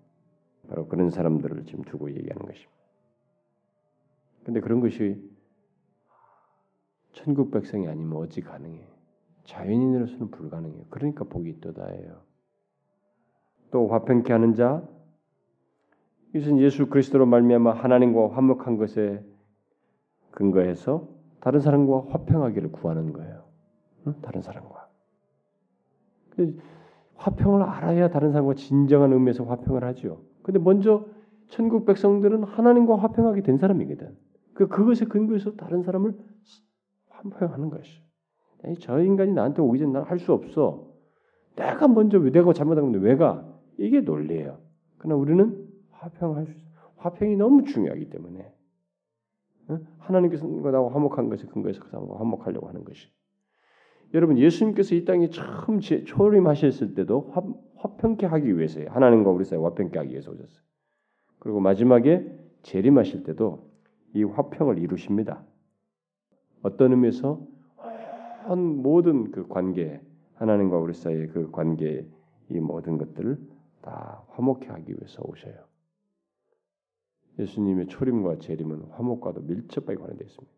바로 0.68 0.88
그런 0.88 1.10
사람들을 1.10 1.66
지금 1.66 1.84
두고 1.84 2.10
얘기하는 2.10 2.46
것입니다. 2.46 2.72
근데 4.44 4.60
그런 4.60 4.80
것이 4.80 5.38
천국 7.18 7.50
백성이 7.50 7.88
아니면 7.88 8.16
어찌 8.18 8.40
가능해? 8.40 8.80
자연인으로서는 9.44 10.30
불가능해요. 10.30 10.84
그러니까 10.88 11.24
복이 11.24 11.50
있다예요. 11.50 12.20
또 13.72 13.88
화평케 13.88 14.32
하는 14.32 14.54
자, 14.54 14.86
이것은 16.32 16.58
예수 16.58 16.86
그리스도로 16.86 17.26
말미암아 17.26 17.72
하나님과 17.72 18.36
화목한 18.36 18.76
것에 18.76 19.24
근거해서 20.30 21.08
다른 21.40 21.60
사람과 21.60 22.04
화평하기를 22.10 22.70
구하는 22.70 23.12
거예요. 23.12 23.44
응? 24.06 24.14
다른 24.22 24.40
사람과. 24.40 24.88
화평을 27.16 27.62
알아야 27.62 28.10
다른 28.10 28.30
사람과 28.30 28.54
진정한 28.54 29.12
의미에서 29.12 29.44
화평을 29.44 29.82
하죠. 29.82 30.22
근데 30.42 30.60
먼저 30.60 31.04
천국 31.48 31.84
백성들은 31.84 32.44
하나님과 32.44 32.96
화평하게 32.96 33.42
된 33.42 33.58
사람이거든. 33.58 34.16
그 34.54 34.68
그것에 34.68 35.06
근거해서 35.06 35.56
다른 35.56 35.82
사람을 35.82 36.14
화평하는 37.22 37.70
것이. 37.70 38.02
저 38.80 39.00
인간이 39.00 39.32
나한테 39.32 39.62
오기 39.62 39.78
전에 39.78 39.92
난 39.92 40.04
할 40.04 40.18
수 40.18 40.32
없어. 40.32 40.88
내가 41.56 41.88
먼저 41.88 42.18
내가 42.18 42.52
잘못한 42.52 42.84
건데 42.84 42.98
왜 42.98 43.16
가? 43.16 43.44
이게 43.78 44.00
논리예요. 44.00 44.58
그러나 44.98 45.16
우리는 45.20 45.68
화평할 45.90 46.46
수 46.46 46.52
있어. 46.52 46.68
화평이 46.96 47.36
너무 47.36 47.64
중요하기 47.64 48.10
때문에 48.10 48.52
하나님께서 49.98 50.46
나와 50.46 50.92
화목한 50.92 51.28
것에 51.28 51.46
근거해서 51.46 51.80
그 51.80 51.88
사람과 51.90 52.18
화목하려고 52.18 52.68
하는 52.68 52.84
것이. 52.84 53.08
여러분 54.14 54.38
예수님께서 54.38 54.94
이 54.94 55.04
땅에 55.04 55.28
처음 55.28 55.80
초림하셨을 55.80 56.94
때도 56.94 57.30
화, 57.32 57.42
화평케 57.76 58.26
하기 58.26 58.56
위해서요. 58.56 58.86
하나님과 58.90 59.30
우리 59.30 59.44
사이 59.44 59.58
화평케 59.58 59.98
하기 59.98 60.10
위해서 60.10 60.30
오셨어요. 60.30 60.62
그리고 61.40 61.60
마지막에 61.60 62.26
재림하실 62.62 63.24
때도 63.24 63.70
이 64.14 64.24
화평을 64.24 64.78
이루십니다. 64.78 65.44
어떤 66.62 66.92
의미에서 66.92 67.40
모든 68.56 69.30
그 69.30 69.46
관계 69.46 70.00
하나님과 70.34 70.78
우리 70.78 70.94
사이의 70.94 71.28
그 71.28 71.50
관계 71.50 72.09
이 72.50 72.61
모든 72.61 72.96
것들을 72.96 73.38
다 73.82 74.24
화목케 74.30 74.68
하기 74.68 74.92
위해서 74.92 75.22
오셔요. 75.24 75.66
예수님의 77.38 77.86
초림과 77.86 78.38
재림은 78.38 78.90
화목과도 78.90 79.42
밀접하게 79.42 79.96
관련되어 79.96 80.26
있습니다. 80.26 80.54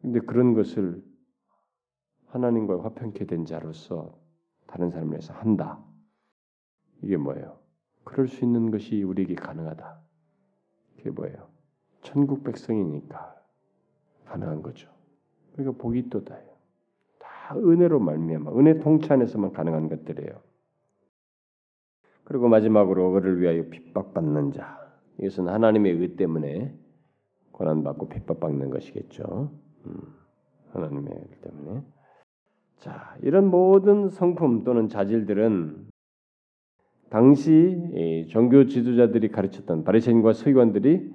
근데 0.00 0.20
그런 0.20 0.54
것을 0.54 1.02
하나님과 2.26 2.84
화평케 2.84 3.26
된 3.26 3.44
자로서 3.44 4.18
다른 4.66 4.90
사람을 4.90 5.12
위해서 5.12 5.34
한다. 5.34 5.82
이게 7.02 7.16
뭐예요? 7.16 7.58
그럴 8.04 8.28
수 8.28 8.44
있는 8.44 8.70
것이 8.70 9.02
우리에게 9.02 9.34
가능하다. 9.34 10.00
그게 10.96 11.10
뭐예요? 11.10 11.48
천국 12.02 12.44
백성이니까 12.44 13.37
가능한 14.28 14.62
거죠. 14.62 14.88
그러니까 15.52 15.82
복이 15.82 16.10
또다예요. 16.10 16.48
다 17.18 17.56
은혜로 17.56 17.98
말미암아 17.98 18.52
은혜 18.52 18.78
통치 18.78 19.12
안에서만 19.12 19.52
가능한 19.52 19.88
것들이에요. 19.88 20.40
그리고 22.24 22.48
마지막으로 22.48 23.12
그를 23.12 23.40
위하여 23.40 23.68
핍박받는 23.68 24.52
자. 24.52 24.78
이것은 25.18 25.48
하나님의 25.48 25.92
의 25.94 26.16
때문에 26.16 26.74
고난받고 27.52 28.08
핍박받는 28.08 28.70
것이겠죠. 28.70 29.50
음, 29.86 30.00
하나님의 30.72 31.12
의 31.12 31.26
때문에. 31.42 31.82
자, 32.76 33.16
이런 33.22 33.50
모든 33.50 34.10
성품 34.10 34.62
또는 34.62 34.88
자질들은 34.88 35.88
당시 37.10 38.26
종교 38.28 38.66
지도자들이 38.66 39.30
가르쳤던 39.30 39.84
바리새인과 39.84 40.34
서기관들이 40.34 41.10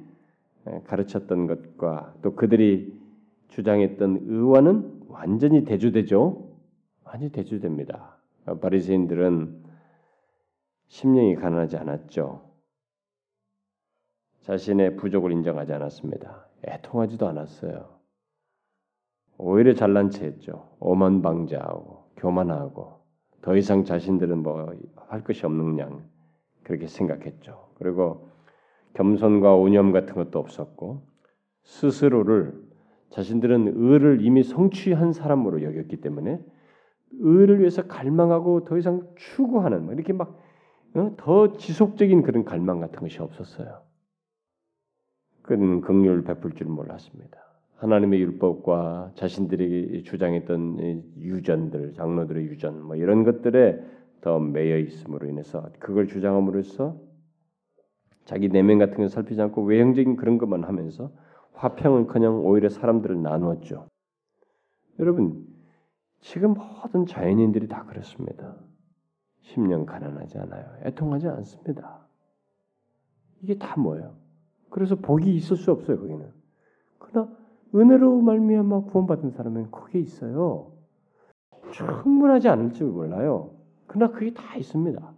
가르쳤던 0.86 1.48
것과 1.48 2.16
또 2.22 2.36
그들이 2.36 3.03
주장했던 3.54 4.24
의와는 4.26 5.04
완전히 5.08 5.64
대조되죠. 5.64 6.58
완전히 7.04 7.32
대조됩니다. 7.32 8.18
바리새인들은 8.62 9.64
심령이 10.88 11.36
가난하지 11.36 11.78
않았죠. 11.78 12.50
자신의 14.42 14.98
부족을 14.98 15.32
인정하지 15.32 15.72
않았습니다. 15.74 16.48
애통하지도 16.68 17.28
않았어요. 17.28 17.90
오히려 19.38 19.74
잘난 19.74 20.10
체했죠. 20.10 20.76
오만방자하고 20.80 22.12
교만하고 22.18 23.04
더 23.42 23.56
이상 23.56 23.84
자신들은 23.86 24.42
뭐 24.44 24.74
할 25.08 25.24
것이 25.24 25.46
없는 25.46 25.78
양 25.78 26.04
그렇게 26.64 26.88
생각했죠. 26.88 27.70
그리고 27.76 28.30
겸손과 28.96 29.56
오념 29.56 29.92
같은 29.92 30.16
것도 30.16 30.40
없었고 30.40 31.06
스스로를 31.62 32.73
자신들은 33.14 33.74
의를 33.76 34.20
이미 34.22 34.42
성취한 34.42 35.14
사람으로 35.14 35.62
여겼기 35.62 35.98
때문에 35.98 36.40
의를 37.20 37.60
위해서 37.60 37.86
갈망하고 37.86 38.66
더 38.66 38.76
이상 38.78 39.08
추구하는 39.16 39.86
뭐 39.86 39.94
이렇게 39.94 40.14
막 40.14 40.40
어? 40.96 41.14
더 41.18 41.54
지속적인 41.54 42.24
그런 42.24 42.44
갈망 42.44 42.80
같은 42.80 43.00
것이 43.00 43.22
없었어요. 43.22 43.82
그는 45.44 45.82
긍휼을 45.82 46.24
베풀 46.24 46.54
줄 46.54 46.68
몰랐습니다. 46.68 47.38
하나님의 47.76 48.20
율법과 48.20 49.12
자신들이 49.16 50.04
주장했던 50.04 51.04
유전들, 51.18 51.94
장로들의 51.94 52.46
유전, 52.46 52.82
뭐 52.82 52.96
이런 52.96 53.24
것들에 53.24 53.80
더 54.22 54.40
매여 54.40 54.78
있음으로 54.80 55.28
인해서 55.28 55.70
그걸 55.80 56.08
주장함으로써 56.08 56.98
자기 58.26 58.50
내면 58.50 58.80
같은 58.80 58.98
걸 58.98 59.10
살피지 59.10 59.42
않고 59.42 59.64
외형적인 59.64 60.16
그런 60.16 60.38
것만 60.38 60.64
하면서 60.64 61.12
화평을커녕 61.54 62.46
오히려 62.46 62.70
사람들을 62.70 63.22
나누었죠. 63.22 63.88
여러분 65.00 65.48
지금 66.22 66.54
모든 66.54 67.06
자연인들이 67.06 67.68
다 67.68 67.86
그렇습니다. 67.86 68.56
심령 69.42 69.86
가난하지 69.86 70.38
않아요. 70.40 70.66
애통하지 70.86 71.28
않습니다. 71.28 72.08
이게 73.42 73.58
다 73.58 73.80
뭐예요? 73.80 74.16
그래서 74.70 74.96
복이 74.96 75.36
있을 75.36 75.58
수 75.58 75.72
없어요. 75.72 76.00
거기는. 76.00 76.32
그러나 76.98 77.30
은혜로 77.76 78.22
말미암아 78.22 78.86
구원받은 78.86 79.32
사람은 79.32 79.72
거기에 79.72 80.02
있어요. 80.02 80.72
충분하지 81.72 82.48
않을지 82.50 82.84
몰라요. 82.84 83.52
그러나 83.88 84.12
그게 84.14 84.34
다 84.34 84.56
있습니다. 84.56 85.14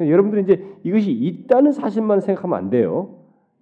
여러분들이 0.00 0.42
이제 0.42 0.78
이것이 0.82 1.10
있다는 1.10 1.72
사실만 1.72 2.20
생각하면 2.20 2.56
안 2.56 2.70
돼요. 2.70 3.18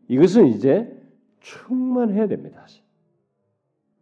이것은 0.08 0.46
이제 0.46 0.97
충만해야 1.40 2.28
됩니다. 2.28 2.66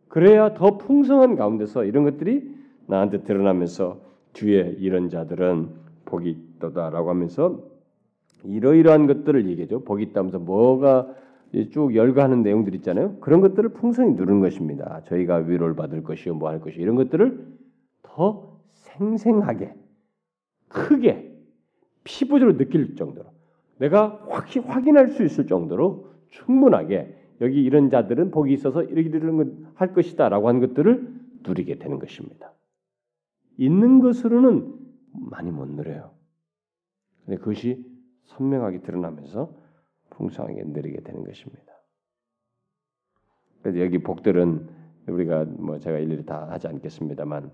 그래야 0.09 0.55
더 0.55 0.79
풍성한 0.79 1.37
가운데서 1.37 1.85
이런 1.85 2.05
것들이 2.05 2.55
나한테 2.87 3.23
드러나면서 3.23 4.01
뒤에 4.33 4.77
이런 4.79 5.09
자들은 5.11 5.69
복이 6.05 6.31
있다라고 6.59 7.11
하면서 7.11 7.63
이러이러한 8.45 9.07
것들을 9.07 9.49
얘기죠. 9.49 9.85
복이 9.85 10.05
있다면서 10.05 10.39
뭐가 10.39 11.13
쭉 11.71 11.95
열거하는 11.95 12.43
내용들 12.43 12.75
있잖아요. 12.77 13.17
그런 13.21 13.41
것들을 13.41 13.71
풍성히 13.71 14.13
누르는 14.13 14.41
것입니다. 14.41 15.03
저희가 15.07 15.37
위로를 15.37 15.75
받을 15.75 16.03
것이요, 16.03 16.35
뭐 16.35 16.51
할 16.51 16.61
것이 16.61 16.79
이런 16.79 16.97
것들을 16.97 17.47
더 18.03 18.61
생생하게, 18.73 19.75
크게, 20.69 21.35
피부적으로 22.05 22.57
느낄 22.57 22.95
정도로, 22.97 23.27
내가 23.79 24.23
확 24.29 24.49
확인할 24.55 25.09
수 25.09 25.25
있을 25.25 25.47
정도로 25.47 26.09
충분하게 26.31 27.15
여기 27.41 27.63
이런 27.63 27.91
자들은 27.91 28.31
복이 28.31 28.53
있어서 28.55 28.83
이렇게 28.83 29.09
이런 29.09 29.73
할 29.75 29.93
것이다라고 29.93 30.49
하는 30.49 30.61
것들을 30.61 31.15
누리게 31.47 31.79
되는 31.79 31.99
것입니다. 31.99 32.53
있는 33.59 34.01
것으로는 34.01 34.75
많이 35.13 35.51
못 35.51 35.69
누려요. 35.69 36.13
근데 37.25 37.39
그것이 37.39 37.85
선명하게 38.25 38.81
드러나면서 38.81 39.55
풍성하게 40.11 40.65
누리게 40.65 41.03
되는 41.03 41.25
것입니다. 41.25 41.73
그래서 43.63 43.81
여기 43.81 43.99
복들은 43.99 44.69
우리가 45.09 45.45
뭐 45.45 45.79
제가 45.79 45.99
일일이 45.99 46.25
다 46.25 46.49
하지 46.51 46.69
않겠습니다만 46.69 47.51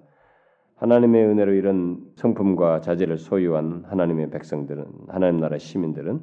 하나님의 0.76 1.26
은혜로 1.26 1.54
이런 1.54 2.12
성품과 2.16 2.80
자질을 2.80 3.18
소유한 3.18 3.84
하나님의 3.86 4.30
백성들은 4.30 4.84
하나님 5.08 5.40
나라 5.40 5.58
시민들은 5.58 6.20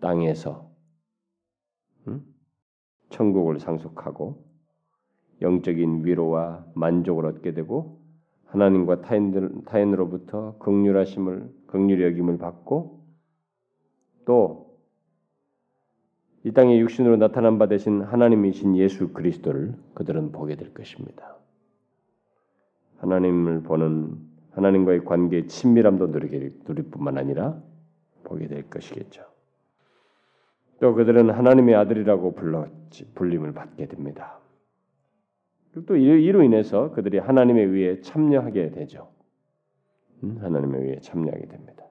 땅에서 0.00 0.70
음? 2.08 2.35
천국을 3.10 3.58
상속하고 3.60 4.44
영적인 5.42 6.04
위로와 6.04 6.64
만족을 6.74 7.26
얻게 7.26 7.52
되고 7.52 8.00
하나님과 8.46 9.02
타인들 9.02 9.64
타인으로부터 9.66 10.58
극률하심을 10.58 11.52
극률 11.66 12.02
여김을 12.02 12.38
받고 12.38 13.00
또 14.24 14.66
이 16.46 16.52
땅에 16.52 16.78
육신으로 16.78 17.16
나타난 17.16 17.58
바 17.58 17.66
되신 17.66 18.02
하나님이신 18.02 18.76
예수 18.76 19.12
그리스도를 19.12 19.74
그들은 19.94 20.30
보게 20.30 20.54
될 20.54 20.72
것입니다. 20.72 21.34
하나님을 22.98 23.64
보는 23.64 24.16
하나님과의 24.52 25.04
관계의 25.04 25.48
친밀함도 25.48 26.06
누리게 26.06 26.52
누릴 26.64 26.88
뿐만 26.88 27.18
아니라 27.18 27.60
보게 28.22 28.46
될 28.46 28.70
것이겠죠. 28.70 29.24
또 30.80 30.94
그들은 30.94 31.30
하나님의 31.30 31.74
아들이라고 31.74 32.34
불러 32.34 32.66
불림을 33.14 33.52
받게 33.52 33.86
됩니다. 33.86 34.38
또 35.86 35.96
이로 35.96 36.42
인해서 36.42 36.90
그들이 36.92 37.18
하나님에 37.18 37.62
의해 37.62 38.00
참여하게 38.00 38.70
되죠. 38.70 39.08
음, 40.22 40.38
하나님에 40.40 40.78
의해 40.78 41.00
참여하게 41.00 41.46
됩니다. 41.46 41.84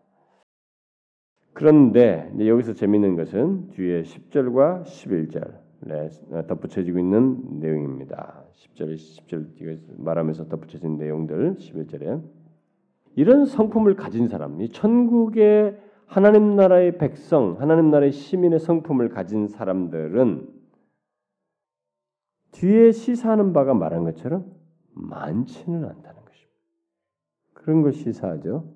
그런데 1.54 2.32
여기서 2.38 2.74
재미있는 2.74 3.16
것은 3.16 3.70
뒤에 3.70 4.02
10절과 4.02 4.84
11절에 4.84 6.48
덧붙여지고 6.48 7.00
있는 7.00 7.60
내용입니다. 7.60 8.44
10절, 8.54 8.96
10절 8.96 9.80
말하면서 9.98 10.48
덧붙여진 10.50 10.98
내용들 10.98 11.56
11절에 11.56 12.22
이런 13.16 13.46
성품을 13.46 13.96
가진 13.96 14.28
사람, 14.28 14.62
이 14.62 14.70
천국의 14.70 15.78
하나님 16.08 16.56
나라의 16.56 16.97
백성, 16.97 17.60
하나님 17.60 17.89
나라의 17.89 18.12
시민의 18.12 18.60
성품을 18.60 19.10
가진 19.10 19.47
사람들은 19.47 20.47
뒤에 22.51 22.91
시사하는 22.91 23.53
바가 23.53 23.74
말한 23.74 24.03
것처럼 24.06 24.45
많지는 24.93 25.84
않다는 25.84 26.26
것입니다. 26.26 26.60
그런 27.53 27.82
걸 27.82 27.91
시사하죠. 27.91 28.74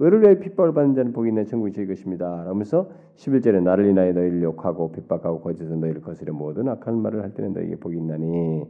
의를 0.00 0.22
위해 0.22 0.38
핍박을 0.38 0.74
받는 0.74 0.94
자는 0.94 1.12
복이 1.12 1.28
있는 1.28 1.46
천국이 1.46 1.72
제 1.72 1.86
것입니다. 1.86 2.44
라면서 2.44 2.90
11절에 3.16 3.62
나를 3.62 3.86
인하여 3.86 4.12
너희를 4.12 4.42
욕하고 4.42 4.92
핍박하고 4.92 5.40
거짓에서 5.40 5.74
너희를 5.74 6.02
거스려 6.02 6.32
모든 6.32 6.68
악한 6.68 7.00
말을 7.00 7.22
할 7.22 7.34
때는 7.34 7.52
너희에게 7.52 7.76
복이 7.76 7.96
있나니 7.96 8.64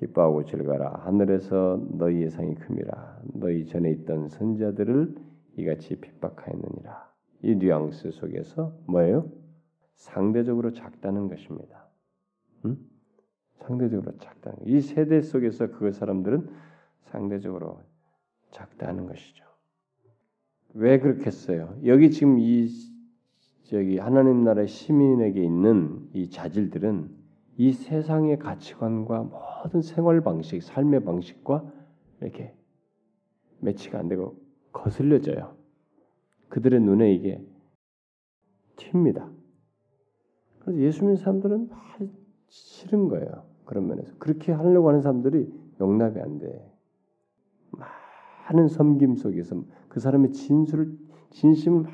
기뻐하고 0.00 0.44
즐거라 0.44 1.00
하늘에서 1.04 1.80
너희의 1.92 2.30
상이 2.30 2.54
큼이라 2.54 3.20
너희 3.34 3.66
전에 3.66 3.90
있던 3.90 4.28
선자들을 4.28 5.14
이같이 5.56 5.96
핍박하였느니라 6.00 7.09
이 7.42 7.54
뉘앙스 7.54 8.10
속에서 8.12 8.76
뭐예요? 8.86 9.30
상대적으로 9.94 10.72
작다는 10.72 11.28
것입니다. 11.28 11.86
음? 12.64 12.78
상대적으로 13.58 14.16
작다는 14.18 14.58
이 14.64 14.80
세대 14.80 15.20
속에서 15.20 15.70
그 15.70 15.92
사람들은 15.92 16.48
상대적으로 17.04 17.80
작다는 18.50 19.06
것이죠. 19.06 19.44
왜 20.74 20.98
그렇겠어요? 20.98 21.78
여기 21.84 22.10
지금 22.10 22.38
이 22.38 22.68
저기 23.64 23.98
하나님 23.98 24.42
나라의 24.44 24.68
시민에게 24.68 25.42
있는 25.42 26.08
이 26.12 26.28
자질들은 26.30 27.10
이 27.56 27.72
세상의 27.72 28.38
가치관과 28.38 29.22
모든 29.22 29.82
생활 29.82 30.22
방식, 30.22 30.62
삶의 30.62 31.04
방식과 31.04 31.70
이렇게 32.20 32.54
매치가 33.60 33.98
안 33.98 34.08
되고 34.08 34.36
거슬려져요. 34.72 35.59
그들의 36.50 36.80
눈에 36.80 37.12
이게 37.14 37.42
튑니다. 38.76 39.32
그래서 40.60 40.78
예수 40.80 41.00
믿는 41.00 41.16
사람들은 41.16 41.70
싫은 42.48 43.08
거예요. 43.08 43.46
그런 43.64 43.86
면에서 43.86 44.12
그렇게 44.18 44.52
하려고 44.52 44.88
하는 44.88 45.00
사람들이 45.00 45.52
용납이 45.80 46.20
안 46.20 46.38
돼. 46.38 46.70
많은 48.48 48.68
섬김 48.68 49.16
속에서 49.16 49.64
그 49.88 50.00
사람의 50.00 50.32
진술을 50.32 50.98
진심을 51.30 51.86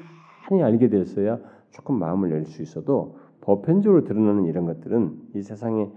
많이 0.50 0.62
알게 0.62 0.88
됐어야 0.88 1.38
조금 1.70 1.98
마음을 1.98 2.30
열 2.30 2.46
수 2.46 2.62
있어도 2.62 3.18
보편적으로 3.42 4.04
드러나는 4.04 4.46
이런 4.46 4.64
것들은 4.64 5.32
이 5.34 5.42
세상에 5.42 5.90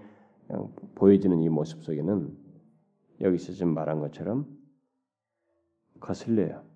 보여지는 0.96 1.42
이 1.42 1.50
모습 1.50 1.84
속에는 1.84 2.38
여기서 3.22 3.54
지금 3.54 3.74
말한 3.74 4.00
것처럼 4.00 4.46
거슬려요. 6.00 6.69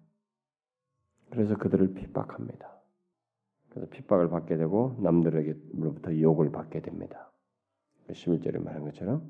그래서 1.33 1.57
그들을 1.57 1.95
핍박합니다. 1.95 2.79
그래서 3.69 3.89
핍박을 3.89 4.29
받게 4.29 4.55
되고 4.55 4.95
남들에게로부터 5.01 6.19
욕을 6.19 6.51
받게 6.51 6.81
됩니다. 6.81 7.31
11절에 8.07 8.63
말한 8.63 8.83
것처럼. 8.83 9.27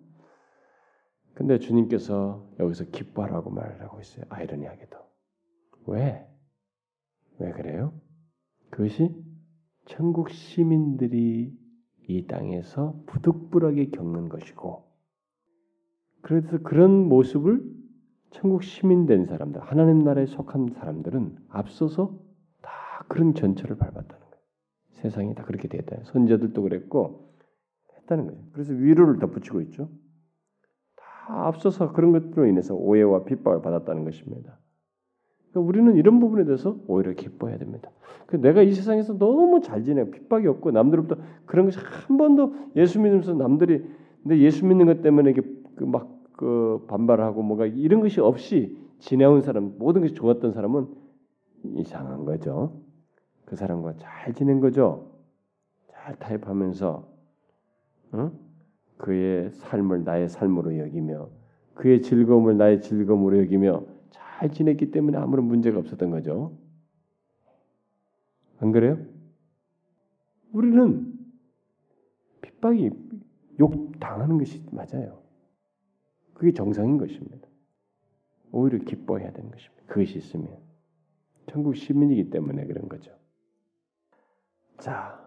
근데 1.34 1.60
주님께서 1.60 2.46
여기서 2.60 2.86
기뻐하라고 2.92 3.52
말을 3.52 3.82
하고 3.82 4.02
있어요. 4.02 4.26
아이러니하게도. 4.28 4.98
왜? 5.88 6.28
왜 7.40 7.52
그래요? 7.54 7.94
그것이 8.70 9.16
천국 9.86 10.30
시민들이 10.30 11.58
이 12.10 12.28
땅에서 12.28 13.02
부득불하게 13.06 13.92
겪는 13.92 14.28
것이고, 14.28 14.92
그래서 16.22 16.58
그런 16.64 17.08
모습을 17.08 17.64
천국 18.34 18.64
시민 18.64 19.06
된 19.06 19.26
사람들, 19.26 19.62
하나님 19.62 20.00
나라에 20.00 20.26
속한 20.26 20.70
사람들은 20.74 21.38
앞서서 21.50 22.20
다 22.62 22.72
그런 23.08 23.36
전철을 23.36 23.78
밟았다는 23.78 24.08
거예요. 24.08 24.44
세상이 24.92 25.36
다 25.36 25.44
그렇게 25.44 25.68
됐다. 25.68 25.98
선자들도 26.04 26.62
그랬고 26.62 27.32
했다는 27.98 28.28
거예요. 28.28 28.42
그래서 28.52 28.74
위로를 28.74 29.20
덧붙이고 29.20 29.62
있죠. 29.62 29.88
다 30.96 31.48
앞서서 31.48 31.94
그런 31.94 32.12
것들로 32.12 32.48
인해서 32.48 32.74
오해와 32.74 33.24
핍박을 33.26 33.62
받았다는 33.62 34.04
것입니다. 34.04 34.58
그러니까 35.52 35.70
우리는 35.70 35.96
이런 35.96 36.20
부분에 36.20 36.46
대해서 36.46 36.78
오히려 36.88 37.14
기뻐해야 37.14 37.60
됩니다. 37.60 37.92
그 38.26 38.38
내가 38.38 38.64
이 38.64 38.74
세상에서 38.74 39.18
너무 39.20 39.62
잘 39.62 39.84
지내고 39.84 40.10
핍박이 40.10 40.48
없고 40.48 40.72
남들로부터 40.72 41.22
그런 41.46 41.66
것이 41.66 41.78
한 41.80 42.18
번도 42.18 42.56
예수 42.78 43.00
믿으면서 43.00 43.36
남들이 43.36 43.86
내 44.24 44.40
예수 44.40 44.66
믿는 44.66 44.88
것 44.88 45.04
때문에 45.04 45.30
이게 45.30 45.42
막 45.82 46.23
그그 46.34 46.86
반발하고 46.88 47.42
뭔가 47.42 47.66
이런 47.66 48.02
것이 48.02 48.20
없이 48.20 48.78
지내온 49.00 49.42
사람 49.42 49.76
모든 49.78 50.02
것이 50.02 50.14
좋았던 50.14 50.54
사람은 50.54 50.88
이상한 51.76 52.26
거죠. 52.26 52.82
그 53.46 53.56
사람과 53.56 53.96
잘 53.98 54.34
지낸 54.34 54.60
거죠. 54.60 55.12
잘 55.92 56.16
타협하면서 56.18 57.08
응? 58.16 58.32
그의 58.98 59.52
삶을 59.52 60.04
나의 60.04 60.30
삶으로 60.30 60.78
여기며 60.78 61.30
그의 61.74 62.02
즐거움을 62.02 62.58
나의 62.58 62.82
즐거움으로 62.82 63.40
여기며 63.40 63.84
잘 64.12 64.52
지냈기 64.52 64.92
때문에 64.92 65.18
아무런 65.18 65.46
문제가 65.46 65.80
없었던 65.80 66.10
거죠. 66.12 66.58
안 68.60 68.72
그래요? 68.72 68.98
우리는 70.52 71.14
핍박이 72.42 72.92
욕 73.60 74.00
당하는 74.00 74.38
것이 74.38 74.64
맞아요. 74.72 75.23
그게 76.34 76.52
정상인 76.54 76.98
것입니다. 76.98 77.48
오히려 78.52 78.78
기뻐해야 78.80 79.32
되는 79.32 79.50
것입니다. 79.52 79.84
그것이 79.88 80.18
있으면 80.18 80.58
천국 81.48 81.76
시민이기 81.76 82.30
때문에 82.30 82.66
그런 82.66 82.88
거죠. 82.88 83.12
자, 84.78 85.20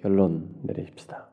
결론 0.00 0.54
내리십시다. 0.62 1.28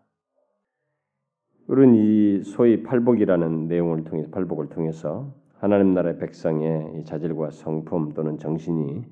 우리는 1.67 1.95
이 1.95 2.43
소위 2.43 2.83
팔복이라는 2.83 3.67
내용을 3.67 4.03
통해서 4.03 4.29
팔복을 4.29 4.69
통해서 4.69 5.33
하나님 5.55 5.93
나라의 5.93 6.19
백성의 6.19 7.05
자질과 7.05 7.51
성품 7.51 8.13
또는 8.13 8.37
정신이 8.37 9.03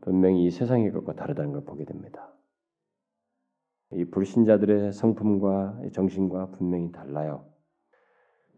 분명히 0.00 0.46
이 0.46 0.50
세상의 0.50 0.92
것과 0.92 1.14
다르다는 1.14 1.52
걸 1.52 1.64
보게 1.64 1.84
됩니다. 1.84 2.32
이 3.92 4.04
불신자들의 4.04 4.92
성품과 4.92 5.82
정신과 5.92 6.52
분명히 6.52 6.90
달라요. 6.90 7.51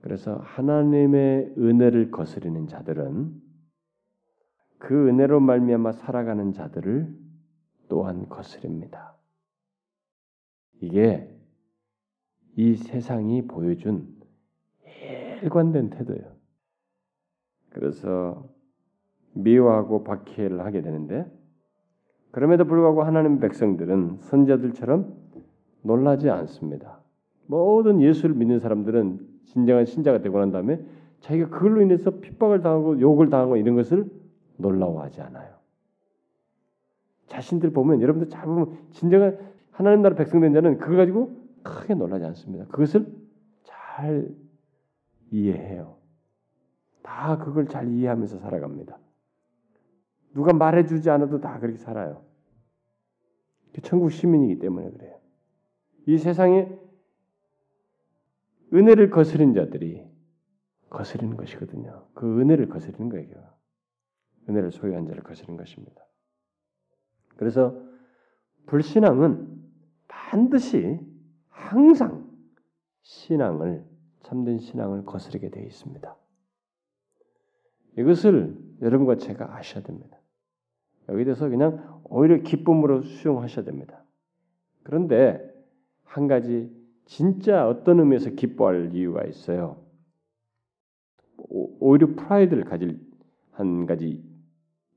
그래서 0.04 0.36
하나님의 0.36 1.54
은혜를 1.56 2.10
거스르는 2.10 2.66
자들은 2.66 3.40
그 4.76 5.08
은혜로 5.08 5.40
말미암아 5.40 5.92
살아가는 5.92 6.52
자들을 6.52 7.08
또한 7.88 8.28
거스릅니다. 8.28 9.16
이게 10.82 11.34
이 12.54 12.74
세상이 12.74 13.46
보여준 13.46 14.14
일관된 15.42 15.88
태도예요. 15.88 16.34
그래서 17.70 18.46
미워하고 19.32 20.04
박해를 20.04 20.66
하게 20.66 20.82
되는데 20.82 21.24
그럼에도 22.30 22.66
불구하고 22.66 23.04
하나님 23.04 23.40
백성들은 23.40 24.18
선자들처럼 24.20 25.16
놀라지 25.80 26.28
않습니다. 26.28 27.00
모든 27.46 28.02
예수를 28.02 28.34
믿는 28.34 28.58
사람들은 28.58 29.33
진정한 29.44 29.84
신자가 29.84 30.20
되고 30.20 30.38
난 30.38 30.50
다음에 30.50 30.80
자기가 31.20 31.48
그걸로 31.48 31.80
인해서 31.80 32.10
핍박을 32.10 32.62
당하고 32.62 33.00
욕을 33.00 33.30
당하고 33.30 33.56
이런 33.56 33.76
것을 33.76 34.10
놀라워하지 34.56 35.20
않아요. 35.22 35.54
자신들 37.26 37.72
보면 37.72 38.02
여러분들 38.02 38.28
잘 38.28 38.44
보면 38.44 38.76
진정한 38.90 39.38
하나님 39.70 40.02
나라 40.02 40.14
백성된 40.14 40.52
자는 40.52 40.78
그걸 40.78 40.98
가지고 40.98 41.36
크게 41.62 41.94
놀라지 41.94 42.24
않습니다. 42.26 42.66
그것을 42.66 43.06
잘 43.64 44.28
이해해요. 45.30 45.96
다 47.02 47.38
그걸 47.38 47.66
잘 47.68 47.88
이해하면서 47.88 48.38
살아갑니다. 48.38 48.98
누가 50.34 50.52
말해주지 50.52 51.08
않아도 51.10 51.40
다 51.40 51.58
그렇게 51.58 51.78
살아요. 51.78 52.22
천국 53.82 54.10
시민이기 54.10 54.58
때문에 54.58 54.90
그래요. 54.90 55.16
이 56.06 56.18
세상에 56.18 56.68
은혜를 58.74 59.10
거스른 59.10 59.54
자들이 59.54 60.04
거스르는 60.90 61.36
것이거든요. 61.36 62.06
그 62.14 62.40
은혜를 62.40 62.68
거스르는 62.68 63.08
거예요. 63.08 63.54
은혜를 64.48 64.70
소유한 64.70 65.06
자를 65.06 65.22
거스르는 65.22 65.56
것입니다. 65.56 66.04
그래서 67.36 67.80
불신앙은 68.66 69.62
반드시 70.08 70.98
항상 71.48 72.30
신앙을 73.02 73.84
참된 74.22 74.58
신앙을 74.58 75.04
거스르게 75.04 75.50
되어 75.50 75.64
있습니다. 75.64 76.16
이것을 77.98 78.58
여러분과 78.82 79.16
제가 79.16 79.56
아셔야 79.56 79.82
됩니다. 79.84 80.18
여기 81.08 81.24
대해서 81.24 81.48
그냥 81.48 82.02
오히려 82.04 82.38
기쁨으로 82.38 83.02
수용하셔야 83.02 83.64
됩니다. 83.64 84.04
그런데 84.82 85.40
한 86.04 86.26
가지 86.26 86.73
진짜 87.06 87.68
어떤 87.68 88.00
의미에서 88.00 88.30
기뻐할 88.30 88.94
이유가 88.94 89.24
있어요. 89.24 89.82
오히려 91.48 92.08
프라이드를 92.14 92.64
가질 92.64 93.00
한 93.52 93.86
가지 93.86 94.22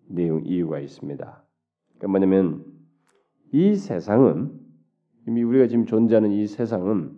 내용 0.08 0.46
이유가 0.46 0.80
있습니다. 0.80 1.44
그러니까 1.98 2.08
뭐냐면 2.08 2.66
이 3.52 3.76
세상은 3.76 4.60
이미 5.28 5.44
우리가 5.44 5.68
지금 5.68 5.86
존재하는 5.86 6.32
이 6.32 6.48
세상은 6.48 7.18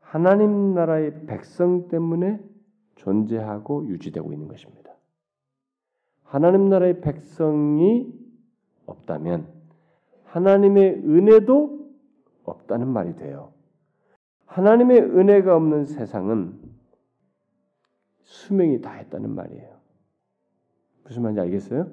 하나님 0.00 0.74
나라의 0.74 1.26
백성 1.26 1.88
때문에 1.88 2.40
존재하고 2.96 3.86
유지되고 3.88 4.32
있는 4.32 4.48
것입니다. 4.48 4.90
하나님 6.24 6.68
나라의 6.68 7.00
백성이 7.00 8.12
없다면 8.86 9.48
하나님의 10.24 11.02
은혜도 11.04 11.79
없다는 12.50 12.88
말이 12.88 13.16
돼요. 13.16 13.52
하나님의 14.46 15.00
은혜가 15.00 15.54
없는 15.56 15.86
세상은 15.86 16.58
수명이 18.22 18.80
다 18.80 18.92
했다는 18.92 19.30
말이에요. 19.34 19.70
무슨 21.04 21.22
말인지 21.22 21.40
알겠어요? 21.40 21.90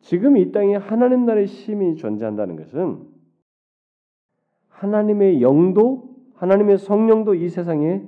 지금 0.00 0.36
이 0.36 0.52
땅에 0.52 0.76
하나님 0.76 1.26
나라의 1.26 1.46
시민이 1.46 1.96
존재한다는 1.96 2.56
것은 2.56 3.06
하나님의 4.68 5.42
영도 5.42 6.16
하나님의 6.34 6.78
성령도 6.78 7.34
이 7.34 7.48
세상에 7.48 8.02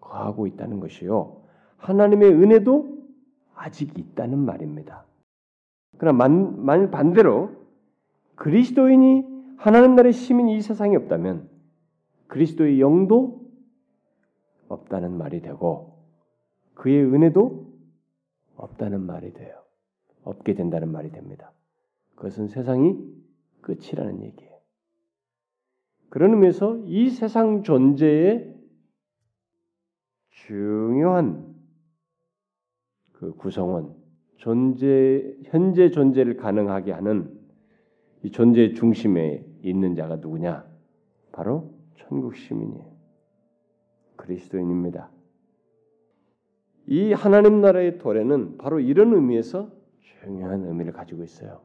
거하고 0.00 0.46
있다는 0.46 0.80
것이요. 0.80 1.42
하나님의 1.76 2.30
은혜도 2.30 3.02
아직 3.54 3.98
있다는 3.98 4.38
말입니다. 4.38 5.04
그러나 5.98 6.16
만, 6.16 6.64
만 6.64 6.90
반대로 6.90 7.50
그리스도인이 8.36 9.31
하나님 9.62 9.94
나라의 9.94 10.12
시민이 10.12 10.56
이 10.56 10.60
세상에 10.60 10.96
없다면 10.96 11.48
그리스도의 12.26 12.80
영도 12.80 13.48
없다는 14.66 15.16
말이 15.16 15.40
되고 15.40 16.02
그의 16.74 17.04
은혜도 17.04 17.72
없다는 18.56 19.06
말이 19.06 19.32
돼요. 19.32 19.54
없게 20.24 20.54
된다는 20.54 20.90
말이 20.90 21.12
됩니다. 21.12 21.52
그것은 22.16 22.48
세상이 22.48 22.98
끝이라는 23.60 24.24
얘기예요. 24.24 24.52
그런 26.08 26.32
의미에서 26.32 26.78
이 26.86 27.08
세상 27.10 27.62
존재의 27.62 28.56
중요한 30.30 31.54
그 33.12 33.36
구성원, 33.36 33.94
존재 34.38 35.36
현재 35.44 35.90
존재를 35.90 36.36
가능하게 36.36 36.90
하는 36.90 37.40
이 38.24 38.30
존재의 38.32 38.74
중심에 38.74 39.51
있는 39.62 39.94
자가 39.94 40.16
누구냐? 40.16 40.64
바로 41.32 41.70
천국 41.96 42.36
시민이에요. 42.36 42.92
그리스도인입니다. 44.16 45.10
이 46.86 47.12
하나님 47.12 47.60
나라의 47.60 47.98
도래는 47.98 48.58
바로 48.58 48.80
이런 48.80 49.14
의미에서 49.14 49.70
중요한 50.00 50.64
의미를 50.64 50.92
가지고 50.92 51.22
있어요. 51.22 51.60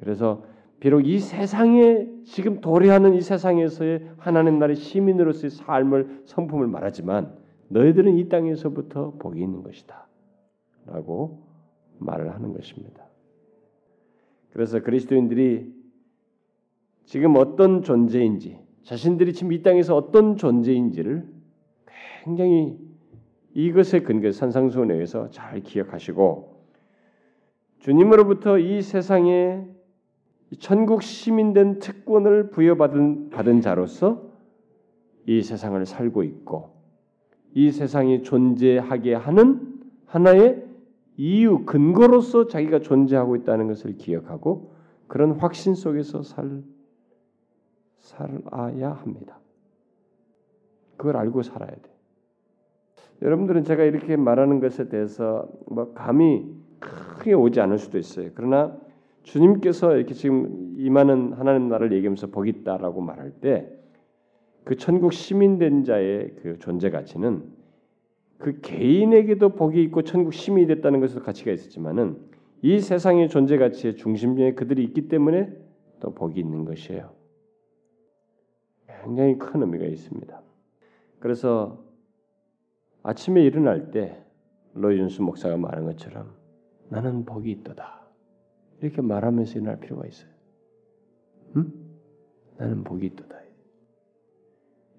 그래서 0.00 0.44
비록 0.80 1.06
이 1.06 1.18
세상에 1.18 2.08
지금 2.24 2.60
도래하는 2.60 3.14
이 3.14 3.20
세상에서의 3.20 4.12
하나님 4.16 4.58
나라의 4.58 4.76
시민으로서의 4.76 5.50
삶을 5.50 6.22
성품을 6.26 6.68
말하지만 6.68 7.36
너희들은 7.68 8.16
이 8.16 8.28
땅에서부터 8.28 9.14
복이 9.18 9.40
있는 9.40 9.62
것이다 9.62 10.06
라고 10.86 11.42
말을 11.98 12.32
하는 12.32 12.52
것입니다. 12.52 13.04
그래서 14.52 14.80
그리스도인들이 14.80 15.77
지금 17.08 17.36
어떤 17.36 17.80
존재인지 17.80 18.58
자신들이 18.82 19.32
지금 19.32 19.52
이 19.52 19.62
땅에서 19.62 19.96
어떤 19.96 20.36
존재인지를 20.36 21.26
굉장히 22.22 22.76
이것에 23.54 24.02
근거 24.02 24.30
산상수훈에서 24.30 25.30
잘 25.30 25.62
기억하시고 25.62 26.64
주님으로부터 27.78 28.58
이 28.58 28.82
세상에 28.82 29.64
천국 30.58 31.02
시민된 31.02 31.78
특권을 31.78 32.50
부여받은 32.50 33.30
받은 33.30 33.62
자로서 33.62 34.30
이 35.24 35.40
세상을 35.40 35.86
살고 35.86 36.24
있고 36.24 36.74
이 37.54 37.70
세상이 37.70 38.22
존재하게 38.22 39.14
하는 39.14 39.80
하나의 40.04 40.62
이유, 41.16 41.64
근거로서 41.64 42.48
자기가 42.48 42.80
존재하고 42.80 43.34
있다는 43.36 43.66
것을 43.66 43.96
기억하고 43.96 44.74
그런 45.06 45.32
확신 45.32 45.74
속에서 45.74 46.22
살 46.22 46.62
살아야 47.98 48.92
합니다. 48.92 49.38
그걸 50.96 51.16
알고 51.16 51.42
살아야 51.42 51.70
돼. 51.70 51.94
여러분들은 53.22 53.64
제가 53.64 53.84
이렇게 53.84 54.16
말하는 54.16 54.60
것에 54.60 54.88
대해서 54.88 55.48
뭐 55.66 55.92
감이 55.92 56.46
크게 56.78 57.32
오지 57.32 57.60
않을 57.60 57.78
수도 57.78 57.98
있어요. 57.98 58.30
그러나 58.34 58.76
주님께서 59.22 59.96
이렇게 59.96 60.14
지금 60.14 60.74
임하는 60.78 61.32
하나님 61.32 61.68
나라를 61.68 61.92
얘기하면서 61.92 62.28
복 62.28 62.48
있다라고 62.48 63.00
말할 63.00 63.32
때 63.40 63.78
그 64.68 64.76
천국 64.76 65.14
시민된 65.14 65.84
자의 65.84 66.34
그 66.42 66.58
존재 66.58 66.90
가치는 66.90 67.42
그 68.36 68.60
개인에게도 68.60 69.54
복이 69.54 69.82
있고 69.84 70.02
천국 70.02 70.34
시민이 70.34 70.66
됐다는 70.66 71.00
것에도 71.00 71.22
가치가 71.22 71.50
있었지만은 71.52 72.18
이 72.60 72.78
세상의 72.78 73.30
존재 73.30 73.56
가치의 73.56 73.96
중심에 73.96 74.52
그들이 74.52 74.84
있기 74.84 75.08
때문에 75.08 75.50
또 76.00 76.12
복이 76.12 76.38
있는 76.38 76.66
것이에요. 76.66 77.17
굉장히 79.02 79.38
큰 79.38 79.62
의미가 79.62 79.84
있습니다. 79.84 80.42
그래서 81.20 81.84
아침에 83.02 83.42
일어날 83.42 83.90
때 83.90 84.24
로이준스 84.74 85.22
목사가 85.22 85.56
말한 85.56 85.84
것처럼 85.84 86.34
나는 86.88 87.24
복이 87.24 87.50
있도다. 87.50 88.06
이렇게 88.80 89.02
말하면서 89.02 89.58
일어날 89.58 89.80
필요가 89.80 90.06
있어요. 90.06 90.30
응? 91.56 91.72
나는 92.56 92.84
복이 92.84 93.06
있도다. 93.06 93.38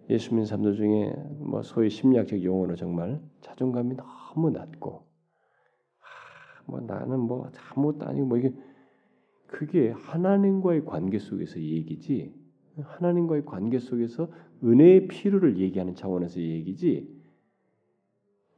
예수 0.09 0.31
믿는 0.31 0.45
사람들 0.45 0.75
중에 0.75 1.13
뭐 1.37 1.61
소위 1.61 1.89
심리학적 1.89 2.43
용어로 2.43 2.75
정말 2.75 3.21
자존감이 3.41 3.95
너무 3.95 4.49
낮고 4.49 5.03
아, 5.99 6.63
뭐 6.65 6.81
나는 6.81 7.19
뭐 7.19 7.51
아무것도 7.75 8.07
아니고 8.07 8.25
뭐 8.25 8.37
이게 8.37 8.53
그게 9.45 9.91
하나님과의 9.91 10.85
관계 10.85 11.19
속에서 11.19 11.59
얘기지 11.59 12.33
하나님과의 12.81 13.45
관계 13.45 13.79
속에서 13.79 14.29
은혜의 14.63 15.07
필요를 15.07 15.57
얘기하는 15.57 15.95
차원에서 15.95 16.39
얘기지 16.39 17.19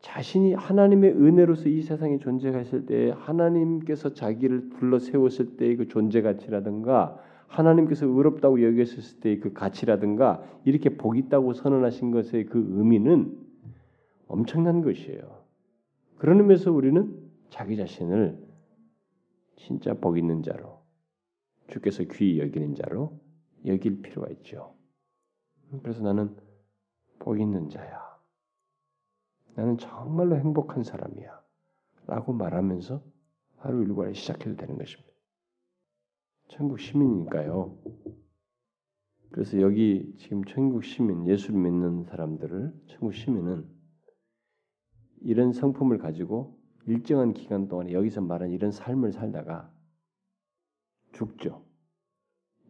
자신이 0.02 0.54
하나님의 0.56 1.12
은혜로서 1.12 1.70
이 1.70 1.82
세상에 1.84 2.18
존재하실 2.18 2.88
때 2.88 3.14
하나님께서 3.16 4.14
자기를 4.14 4.70
불러 4.70 4.98
세웠을 4.98 5.58
때의 5.58 5.78
그 5.78 5.88
존재 5.88 6.22
가치라든가 6.22 7.20
하나님께서 7.48 8.08
의롭다고 8.08 8.64
여겼을 8.64 9.20
때의 9.20 9.40
그 9.40 9.54
가치라든가 9.54 10.44
이렇게 10.66 10.98
복 10.98 11.18
있다고 11.18 11.54
선언하신 11.54 12.12
것의 12.12 12.46
그 12.46 12.66
의미는 12.72 13.38
엄청난 14.28 14.82
것이에요. 14.82 15.42
그런 16.18 16.40
의미에서 16.40 16.72
우리는 16.72 17.14
자기 17.50 17.76
자신을 17.76 18.40
진짜 19.58 19.94
복 19.94 20.18
있는 20.18 20.42
자로 20.42 20.80
주께서 21.68 22.04
귀히 22.12 22.40
여기는 22.40 22.76
자로 22.76 23.20
여길 23.66 24.02
필요가 24.02 24.30
있죠. 24.32 24.76
그래서 25.82 26.02
나는 26.02 26.36
복 27.20 27.40
있는 27.40 27.70
자야. 27.70 28.02
나는 29.56 29.78
정말로 29.78 30.36
행복한 30.38 30.84
사람이야. 30.84 31.42
라고 32.08 32.34
말하면서 32.34 33.04
하루 33.58 33.84
일과를 33.84 34.16
시작해도 34.16 34.56
되는 34.56 34.78
것입니다. 34.78 35.12
천국 36.48 36.80
시민이니까요. 36.80 37.78
그래서 39.32 39.62
여기 39.62 40.14
지금 40.18 40.44
천국 40.44 40.84
시민, 40.84 41.26
예수를 41.26 41.58
믿는 41.60 42.04
사람들을 42.04 42.74
천국 42.88 43.14
시민은 43.14 43.66
이런 45.22 45.54
성품을 45.54 46.00
가지고 46.00 46.60
일정한 46.88 47.34
기간 47.34 47.68
동안에 47.68 47.94
여기서 47.94 48.22
말한 48.22 48.52
이런 48.52 48.72
삶을 48.72 49.14
살다가 49.14 49.72
죽죠. 51.14 51.64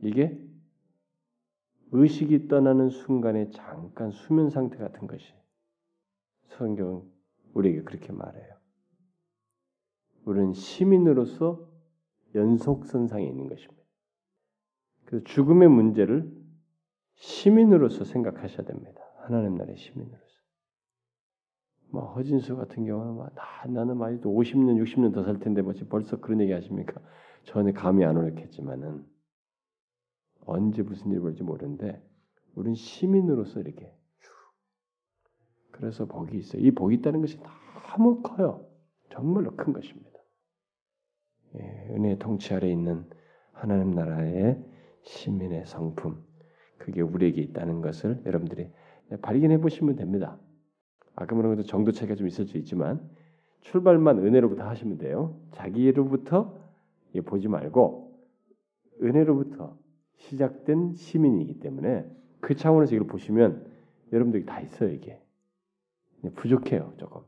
이게 0.03 0.39
의식이 1.91 2.47
떠나는 2.47 2.89
순간에 2.89 3.49
잠깐 3.51 4.11
수면 4.11 4.49
상태 4.49 4.77
같은 4.77 5.07
것이 5.07 5.33
성경 6.45 7.09
우리에게 7.53 7.83
그렇게 7.83 8.11
말해요. 8.11 8.55
우리는 10.25 10.53
시민으로서 10.53 11.67
연속선상에 12.35 13.25
있는 13.25 13.47
것입니다. 13.49 13.81
그래서 15.05 15.25
죽음의 15.25 15.67
문제를 15.69 16.31
시민으로서 17.15 18.05
생각하셔야 18.05 18.65
됩니다. 18.65 19.01
하나님 19.17 19.55
나라의 19.55 19.77
시민으로서. 19.77 20.21
뭐 21.91 22.13
허진수 22.13 22.55
같은 22.55 22.85
경우는 22.85 23.17
막 23.17 23.35
나, 23.35 23.65
나는 23.67 24.01
아직도 24.01 24.29
50년, 24.29 24.81
60년 24.81 25.13
더 25.13 25.23
살 25.23 25.39
텐데 25.39 25.61
뭐 25.61 25.73
벌써 25.89 26.19
그런 26.21 26.39
얘기 26.39 26.53
하십니까? 26.53 27.01
저는 27.43 27.73
감이 27.73 28.05
안 28.05 28.15
오겠지만은 28.15 29.05
언제 30.45 30.81
무슨 30.81 31.11
일이 31.11 31.19
벌지 31.19 31.43
모르는데 31.43 32.01
우리는 32.55 32.75
시민으로서 32.75 33.59
이렇게 33.59 33.93
그래서 35.71 36.05
복이 36.05 36.37
있어요. 36.37 36.61
이 36.61 36.71
복이 36.71 36.95
있다는 36.95 37.21
것이 37.21 37.39
너무 37.89 38.21
커요. 38.21 38.67
정말로 39.09 39.55
큰 39.55 39.73
것입니다. 39.73 40.11
예, 41.55 41.87
은혜의 41.91 42.19
통치 42.19 42.53
아래 42.53 42.69
있는 42.69 43.09
하나님 43.51 43.91
나라의 43.91 44.63
시민의 45.03 45.65
성품, 45.65 46.23
그게 46.77 47.01
우리에게 47.01 47.41
있다는 47.41 47.81
것을 47.81 48.21
여러분들이 48.25 48.69
발견해 49.21 49.59
보시면 49.59 49.95
됩니다. 49.95 50.39
아까 51.15 51.35
말한 51.35 51.55
것도 51.55 51.65
정도 51.65 51.91
차이가 51.91 52.15
좀 52.15 52.27
있을 52.27 52.45
수 52.45 52.57
있지만 52.57 53.09
출발만 53.61 54.19
은혜로부터 54.19 54.63
하시면 54.63 54.97
돼요. 54.97 55.39
자기로부터 55.51 56.57
보지 57.25 57.47
말고 57.47 58.11
은혜로부터 59.03 59.50
시작된 60.21 60.93
시민이기 60.93 61.59
때문에 61.59 62.09
그 62.39 62.55
차원에서 62.55 62.95
이걸 62.95 63.07
보시면 63.07 63.69
여러분들이 64.11 64.45
다 64.45 64.59
있어요 64.61 64.89
이게 64.89 65.21
부족해요 66.35 66.93
조금 66.97 67.23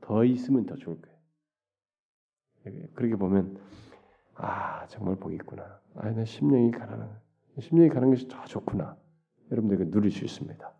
더 0.00 0.24
있으면 0.24 0.66
더 0.66 0.76
좋을 0.76 1.00
거예요. 1.00 1.14
그렇게 2.94 3.16
보면 3.16 3.58
아 4.34 4.86
정말 4.88 5.16
있구나. 5.34 5.80
아내 5.94 6.24
심령이 6.24 6.70
가난한 6.70 7.20
심령이 7.60 7.88
가는 7.88 8.10
것이 8.10 8.28
더 8.28 8.44
좋구나. 8.44 8.98
여러분들 9.50 9.90
누릴 9.90 10.10
수 10.10 10.24
있습니다. 10.24 10.74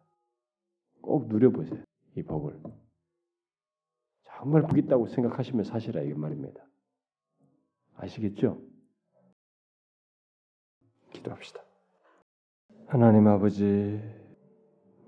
꼭 1.00 1.28
누려보세요 1.28 1.82
이 2.16 2.22
복을. 2.22 2.60
정말 4.24 4.62
복 4.62 4.76
있다고 4.76 5.06
생각하시면 5.06 5.64
사실이라 5.64 6.02
이 6.02 6.14
말입니다. 6.14 6.62
아시겠죠? 7.96 8.60
기도합시다. 11.24 11.60
하나님 12.86 13.26
아버지, 13.26 14.00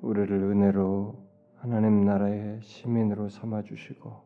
우리를 0.00 0.30
은혜로 0.32 1.14
하나님 1.56 2.04
나라의 2.04 2.60
시민으로 2.62 3.28
삼아 3.28 3.62
주시고 3.62 4.24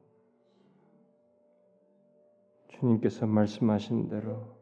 주님께서 2.69 3.27
말씀하신 3.27 4.09
대로 4.09 4.57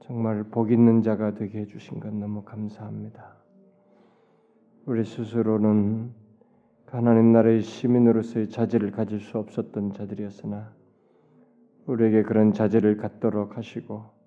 정말 0.00 0.44
복 0.44 0.70
있는 0.72 1.02
자가 1.02 1.34
되게 1.34 1.60
해 1.60 1.66
주신 1.66 2.00
것 2.00 2.14
너무 2.14 2.42
감사합니다. 2.44 3.36
우리 4.86 5.04
스스로는 5.04 6.12
하나님 6.86 7.32
나라의 7.32 7.62
시민으로서의 7.62 8.48
자질을 8.48 8.90
가질 8.92 9.20
수 9.20 9.38
없었던 9.38 9.92
자들이었으나 9.92 10.74
우리에게 11.86 12.22
그런 12.22 12.52
자질을 12.52 12.96
갖도록 12.96 13.56
하시고 13.56 14.19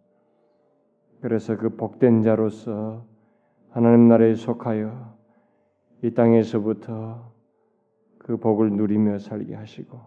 그래서 1.24 1.56
그 1.56 1.78
복된 1.78 2.22
자로서 2.22 3.08
하나님 3.70 4.10
나라에 4.10 4.36
속하여 4.36 5.18
이 6.02 6.14
땅에서부터 6.14 7.32
그 8.18 8.36
복을 8.36 8.74
누리며 8.74 9.20
살게 9.20 9.56
하시고 9.56 10.02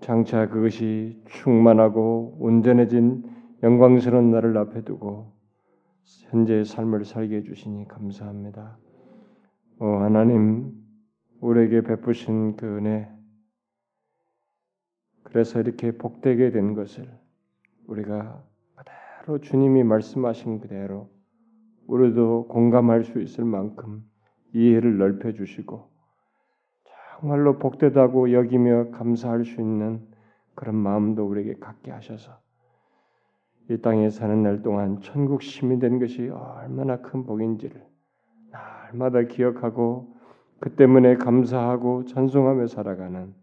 장차 0.00 0.50
그것이 0.50 1.22
충만하고 1.24 2.36
온전해진 2.38 3.24
영광스러운 3.62 4.30
나를 4.30 4.58
앞에 4.58 4.82
두고 4.82 5.32
현재의 6.28 6.66
삶을 6.66 7.06
살게 7.06 7.36
해주시니 7.36 7.88
감사합니다. 7.88 8.76
오 9.80 9.86
하나님 9.86 10.70
우리에게 11.40 11.80
베푸신 11.80 12.56
그 12.56 12.76
은혜 12.76 13.08
그래서 15.22 15.60
이렇게 15.60 15.92
복되게 15.92 16.50
된 16.50 16.74
것을 16.74 17.10
우리가 17.86 18.51
그대로 19.22 19.38
주님이 19.38 19.84
말씀하신 19.84 20.60
그대로 20.60 21.08
우리도 21.86 22.48
공감할 22.48 23.04
수 23.04 23.20
있을 23.20 23.44
만큼 23.44 24.02
이해를 24.52 24.98
넓혀 24.98 25.32
주시고 25.32 25.88
정말로 27.20 27.58
복되다고 27.58 28.32
여기며 28.32 28.90
감사할 28.90 29.44
수 29.44 29.60
있는 29.60 30.00
그런 30.54 30.74
마음도 30.74 31.24
우리에게 31.24 31.54
갖게 31.60 31.92
하셔서 31.92 32.32
이 33.70 33.78
땅에 33.78 34.10
사는 34.10 34.42
날 34.42 34.62
동안 34.62 35.00
천국 35.00 35.42
시민 35.42 35.78
된 35.78 36.00
것이 36.00 36.28
얼마나 36.28 37.00
큰 37.00 37.24
복인지를 37.24 37.80
날마다 38.50 39.22
기억하고 39.22 40.16
그 40.58 40.74
때문에 40.74 41.16
감사하고 41.16 42.06
찬송하며 42.06 42.66
살아가는 42.66 43.34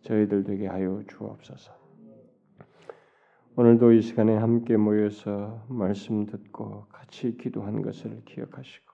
저희들 0.00 0.44
되게 0.44 0.66
하여 0.66 1.02
주옵소서. 1.06 1.85
오늘도 3.58 3.92
이 3.92 4.02
시간에 4.02 4.36
함께 4.36 4.76
모여서 4.76 5.64
말씀 5.68 6.26
듣고 6.26 6.84
같이 6.90 7.38
기도한 7.38 7.80
것을 7.80 8.20
기억하시고 8.26 8.92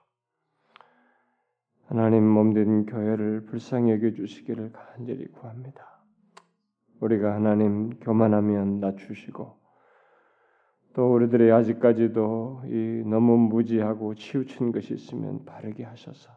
하나님 1.87 2.23
몸된 2.25 2.85
교회를 2.85 3.43
불쌍히 3.43 3.91
여겨 3.91 4.11
주시기를 4.13 4.71
간절히 4.71 5.27
구합니다. 5.33 5.99
우리가 7.01 7.33
하나님 7.33 7.89
교만하면 7.99 8.79
낮추시고 8.79 9.53
또 10.93 11.13
우리들의 11.13 11.51
아직까지도 11.51 12.61
이 12.67 13.03
너무 13.05 13.35
무지하고 13.35 14.15
치우친 14.15 14.71
것이 14.71 14.93
있으면 14.93 15.43
바르게 15.43 15.83
하셔서 15.83 16.31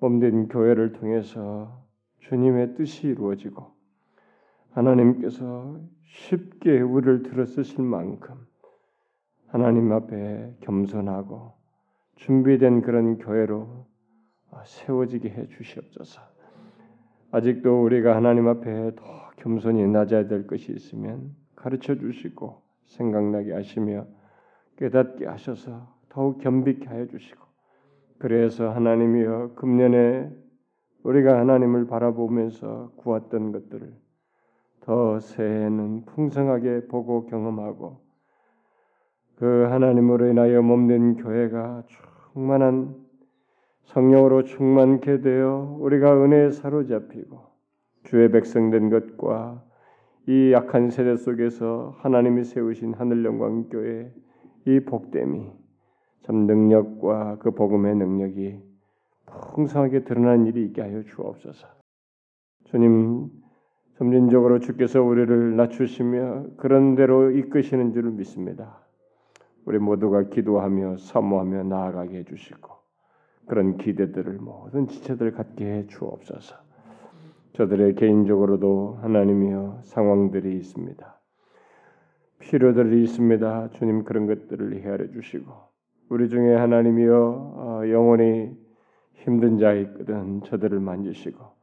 몸된 0.00 0.48
교회를 0.48 0.92
통해서 0.92 1.86
주님의 2.18 2.74
뜻이 2.74 3.06
이루어지고 3.06 3.79
하나님께서 4.72 5.80
쉽게 6.04 6.80
우리를 6.80 7.22
들어쓰실 7.22 7.82
만큼 7.84 8.34
하나님 9.48 9.92
앞에 9.92 10.56
겸손하고 10.60 11.52
준비된 12.16 12.82
그런 12.82 13.18
교회로 13.18 13.86
세워지게 14.64 15.30
해 15.30 15.46
주시옵소서. 15.48 16.20
아직도 17.32 17.82
우리가 17.82 18.16
하나님 18.16 18.48
앞에 18.48 18.94
더 18.96 19.30
겸손히 19.36 19.86
낮아야 19.86 20.26
될 20.26 20.46
것이 20.46 20.72
있으면 20.72 21.34
가르쳐 21.54 21.94
주시고 21.94 22.62
생각나게 22.86 23.52
하시며 23.52 24.06
깨닫게 24.76 25.26
하셔서 25.26 25.94
더욱 26.08 26.38
겸비케 26.38 26.86
하여 26.86 27.06
주시고 27.06 27.40
그래서 28.18 28.70
하나님이여 28.70 29.54
금년에 29.54 30.30
우리가 31.04 31.38
하나님을 31.38 31.86
바라보면서 31.86 32.92
구했던 32.96 33.52
것들을 33.52 33.94
더 34.80 35.20
새해에는 35.20 36.06
풍성하게 36.06 36.86
보고 36.88 37.26
경험하고 37.26 38.00
그 39.36 39.66
하나님으로 39.70 40.28
인하여 40.28 40.62
몸된 40.62 41.16
교회가 41.16 41.84
충만한 42.34 42.94
성령으로 43.84 44.44
충만케 44.44 45.20
되어 45.20 45.76
우리가 45.80 46.22
은혜에 46.22 46.50
사로잡히고 46.50 47.40
주의 48.04 48.30
백성된 48.30 48.90
것과 48.90 49.64
이 50.26 50.52
약한 50.52 50.90
세대 50.90 51.16
속에서 51.16 51.96
하나님이 51.98 52.44
세우신 52.44 52.94
하늘 52.94 53.24
영광 53.24 53.68
교회 53.68 54.12
이 54.66 54.80
복됨이 54.80 55.50
참 56.22 56.46
능력과 56.46 57.38
그 57.38 57.50
복음의 57.52 57.96
능력이 57.96 58.60
풍성하게 59.54 60.04
드러나는 60.04 60.46
일이 60.46 60.64
있게 60.66 60.82
하여 60.82 61.02
주옵소서. 61.02 61.66
주님 62.64 63.30
점진적으로 64.00 64.60
주께서 64.60 65.02
우리를 65.02 65.56
낮추시며 65.56 66.56
그런 66.56 66.94
대로 66.94 67.30
이끄시는 67.32 67.92
줄을 67.92 68.12
믿습니다. 68.12 68.78
우리 69.66 69.78
모두가 69.78 70.22
기도하며 70.30 70.96
사모하며 70.96 71.64
나아가게 71.64 72.20
해주시고 72.20 72.70
그런 73.46 73.76
기대들을 73.76 74.38
모든 74.38 74.88
지체들 74.88 75.32
갖게 75.32 75.66
해 75.66 75.86
주옵소서. 75.86 76.56
저들의 77.52 77.94
개인적으로도 77.96 79.00
하나님이여 79.02 79.80
상황들이 79.82 80.56
있습니다. 80.56 81.20
필요들이 82.38 83.02
있습니다. 83.02 83.68
주님 83.72 84.04
그런 84.04 84.26
것들을 84.26 84.80
헤아려 84.80 85.10
주시고 85.10 85.52
우리 86.08 86.30
중에 86.30 86.54
하나님이여 86.54 87.52
어, 87.54 87.82
영원히 87.90 88.56
힘든 89.12 89.58
자 89.58 89.74
있거든 89.74 90.40
저들을 90.44 90.80
만지시고 90.80 91.59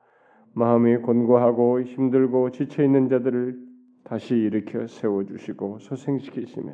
마음이 0.58 0.98
곤고하고 0.98 1.82
힘들고 1.82 2.50
지쳐 2.50 2.84
있는 2.84 3.10
자들을 3.10 3.60
다시 4.04 4.36
일으켜 4.36 4.88
세워 4.88 5.24
주시고 5.24 5.78
소생시키시며 5.78 6.74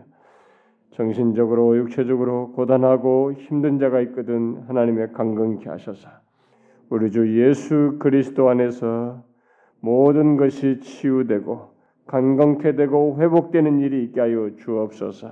정신적으로 0.91 1.75
육체적으로 1.77 2.53
고단하고 2.53 3.33
힘든 3.33 3.79
자가 3.79 3.99
있거든 4.01 4.63
하나님의 4.67 5.11
강건케 5.11 5.69
하셔서 5.69 6.07
우리 6.89 7.11
주 7.11 7.41
예수 7.41 7.97
그리스도 7.99 8.47
안에서 8.47 9.21
모든 9.81 10.37
것이 10.37 10.79
치유되고 10.79 11.73
강건케 12.07 12.77
되고 12.77 13.17
회복되는 13.19 13.79
일이 13.81 14.05
있게 14.05 14.21
하여 14.21 14.51
주옵소서. 14.55 15.29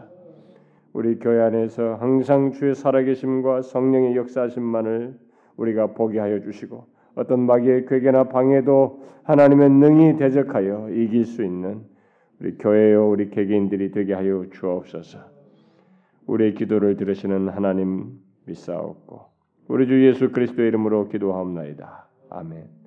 우리 0.92 1.20
교회 1.20 1.42
안에서 1.42 1.96
항상 1.96 2.52
주의 2.52 2.76
살아계심과 2.76 3.62
성령의 3.62 4.18
역사하심만을 4.18 5.18
우리가 5.56 5.94
보게 5.94 6.20
하여 6.20 6.42
주시고 6.42 6.91
어떤 7.16 7.42
마귀의 7.42 7.86
괴계나 7.86 8.26
방해도 8.26 9.04
하나님의 9.24 9.70
능히 9.70 10.18
대적하여 10.18 10.90
이길 10.90 11.26
수 11.26 11.44
있는 11.44 11.82
우리 12.40 12.58
교회요 12.58 13.10
우리 13.10 13.30
개개인들이 13.30 13.92
되게 13.92 14.14
하여 14.14 14.46
주옵소서. 14.52 15.20
우리의 16.28 16.56
기도를 16.56 16.98
들으시는 16.98 17.50
하나님 17.50 18.20
믿사옵고 18.46 19.26
우리 19.68 19.88
주 19.88 20.06
예수 20.06 20.32
그리스도의 20.32 20.70
이름으로 20.70 21.08
기도하옵나이다. 21.10 22.08
아멘. 22.30 22.81